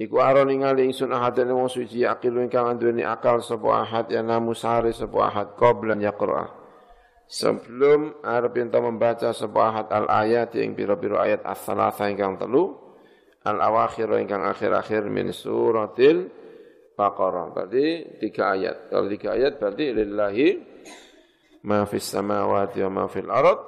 Iku 0.00 0.16
aron 0.16 0.48
ningali 0.48 0.88
ingsun 0.88 1.12
ahadan 1.12 1.52
wong 1.52 1.68
suci 1.68 2.08
akil 2.08 2.40
ingkang 2.40 2.72
anduweni 2.72 3.04
akal 3.04 3.44
sapa 3.44 3.84
ahad 3.84 4.08
ya 4.08 4.24
namu 4.24 4.56
sare 4.56 4.96
sapa 4.96 5.28
ahad 5.28 5.48
qabla 5.60 5.92
yaqra 6.00 6.48
sebelum 7.28 8.24
arep 8.24 8.64
ento 8.64 8.80
membaca 8.80 9.30
sebuah 9.36 9.92
al 9.92 10.08
ayat 10.08 10.56
yang 10.56 10.72
pira-pira 10.72 11.28
ayat 11.28 11.44
as-salasa 11.44 12.08
ingkang 12.08 12.40
telu 12.40 12.80
al 13.44 13.60
awakhir 13.60 14.08
ingkang 14.24 14.40
akhir-akhir 14.40 15.04
min 15.12 15.36
suratil 15.36 16.40
Baqarah. 17.00 17.56
Berarti 17.56 18.20
tiga 18.20 18.52
ayat. 18.52 18.92
Kalau 18.92 19.08
tiga 19.08 19.32
ayat 19.32 19.56
berarti 19.56 19.88
lillahi 19.96 20.48
ma 21.64 21.88
fis 21.88 22.04
samawati 22.12 22.84
wa 22.84 22.90
ma 22.92 23.04
fil 23.08 23.32
ard 23.32 23.60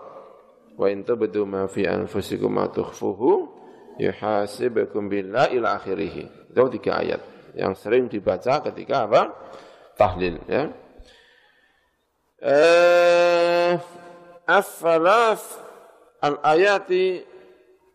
wa 0.77 0.87
in 0.93 1.01
tubdu 1.01 1.49
ma 1.49 1.65
fi 1.65 1.89
anfusikum 1.89 2.53
ma 2.53 2.69
tukhfuhu 2.69 3.62
yuhasibukum 3.99 5.09
billahi 5.09 5.59
ila 5.59 5.77
akhirih. 5.81 6.29
Itu 6.53 6.69
tiga 6.73 7.01
ayat 7.01 7.21
yang 7.57 7.77
sering 7.77 8.09
dibaca 8.09 8.65
ketika 8.71 9.09
apa? 9.09 9.23
Tahlil 9.97 10.41
ya. 10.49 10.73
Eh, 12.43 13.73
as-salas 14.49 15.41
al-ayati 16.19 17.23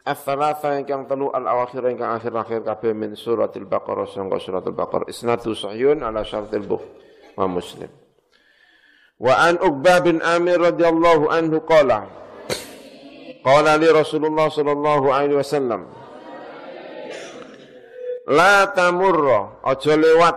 as-salasa 0.07 0.79
ingkang 0.79 1.03
telu 1.03 1.27
al-awakhir 1.35 1.83
ingkang 1.91 2.15
akhir-akhir 2.15 2.63
kabeh 2.63 2.95
min 2.95 3.11
suratil 3.19 3.67
Baqarah 3.67 4.07
sangka 4.07 4.39
suratul 4.39 4.71
Baqarah 4.71 5.11
isnadu 5.11 5.51
sahihun 5.51 5.99
ala 5.99 6.23
syartil 6.23 6.63
Bukhari 6.63 7.07
wa 7.37 7.45
Muslim. 7.45 7.91
Wa 9.17 9.33
an 9.49 9.61
Uqbah 9.61 9.97
bin 10.01 10.21
Amir 10.25 10.57
radhiyallahu 10.61 11.29
anhu 11.29 11.61
qala 11.65 12.09
Qala 13.47 13.79
li 13.79 13.87
Rasulullah 13.87 14.51
sallallahu 14.51 15.07
alaihi 15.07 15.39
wasallam 15.39 15.87
La 18.27 18.67
tamurra. 18.75 19.63
Aja 19.63 19.95
lewat. 19.95 20.35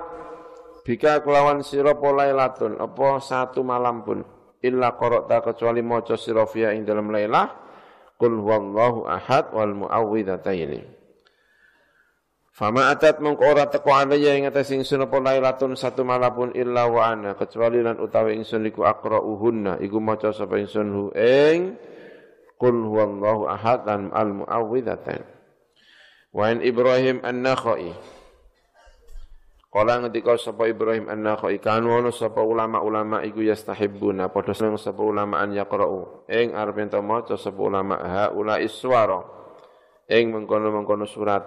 Bika 0.87 1.27
kelawan 1.27 1.67
sira 1.67 1.91
lailatun 1.99 2.79
apa 2.79 3.19
satu 3.19 3.67
malam 3.67 4.07
pun. 4.07 4.23
Illa 4.63 4.95
qara'ta 4.95 5.43
kecuali 5.43 5.83
maca 5.83 6.15
sira 6.15 6.47
fiha 6.47 6.71
ing 6.71 6.87
dalam 6.87 7.11
lailah. 7.11 7.51
Qul 8.15 8.39
huwallahu 8.39 9.11
ahad 9.11 9.51
wal 9.51 9.75
muawwidhataini. 9.75 11.03
Fama 12.55 12.93
atat 12.93 13.19
mengko 13.25 13.43
ora 13.43 13.67
teko 13.67 13.91
alaya 13.91 14.37
ing 14.37 14.45
atas 14.45 14.71
ingsun 14.71 15.09
apa 15.09 15.17
lailatun 15.19 15.75
satu 15.75 16.05
malam 16.05 16.31
pun 16.31 16.49
illa 16.53 16.85
wa 16.87 17.09
ana 17.09 17.33
kecuali 17.33 17.81
lan 17.81 17.99
utawi 17.99 18.37
ingsun 18.39 18.71
iku 18.71 18.87
aqra'uhunna. 18.87 19.83
Iku 19.83 19.99
maca 19.99 20.31
sapa 20.31 20.61
ingsun 20.61 20.87
hu 20.95 21.05
ing 21.17 21.75
qul 22.61 22.77
huwallahu 22.85 23.49
ahad 23.49 23.89
lan 23.89 24.13
al 24.13 24.45
muawwidhatain 24.45 25.41
Wa 26.31 26.55
Ibrahim 26.55 27.27
an-Nakhai. 27.27 27.91
Kala 29.71 30.03
ngendika 30.03 30.39
sapa 30.39 30.71
Ibrahim 30.71 31.11
an-Nakhai 31.11 31.59
kanu 31.59 31.95
ana 31.95 32.15
sapa 32.15 32.39
ulama-ulama 32.39 33.27
iku 33.27 33.43
yastahibbuna 33.43 34.31
padha 34.31 34.55
seneng 34.55 34.79
sapa 34.79 35.03
ulama 35.03 35.43
an 35.43 35.55
yaqra'u. 35.55 36.31
Ing 36.31 36.55
arep 36.55 36.87
ento 36.87 37.03
maca 37.03 37.35
sapa 37.35 37.59
ulama 37.59 37.99
haula 37.99 38.63
iswara 38.63 39.27
ing 40.11 40.31
mengkono-mengkono 40.35 41.07
surat 41.07 41.43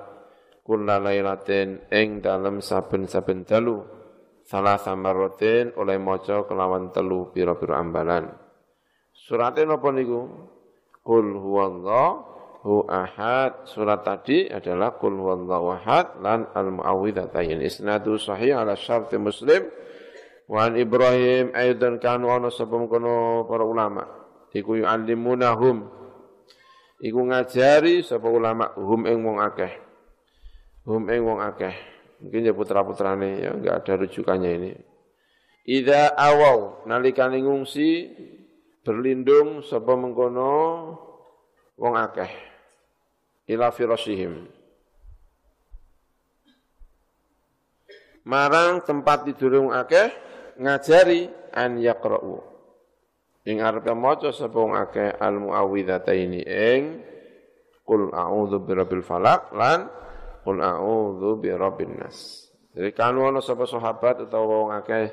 kula 0.64 1.00
lailatin 1.00 1.88
ing 1.92 2.24
dalem 2.24 2.64
saben-saben 2.64 3.44
dalu 3.44 3.84
salah 4.44 4.80
samaratin 4.80 5.76
oleh 5.80 6.00
maca 6.00 6.44
kelawan 6.48 6.92
telu 6.92 7.32
pira-pira 7.32 7.80
ambalan. 7.80 8.32
Surate 9.16 9.64
napa 9.64 9.92
niku 9.96 10.52
Qul 11.04 11.36
huwallahu 11.36 12.34
hu 12.64 12.88
ahad. 12.88 13.68
Surat 13.68 14.02
tadi 14.08 14.48
adalah 14.48 14.96
kul 14.96 15.20
huwallahu 15.20 15.76
ahad 15.76 16.24
lan 16.24 16.48
al 16.56 16.72
muawwidzatain. 16.72 17.60
Isnadu 17.60 18.16
sahih 18.16 18.56
ala 18.56 18.80
syarti 18.80 19.20
Muslim. 19.20 19.68
Wa 20.48 20.72
an 20.72 20.80
Ibrahim 20.80 21.52
aidan 21.52 22.00
kanu 22.00 22.32
ana 22.32 22.48
sebelum 22.48 22.88
kono 22.88 23.44
para 23.46 23.68
ulama. 23.68 24.04
Iku 24.56 24.80
yu'allimunahum. 24.80 25.92
Iku 27.04 27.20
ngajari 27.20 28.00
sapa 28.00 28.32
ulama 28.32 28.72
hum 28.80 29.04
ing 29.04 29.20
wong 29.28 29.44
akeh. 29.44 29.74
Hum 30.88 31.04
ing 31.12 31.28
wong 31.28 31.44
akeh. 31.44 31.76
Mungkin 32.24 32.48
ya 32.48 32.56
putra-putrane 32.56 33.44
ya 33.44 33.52
enggak 33.52 33.84
ada 33.84 33.94
rujukannya 34.00 34.52
ini. 34.56 34.72
Ida 35.68 36.16
awau 36.16 36.88
nalikane 36.88 37.44
ngungsi 37.44 37.88
berlindung 38.84 39.64
sapa 39.64 39.96
mengkono 39.96 40.52
wong 41.80 41.96
akeh 41.96 42.32
ila 43.48 43.72
firasihim. 43.72 44.46
Marang 48.24 48.84
tempat 48.84 49.28
tidur 49.28 49.64
wong 49.64 49.72
akeh 49.76 50.12
ngajari 50.60 51.32
an 51.56 51.80
yaqra'u. 51.80 52.40
Ing 53.44 53.60
arep 53.60 53.88
maca 53.96 54.32
sapa 54.32 54.56
wong 54.56 54.76
akeh 54.76 55.16
al 55.20 55.40
muawwidzataini 55.40 56.42
ing 56.44 56.82
qul 57.84 58.12
a'udzu 58.12 58.64
birabbil 58.64 59.04
falaq 59.04 59.52
lan 59.52 59.92
qul 60.44 60.60
a'udzu 60.64 61.40
birabbin 61.40 62.00
nas. 62.00 62.48
Jadi 62.72 62.90
kanu 62.96 63.28
ana 63.28 63.44
sapa 63.44 63.68
sahabat 63.68 64.24
utawa 64.24 64.68
wong 64.68 64.72
akeh 64.76 65.06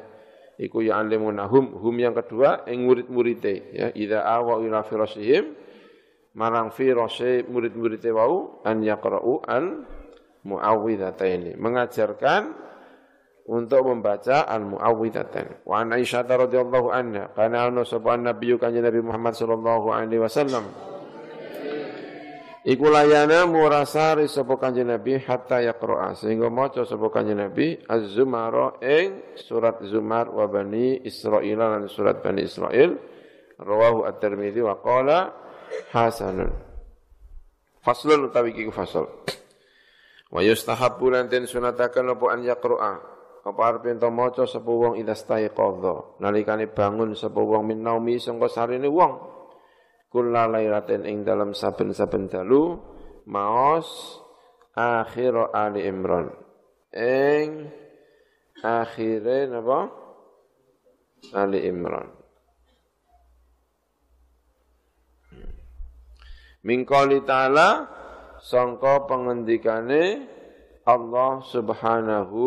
iku 0.60 0.84
ya 0.84 1.00
alimunahum 1.00 1.80
hum 1.80 1.96
yang 1.96 2.12
kedua 2.12 2.68
ing 2.68 2.84
murid-muride 2.84 3.54
ya. 3.72 3.86
Idza 3.96 4.20
awa 4.20 4.60
ila 4.60 4.84
firasihim 4.84 5.56
marang 6.36 6.68
firose 6.68 7.48
murid-murid 7.48 8.04
wau 8.12 8.60
an 8.68 8.84
yaqra'u 8.84 9.40
al 9.48 9.88
muawwidhataini. 10.44 11.56
Mengajarkan 11.56 12.52
untuk 13.48 13.88
membaca 13.88 14.44
al 14.44 14.68
muawwidhatain 14.68 15.64
wa 15.64 15.80
an 15.80 15.96
Aisyah 15.96 16.28
radhiyallahu 16.28 16.92
anha 16.92 17.32
kana 17.32 17.66
ana 17.66 17.82
sapa 17.82 18.14
nabi 18.20 18.54
kanjeng 18.60 18.84
Nabi 18.84 19.00
Muhammad 19.00 19.34
sallallahu 19.34 19.90
alaihi 19.90 20.22
wasallam 20.22 20.89
Iku 22.60 22.92
layana 22.92 23.48
murasari 23.48 24.28
sapa 24.28 24.60
kanjeng 24.60 24.92
Nabi 24.92 25.16
hatta 25.16 25.64
yaqra'a 25.64 26.12
sehingga 26.12 26.52
maca 26.52 26.84
sapa 26.84 27.08
kanjeng 27.08 27.40
Nabi 27.40 27.80
Az-Zumar 27.88 28.76
ing 28.84 29.32
surat 29.32 29.80
Zumar 29.88 30.28
wa 30.28 30.44
Bani 30.44 31.00
Israil 31.08 31.56
lan 31.56 31.88
surat 31.88 32.20
Bani 32.20 32.44
Israil 32.44 33.00
rawahu 33.56 34.04
At-Tirmidzi 34.04 34.60
wa 34.60 34.76
qala 34.76 35.32
hasanun. 35.96 36.52
Faslun 37.80 38.28
utawi 38.28 38.52
iki 38.52 38.68
fasal. 38.68 39.08
Wa 40.28 40.44
yustahabbu 40.44 41.16
lan 41.16 41.32
den 41.32 41.48
sunataken 41.48 42.12
apa 42.12 42.24
an 42.28 42.44
yaqra'a. 42.44 42.94
Apa 43.40 43.60
arep 43.72 43.88
ento 43.88 44.12
maca 44.12 44.44
sapa 44.44 44.68
wong 44.68 45.00
idza 45.00 45.16
staiqadha. 45.16 46.20
Nalikane 46.20 46.68
bangun 46.68 47.16
sapa 47.16 47.40
wong 47.40 47.72
min 47.72 47.80
naumi 47.80 48.20
sangka 48.20 48.52
wong. 48.84 49.39
Kula 50.10 50.50
lailatin 50.50 51.06
ing 51.06 51.22
dalam 51.22 51.54
saben-saben 51.54 52.26
dalu 52.26 52.74
maos 53.30 54.18
akhir 54.74 55.54
Ali 55.54 55.86
Imran. 55.86 56.34
Ing 56.90 57.70
akhire 58.58 59.46
napa? 59.46 59.86
Ali 61.30 61.62
Imran. 61.62 62.10
Mingkali 66.60 67.24
ta'ala 67.24 67.88
sangka 68.42 69.06
pengendikane 69.08 70.26
Allah 70.84 71.40
Subhanahu 71.46 72.42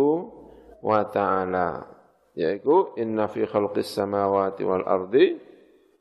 wa 0.83 1.01
taala 1.07 1.87
yaitu 2.35 2.91
inna 2.99 3.29
fi 3.31 3.45
khalqis 3.47 3.93
samawati 3.93 4.65
wal 4.67 4.83
ardi 4.83 5.52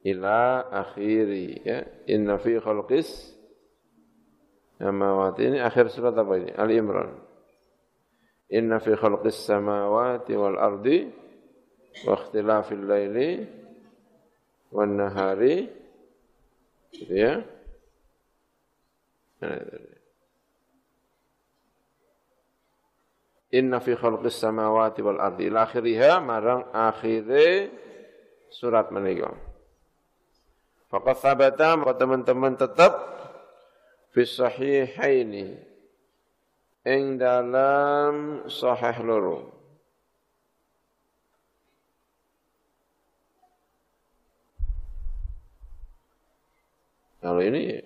ila 0.02 0.66
akhiri 0.70 1.62
ya 1.62 1.86
inna 2.10 2.38
fi 2.42 2.58
khalqis 2.58 3.32
samawati 4.82 5.40
ini 5.46 5.58
akhir 5.62 5.86
surat 5.94 6.14
apa 6.18 6.42
ini 6.42 6.50
Ali 6.58 6.82
Imran 6.82 7.14
inna 8.50 8.82
fi 8.82 8.98
khalqis 8.98 9.46
samawati 9.46 10.34
wal 10.34 10.58
ardi 10.58 11.06
wa 12.02 12.18
ikhtilafil 12.18 12.82
laili 12.82 13.46
wan 14.74 14.98
nahari 14.98 15.70
gitu 16.90 17.14
ya 17.14 17.34
Inna 23.52 23.84
fi 23.84 23.92
khalqis 23.92 24.40
samawati 24.40 25.04
wal 25.04 25.20
ardi 25.20 25.52
ila 25.52 25.68
akhiriha 25.68 26.24
marang 26.24 26.72
akhire 26.72 27.68
surat 28.48 28.88
menika. 28.88 29.51
Faqad 30.92 31.16
thabata 31.24 31.72
teman-teman 31.96 32.52
tetap 32.52 32.92
fi 34.12 34.28
sahihaini 34.28 35.56
ing 36.84 37.16
dalam 37.16 38.44
sahih 38.44 39.00
loro. 39.00 39.40
Kalau 47.24 47.40
ini 47.40 47.80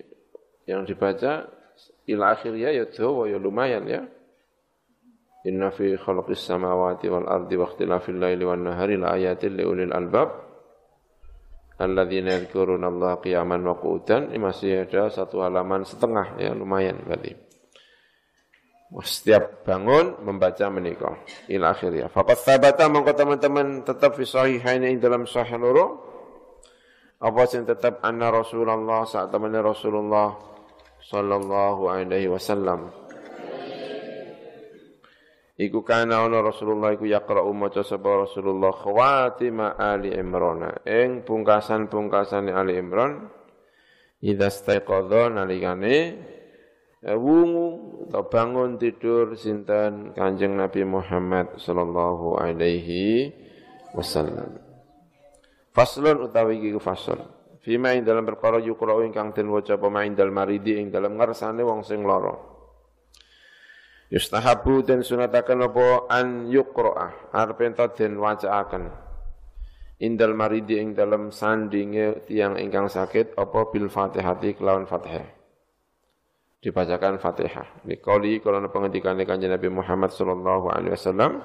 yang 0.67 0.83
dibaca 0.83 1.47
ila 2.11 2.35
akhirnya 2.35 2.75
ya 2.75 2.91
dawa 2.91 3.31
ya 3.31 3.39
lumayan 3.39 3.87
ya. 3.87 4.03
Inna 5.47 5.71
fi 5.71 5.95
khalqis 5.95 6.43
samawati 6.43 7.07
wal 7.07 7.23
ardi 7.23 7.55
wa 7.55 7.71
ikhtilafil 7.71 8.19
laili 8.19 8.43
wan 8.43 8.67
nahari 8.67 8.99
la 8.99 9.15
ayatin 9.15 9.55
li 9.55 9.63
ulil 9.63 9.95
albab 9.95 10.46
alladzina 11.77 12.41
yadhkuruna 12.41 12.89
Allah 12.89 13.13
qiyaman 13.21 13.61
wa 13.63 13.77
qu'udan. 13.77 14.33
Masih 14.37 14.85
ada 14.85 15.09
satu 15.13 15.41
halaman 15.45 15.85
setengah 15.85 16.37
ya 16.41 16.51
lumayan 16.53 16.99
berarti. 17.05 17.33
Setiap 19.03 19.67
bangun 19.67 20.23
membaca 20.23 20.63
menikah 20.71 21.19
ila 21.51 21.75
akhirnya. 21.75 22.07
Faqad 22.07 22.39
thabata 22.39 22.87
mongko 22.87 23.13
teman-teman 23.13 23.83
tetap 23.83 24.15
fi 24.15 24.23
sahihain 24.23 24.83
dalam 24.97 25.27
sahih 25.27 25.59
loro 25.59 26.07
apa 27.17 27.49
sing 27.49 27.65
tetap 27.65 27.97
anna 28.05 28.29
Rasulullah 28.29 29.01
saat 29.09 29.33
temannya 29.33 29.65
Rasulullah 29.65 30.37
sallallahu 31.01 31.89
alaihi 31.89 32.29
wasallam 32.29 32.93
Iku 35.57 35.81
kana 35.81 36.21
ana 36.21 36.45
Rasulullah 36.45 36.93
iku 36.93 37.09
yaqra'u 37.09 37.49
maca 37.49 37.81
sapa 37.81 38.29
Rasulullah 38.29 38.69
khawatima 38.77 39.73
Ali 39.73 40.13
Imran. 40.13 40.61
Ing 40.85 41.25
pungkasan-pungkasane 41.25 42.53
Ali 42.53 42.77
Imran 42.77 43.25
idza 44.21 44.53
staiqadha 44.53 45.33
nalikane 45.33 45.97
eh, 47.01 47.17
wungu 47.17 48.05
atau 48.05 48.29
bangun 48.29 48.77
tidur 48.77 49.33
sinten 49.33 50.13
Kanjeng 50.13 50.53
Nabi 50.61 50.85
Muhammad 50.85 51.57
sallallahu 51.57 52.37
alaihi 52.37 53.33
wasallam. 53.97 54.61
Faslun 55.73 56.21
utawi 56.21 56.61
iki 56.61 56.77
fasl. 56.77 57.17
Fima 57.65 57.97
ing 57.97 58.05
dalam 58.05 58.29
perkara 58.29 58.61
yukra'u 58.61 59.01
ingkang 59.09 59.33
den 59.33 59.49
waca 59.49 59.73
pemain 59.81 60.13
dal 60.13 60.29
maridi 60.29 60.77
ing 60.77 60.93
dalam 60.93 61.17
ngarsane 61.17 61.65
wong 61.65 61.81
sing 61.81 62.05
lara. 62.05 62.56
Yustahabu 64.07 64.87
den 64.87 65.03
sunataken 65.03 65.67
apa 65.67 66.07
an 66.07 66.47
yuqra'a 66.47 67.35
arep 67.35 67.59
ento 67.67 67.85
den. 67.91 68.15
Indal 69.97 70.37
maridi 70.37 70.77
ing 70.77 70.93
dalam 70.93 71.33
sandinge 71.33 72.23
tiang 72.29 72.55
ingkang 72.55 72.87
sakit 72.87 73.33
apa 73.35 73.67
bil 73.73 73.89
Fatihati 73.89 74.53
kelawan 74.55 74.85
Fatihah. 74.85 75.25
Dibacakan 76.61 77.17
Fatihah. 77.17 77.83
Nikoli 77.83 78.37
kalau 78.39 78.61
pengendikane 78.69 79.25
Kanjeng 79.25 79.51
Nabi 79.51 79.73
Muhammad 79.73 80.13
sallallahu 80.13 80.69
alaihi 80.69 80.93
wasallam 80.93 81.41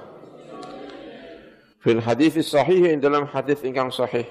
Fil 1.82 1.98
hadis 1.98 2.38
sahih 2.46 2.94
ing 2.94 3.02
dalam 3.02 3.26
hadis 3.26 3.58
ingkang 3.66 3.90
sahih. 3.90 4.28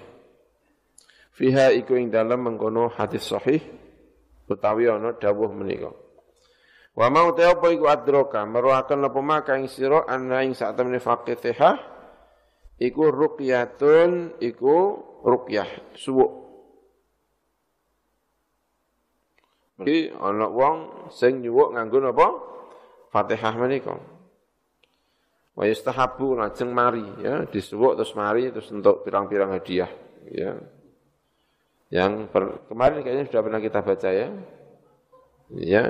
Fiha 1.35 1.75
iku 1.75 1.99
ing 1.99 2.07
dalam 2.07 2.47
mengkono 2.47 2.87
hadis 2.95 3.27
sahih 3.27 3.59
utawi 4.47 4.87
ana 4.87 5.11
dawuh 5.19 5.51
menika. 5.51 6.00
Wa 6.91 7.07
mau 7.07 7.31
te 7.31 7.47
apa 7.47 7.71
iku 7.71 7.87
adroka 7.87 8.43
meruaken 8.43 9.07
apa 9.07 9.19
maka 9.23 9.55
ing 9.55 9.71
sira 9.71 10.03
ana 10.03 10.43
ing 10.43 10.51
sak 10.51 10.75
temene 10.75 10.99
faqihah 10.99 11.75
iku 12.83 13.03
ruqyatun 13.07 14.41
iku 14.43 14.75
ruqyah 15.23 15.95
suwuk. 15.95 16.31
Iki 19.81 20.13
ana 20.19 20.45
wong 20.51 21.09
sing 21.09 21.41
nyuwuk 21.41 21.73
nganggo 21.73 21.97
napa? 22.03 22.27
Fatihah 23.11 23.55
menika. 23.55 23.95
Wa 25.51 25.63
yustahabu 25.67 26.39
lajeng 26.39 26.71
mari 26.71 27.03
ya, 27.19 27.43
disuwuk 27.47 27.99
terus 27.99 28.13
mari 28.15 28.51
terus 28.51 28.71
untuk 28.71 29.03
pirang-pirang 29.03 29.51
hadiah 29.51 29.91
ya. 30.31 30.59
Yang 31.91 32.31
per, 32.31 32.43
kemarin 32.71 33.03
kayaknya 33.03 33.25
sudah 33.27 33.41
pernah 33.43 33.59
kita 33.59 33.79
baca 33.83 34.09
ya. 34.15 34.27
Ya, 35.51 35.83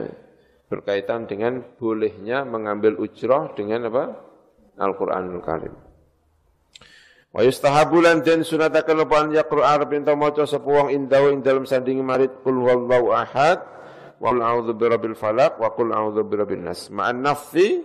berkaitan 0.72 1.28
dengan 1.28 1.59
bolehnya 1.76 2.47
mengambil 2.47 2.95
ujrah 2.95 3.51
dengan 3.51 3.91
apa? 3.91 4.15
Al-Qur'anul 4.80 5.43
Karim. 5.43 5.76
Wa 7.32 7.43
yustahabu 7.43 7.99
lan 7.99 8.24
den 8.24 8.47
sunataken 8.47 9.03
apa 9.03 9.15
an 9.19 9.28
yaqra 9.36 9.63
arab 9.63 9.91
ento 9.91 10.15
maca 10.15 10.47
sapa 10.47 10.67
wong 10.67 10.91
indahu 10.91 11.32
ing 11.32 11.39
dalem 11.43 11.63
sandingi 11.67 12.03
marit 12.03 12.32
qul 12.43 12.59
huwallahu 12.59 13.11
ahad 13.11 13.59
wa 14.19 14.32
qul 14.32 14.39
a'udzu 14.43 14.72
birabbil 14.76 15.15
falaq 15.15 15.55
wa 15.59 15.72
qul 15.72 15.91
a'udzu 15.91 16.24
birabbin 16.28 16.63
nas. 16.67 16.91
Ma'an 16.91 17.24
nafsi 17.24 17.84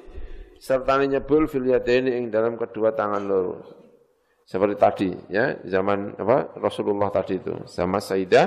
serta 0.59 0.99
nyebul 0.99 1.47
fil 1.47 1.67
yadaini 1.67 2.19
ing 2.19 2.31
dalam 2.31 2.59
kedua 2.59 2.95
tangan 2.95 3.23
loro. 3.23 3.55
Seperti 4.47 4.75
tadi 4.79 5.11
ya, 5.27 5.59
zaman 5.67 6.19
apa 6.23 6.55
Rasulullah 6.63 7.11
tadi 7.11 7.43
itu, 7.43 7.67
sama 7.67 7.99
Sayyidah 7.99 8.47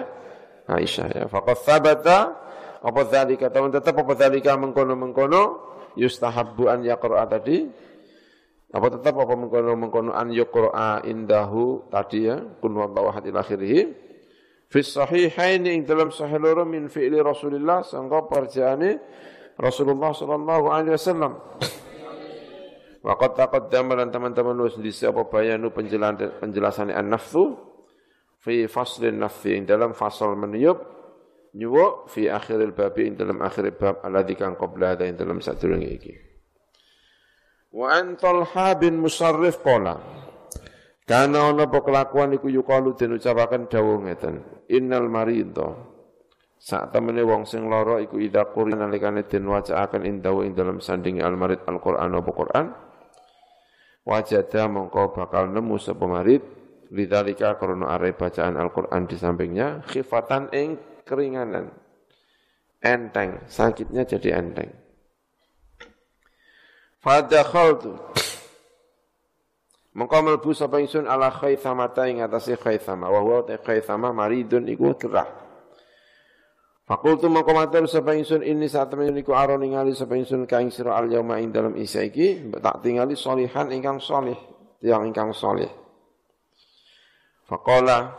Aisyah 0.70 1.08
ya. 1.12 1.24
Faqad 1.28 1.60
thabata 1.60 2.20
apa 2.80 3.02
dzalika? 3.04 3.52
Teman 3.52 3.72
tetap 3.76 3.96
apa 4.00 4.16
dzalika? 4.16 4.56
Mengkono-mengkono 4.56 5.42
yustahabbu 6.00 6.64
an 6.72 6.80
yaqra'a 6.88 7.26
tadi. 7.28 7.68
Apa 8.72 8.88
tetap 8.96 9.20
apa 9.20 9.34
mengkono-mengkono 9.36 10.16
an 10.16 10.32
yuqra'a 10.32 11.04
indahu 11.04 11.92
tadi 11.92 12.32
ya. 12.32 12.40
Kun 12.64 12.80
wallahu 12.80 13.12
ahad 13.12 13.28
ila 13.28 13.44
akhirih. 13.44 13.92
Fi 14.70 14.80
sahihain 14.86 15.66
ing 15.66 15.84
dalam 15.84 16.14
sahih 16.14 16.38
loro 16.38 16.64
min 16.64 16.88
fi'li 16.88 17.18
Rasulillah 17.20 17.82
sangka 17.82 18.30
perjaane 18.30 19.02
Rasulullah 19.58 20.14
sallallahu 20.14 20.66
alaihi 20.70 20.94
wasallam. 20.94 21.34
Waqat 23.00 23.32
taqaddama 23.34 23.96
dan 23.96 24.12
teman-teman 24.12 24.60
wis 24.68 24.76
di 24.76 24.92
apa 25.08 25.24
bayanu 25.26 25.72
penjelasan 25.72 26.44
penjelasan 26.44 26.92
an-nafsu 26.92 27.56
fi 28.44 28.68
faslin 28.68 29.24
nafsi 29.24 29.56
dalam 29.64 29.96
fasal 29.96 30.36
meniup 30.36 30.99
nyuwuk 31.56 32.12
fi 32.12 32.30
akhiril 32.30 32.74
babi 32.76 33.10
ing 33.10 33.16
dalam 33.18 33.42
akhir 33.42 33.74
bab 33.78 34.04
alladzi 34.06 34.36
kan 34.38 34.54
qabla 34.60 35.00
ing 35.06 35.16
dalam 35.18 35.42
sadurunge 35.42 35.90
iki. 35.90 36.14
Wa 37.70 38.02
an 38.02 38.18
Talha 38.18 38.74
bin 38.78 38.98
Musarrif 38.98 39.62
qala 39.62 40.02
Kana 41.10 41.50
ana 41.50 41.66
apa 41.66 41.82
kelakuan 41.82 42.38
iku 42.38 42.54
yukalu 42.54 42.94
den 42.94 43.18
ucapaken 43.18 43.66
dawuh 43.66 43.98
ngeten. 44.06 44.46
Innal 44.70 45.10
maridha 45.10 45.74
Saat 46.60 46.92
temene 46.92 47.24
wong 47.24 47.48
sing 47.48 47.72
lara 47.72 48.04
iku 48.04 48.20
ida 48.20 48.52
qur'an 48.52 48.84
nalikane 48.84 49.24
den 49.24 49.48
wacaaken 49.48 50.04
indahu 50.04 50.44
ing 50.44 50.52
dalam 50.52 50.84
sandingi 50.84 51.24
al-marid 51.24 51.64
Al-Qur'an 51.64 52.12
apa 52.12 52.32
Qur'an 52.36 52.66
wajada 54.04 54.68
mongko 54.68 55.16
bakal 55.16 55.48
nemu 55.56 55.80
sapa 55.80 56.04
marid 56.04 56.44
lidzalika 56.92 57.56
krana 57.56 57.96
are 57.96 58.12
bacaan 58.12 58.60
Al-Qur'an 58.60 59.08
di 59.08 59.16
sampingnya 59.16 59.88
khifatan 59.88 60.52
ing 60.52 60.76
keringanan. 61.10 61.74
Enteng. 62.86 63.42
Sakitnya 63.50 64.06
jadi 64.06 64.38
enteng. 64.38 64.70
Fadakhaltu. 67.02 67.98
Mongko 69.98 70.18
mlebu 70.22 70.54
sapa 70.54 70.78
ingsun 70.78 71.10
ala 71.10 71.34
khaythamata 71.34 72.06
ing 72.06 72.22
atase 72.22 72.54
khaythama 72.54 73.10
wa 73.10 73.20
huwa 73.26 73.42
khaythama 73.50 74.14
maridun 74.14 74.70
iku 74.70 74.94
kerah 74.94 75.50
Fakultu 76.90 77.30
mongko 77.30 77.54
matur 77.54 77.86
sapa 77.86 78.18
ingsun 78.18 78.42
ini 78.42 78.66
saat 78.66 78.90
temen 78.90 79.14
niku 79.14 79.38
aro 79.38 79.62
ningali 79.62 79.94
sapa 79.94 80.18
ingsun 80.18 80.50
ka 80.50 80.58
ing 80.58 80.74
sira 80.74 80.98
al 80.98 81.06
yauma 81.06 81.38
ing 81.38 81.54
dalem 81.54 81.78
isa 81.78 82.02
iki 82.02 82.50
tak 82.58 82.82
tingali 82.82 83.14
solihan 83.14 83.70
ingkang 83.70 84.02
solih 84.02 84.34
tiang 84.82 85.06
ingkang 85.06 85.30
solih. 85.30 85.70
Faqala 87.46 88.10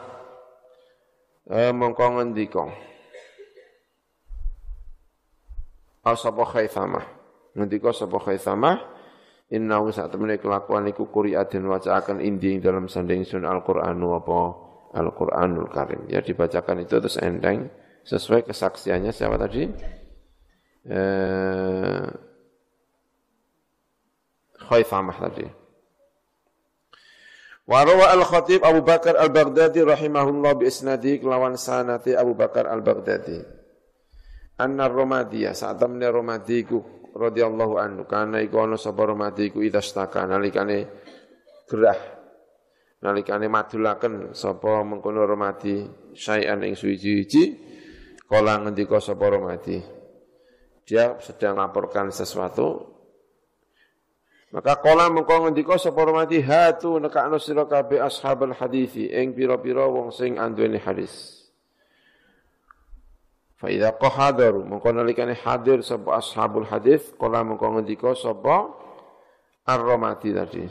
eh, 1.51 1.74
mongko 1.74 2.07
ngendika 2.16 2.64
Asapa 6.01 6.48
Khaithamah 6.48 7.05
ngendika 7.59 7.92
sapa 7.92 8.16
Khaithamah 8.16 9.01
Inna 9.51 9.82
saat 9.90 10.14
temene 10.14 10.38
kelakuan 10.38 10.86
iku 10.86 11.11
kuriatin 11.11 11.66
wacaaken 11.66 12.22
indi 12.22 12.62
dalam 12.62 12.86
sanding 12.86 13.26
sun 13.26 13.42
Al-Qur'anu 13.42 14.14
apa 14.14 14.38
Al-Qur'anul 14.94 15.66
Karim. 15.74 16.07
Ya 16.07 16.22
dibacakan 16.22 16.86
itu 16.86 17.03
terus 17.03 17.18
enteng 17.18 17.66
sesuai 18.07 18.46
kesaksiannya 18.46 19.11
siapa 19.11 19.34
tadi? 19.42 19.66
Eh, 20.86 22.07
Khaithamah 24.70 25.18
tadi. 25.18 25.60
Warawa 27.69 28.13
al-khatib 28.17 28.65
Abu 28.65 28.81
Bakar 28.81 29.21
al-Baghdadi 29.21 29.85
rahimahullah 29.85 30.57
bi 30.57 30.65
isnadi 30.67 31.21
kelawan 31.21 31.55
sanati 31.61 32.17
Abu 32.17 32.33
Bakar 32.33 32.67
al-Baghdadi. 32.67 33.41
Anna 34.61 34.89
Romadiyah 34.89 35.57
saat 35.57 35.81
temne 35.81 36.05
Romadiku 36.13 37.09
radhiyallahu 37.17 37.75
anhu 37.81 38.03
kana 38.05 38.45
iku 38.45 38.61
ana 38.61 38.77
sapa 38.77 39.09
Romadiku 39.09 39.65
idastaka 39.65 40.29
nalikane 40.29 40.85
gerah 41.65 41.97
nalikane 43.01 43.49
madulaken 43.49 44.37
sapa 44.37 44.85
mengkono 44.85 45.25
Romadi 45.25 45.81
sayan 46.13 46.61
ing 46.69 46.77
suwi-wiji 46.77 47.45
kala 48.29 48.61
ngendika 48.61 49.01
sapa 49.01 49.33
Romadi. 49.33 49.81
Dia 50.85 51.17
sedang 51.23 51.57
laporkan 51.57 52.13
sesuatu 52.13 52.99
maka 54.51 54.82
kala 54.82 55.07
mengko 55.14 55.46
ngendika 55.46 55.78
sapa 55.78 56.11
mati 56.11 56.42
hatu 56.42 56.98
nekakno 56.98 57.38
sira 57.38 57.70
kabeh 57.70 58.03
ashabul 58.03 58.51
hadisi 58.51 59.07
ing 59.07 59.30
pira-pira 59.30 59.86
wong 59.86 60.11
sing 60.11 60.42
anduweni 60.42 60.82
hadis. 60.82 61.46
Fa 63.55 63.70
idza 63.70 63.94
qahadaru 63.94 64.66
mengko 64.66 64.90
nalikane 64.90 65.38
hadir 65.38 65.86
sapa 65.86 66.18
ashabul 66.18 66.66
hadis 66.66 67.14
kala 67.14 67.46
mengko 67.46 67.78
ngendika 67.78 68.11
sapa 68.18 68.74
ar-ramati 69.70 70.34
tadi. 70.34 70.66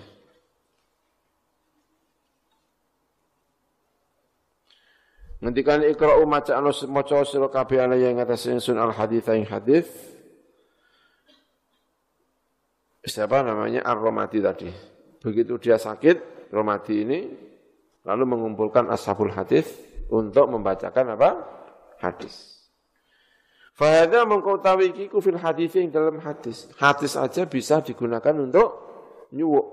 Ngendikan 5.39 5.88
ikra'u 5.88 6.27
maca 6.27 6.51
maca 6.91 7.23
sira 7.23 7.47
kabeh 7.47 7.80
ala 7.80 7.95
yang 7.95 8.19
atas 8.19 8.43
sun 8.59 8.75
al 8.75 8.91
hadis 8.91 9.23
ing 9.32 9.47
hadis 9.47 9.88
siapa 13.04 13.43
namanya 13.43 13.84
Ar-Romadi 13.84 14.39
tadi. 14.43 14.70
Begitu 15.20 15.60
dia 15.60 15.76
sakit, 15.76 16.50
Romadi 16.52 17.04
ini 17.04 17.20
lalu 18.08 18.24
mengumpulkan 18.26 18.88
ashabul 18.88 19.32
hadis 19.36 19.68
untuk 20.10 20.50
membacakan 20.50 21.16
apa? 21.16 21.30
Hadis. 22.00 22.60
Fahada 23.80 24.28
mengkotawi 24.28 24.91
kiku 24.91 25.24
fil 25.24 25.39
hadis 25.39 25.72
yang 25.72 25.88
dalam 25.88 26.20
hadis. 26.20 26.68
Hadis 26.76 27.16
aja 27.16 27.47
bisa 27.47 27.80
digunakan 27.80 28.36
untuk 28.36 28.70
nyuwuk. 29.32 29.68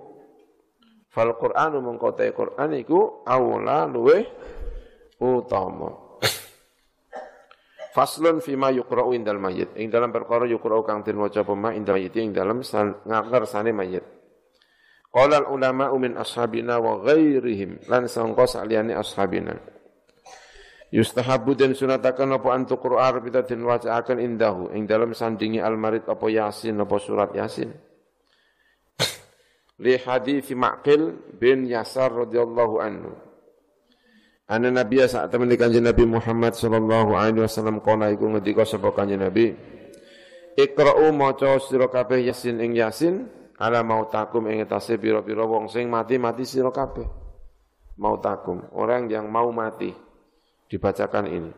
Fal 1.11 1.35
Qur'anu 1.35 1.83
mengkotai 1.83 2.31
Qur'an 2.31 2.71
iku 2.77 3.27
awla 3.27 3.89
luwe 3.91 4.23
utama. 5.19 6.06
Faslun 7.97 8.45
fima 8.45 8.69
yukra'u 8.69 9.17
indal 9.17 9.41
mayit. 9.41 9.73
Ing 9.81 9.89
dalam 9.89 10.13
perkara 10.13 10.45
yukra'u 10.45 10.85
kang 10.85 11.01
den 11.01 11.17
waca 11.17 11.41
pema 11.41 11.73
indal 11.73 11.97
mayit 11.97 12.13
ing 12.21 12.37
dalam 12.37 12.61
sane 12.61 13.73
mayit. 13.73 14.05
Qala 15.09 15.49
ulama 15.49 15.89
min 15.97 16.13
ashabina 16.13 16.77
wa 16.77 17.01
ghairihim 17.01 17.89
lan 17.89 18.05
sangka 18.05 18.45
saliyane 18.45 18.93
ashabina. 18.93 19.57
Yustahabu 20.93 21.57
dan 21.57 21.73
sunatakan 21.73 22.37
apa 22.37 22.53
antuk 22.53 22.85
Qur'an 22.85 23.25
kita 23.25 23.49
den 23.49 23.65
indahu 24.21 24.77
ing 24.77 24.85
dalam 24.85 25.17
sandingi 25.17 25.59
almarid 25.65 26.05
apa 26.05 26.29
Yasin 26.29 26.77
apa 26.77 27.01
surat 27.01 27.33
Yasin. 27.33 27.73
Li 29.81 29.97
hadis 29.97 30.53
Ma'qil 30.53 31.33
bin 31.41 31.65
Yasar 31.65 32.13
radhiyallahu 32.13 32.77
anhu. 32.77 33.13
Ana 34.47 34.71
Nabi 34.71 35.03
saat 35.03 35.35
temen 35.35 35.51
kanjeng 35.59 35.83
Nabi 35.83 36.07
Muhammad 36.07 36.55
sallallahu 36.55 37.19
alaihi 37.19 37.43
wasallam 37.43 37.83
kala 37.83 38.15
iku 38.15 38.31
ngendika 38.31 38.63
sapa 38.63 38.95
kanjeng 38.95 39.19
Nabi 39.19 39.51
Iqra'u 40.57 41.13
maca 41.13 41.61
sira 41.61 41.91
kabeh 41.91 42.25
Yasin 42.25 42.63
ing 42.65 42.73
Yasin 42.79 43.29
ala 43.61 43.85
mautakum 43.85 44.49
ing 44.49 44.65
etase 44.65 44.97
pira-pira 44.97 45.45
wong 45.45 45.69
sing 45.69 45.93
mati-mati 45.93 46.49
sira 46.49 46.73
kabeh. 46.73 47.05
Mautakum, 48.01 48.65
orang 48.77 49.09
yang 49.09 49.29
mau 49.29 49.53
mati. 49.53 49.93
Dibacakan 50.69 51.27
ini. 51.29 51.53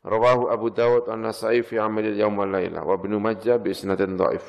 Rawahu 0.00 0.50
Abu 0.50 0.72
Dawud 0.72 1.10
An-Nasa'i 1.12 1.60
fi 1.66 1.76
amalil 1.76 2.16
yaum 2.16 2.38
wal 2.38 2.48
laila 2.48 2.86
wa 2.86 2.94
Ibnu 2.96 3.18
Majah 3.18 3.58
bi 3.58 3.74
isnadin 3.74 4.14
dhaif. 4.14 4.46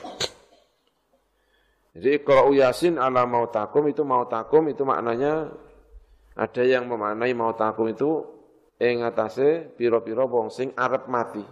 Jadi 1.98 2.22
Iqra'u 2.22 2.54
Yasin 2.54 3.02
ala 3.02 3.26
mautakum 3.26 3.90
itu 3.90 4.06
mautakum 4.06 4.70
itu 4.70 4.86
maknanya 4.86 5.50
ada 6.42 6.64
yang 6.66 6.90
memaknai 6.90 7.38
mau 7.38 7.54
takum 7.54 7.86
itu 7.86 8.26
ing 8.82 9.06
atase 9.06 9.70
piro-piro 9.78 10.26
wong 10.26 10.50
sing 10.50 10.74
arep 10.74 11.06
mati. 11.06 11.46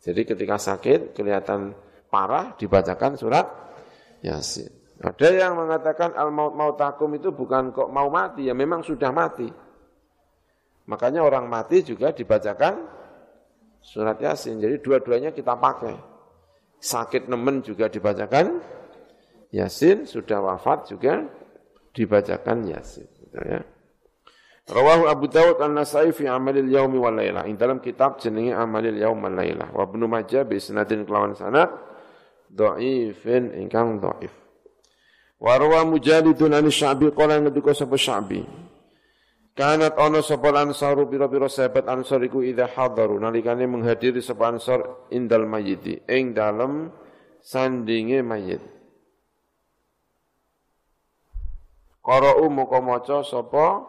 Jadi 0.00 0.24
ketika 0.24 0.56
sakit 0.56 1.12
kelihatan 1.12 1.76
parah 2.08 2.56
dibacakan 2.56 3.20
surat 3.20 3.46
Yasin. 4.24 4.72
Ada 5.02 5.28
yang 5.34 5.58
mengatakan 5.58 6.16
al 6.16 6.32
maut 6.32 6.56
mautakum 6.56 7.12
itu 7.12 7.34
bukan 7.34 7.74
kok 7.76 7.92
mau 7.92 8.08
mati 8.08 8.48
ya 8.48 8.56
memang 8.56 8.80
sudah 8.80 9.12
mati. 9.12 9.50
Makanya 10.88 11.20
orang 11.20 11.50
mati 11.50 11.84
juga 11.84 12.16
dibacakan 12.16 12.88
surat 13.84 14.16
Yasin. 14.16 14.62
Jadi 14.62 14.80
dua-duanya 14.80 15.36
kita 15.36 15.60
pakai. 15.60 15.94
Sakit 16.82 17.30
nemen 17.30 17.62
juga 17.62 17.86
dibacakan 17.86 18.58
Yasin, 19.52 20.08
sudah 20.08 20.40
wafat 20.40 20.88
juga 20.88 21.20
dibacakan 21.94 22.66
Yasin. 22.66 23.06
Gitu 23.06 23.38
ya. 23.38 23.60
Rawahu 24.72 25.04
Abu 25.04 25.28
Dawud 25.28 25.60
An-Nasai 25.60 26.16
fi 26.16 26.24
amalil 26.24 26.64
yaumi 26.72 26.96
wal 26.96 27.12
lailah. 27.12 27.44
Ing 27.44 27.60
dalam 27.60 27.76
kitab 27.84 28.16
jenenge 28.16 28.56
amalil 28.56 28.96
yaum 28.96 29.20
wal 29.20 29.36
lailah. 29.36 29.68
Wa 29.68 29.84
Ibnu 29.84 30.08
Majah 30.08 30.48
bi 30.48 30.56
isnadin 30.56 31.04
kelawan 31.04 31.36
sanad 31.36 31.68
dhaifin 32.48 33.52
ingkang 33.52 34.00
dhaif. 34.00 34.32
Wa 35.36 35.60
rawa 35.60 35.84
Mujahidun 35.84 36.56
an 36.56 36.72
Sya'bi 36.72 37.12
qala 37.12 37.36
ngendika 37.44 37.76
sapa 37.76 38.00
Sya'bi. 38.00 38.40
Kanat 39.52 40.00
ana 40.00 40.24
sapa 40.24 40.48
ansaru 40.56 41.04
pira-pira 41.04 41.44
sahabat 41.44 41.84
ansar 41.84 42.24
iku 42.24 42.40
idza 42.40 42.64
hadaru 42.72 43.20
nalikane 43.20 43.68
menghadiri 43.68 44.24
sapa 44.24 44.48
ansar 44.48 45.12
indal 45.12 45.44
mayyiti 45.44 46.00
ing 46.08 46.32
dalem 46.32 46.88
sandinge 47.44 48.24
mayit. 48.24 48.64
Qara'u 52.00 52.48
muka 52.48 52.80
maca 52.80 53.20
sapa 53.20 53.84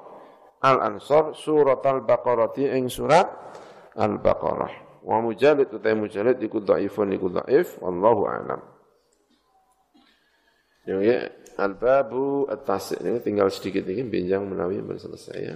Al-Ansar 0.64 1.36
surat 1.36 1.84
Al-Baqarah 1.84 2.56
ing 2.56 2.88
surat 2.88 3.28
Al-Baqarah. 4.00 5.04
Wa 5.04 5.20
mujalid 5.20 5.68
utai 5.68 5.94
mujalid 6.00 6.40
iku 6.40 6.64
dhaifun 6.64 7.12
iku 7.12 7.28
dhaif 7.28 7.76
wallahu 7.84 8.24
a'lam. 8.24 8.64
Ya, 10.84 11.32
al-babu 11.56 12.44
at-tasi' 12.52 13.00
ini 13.04 13.20
tinggal 13.24 13.48
sedikit 13.48 13.88
ini 13.88 14.04
benjang 14.04 14.44
menawi 14.44 14.84
selesai 15.00 15.38
ya. 15.40 15.56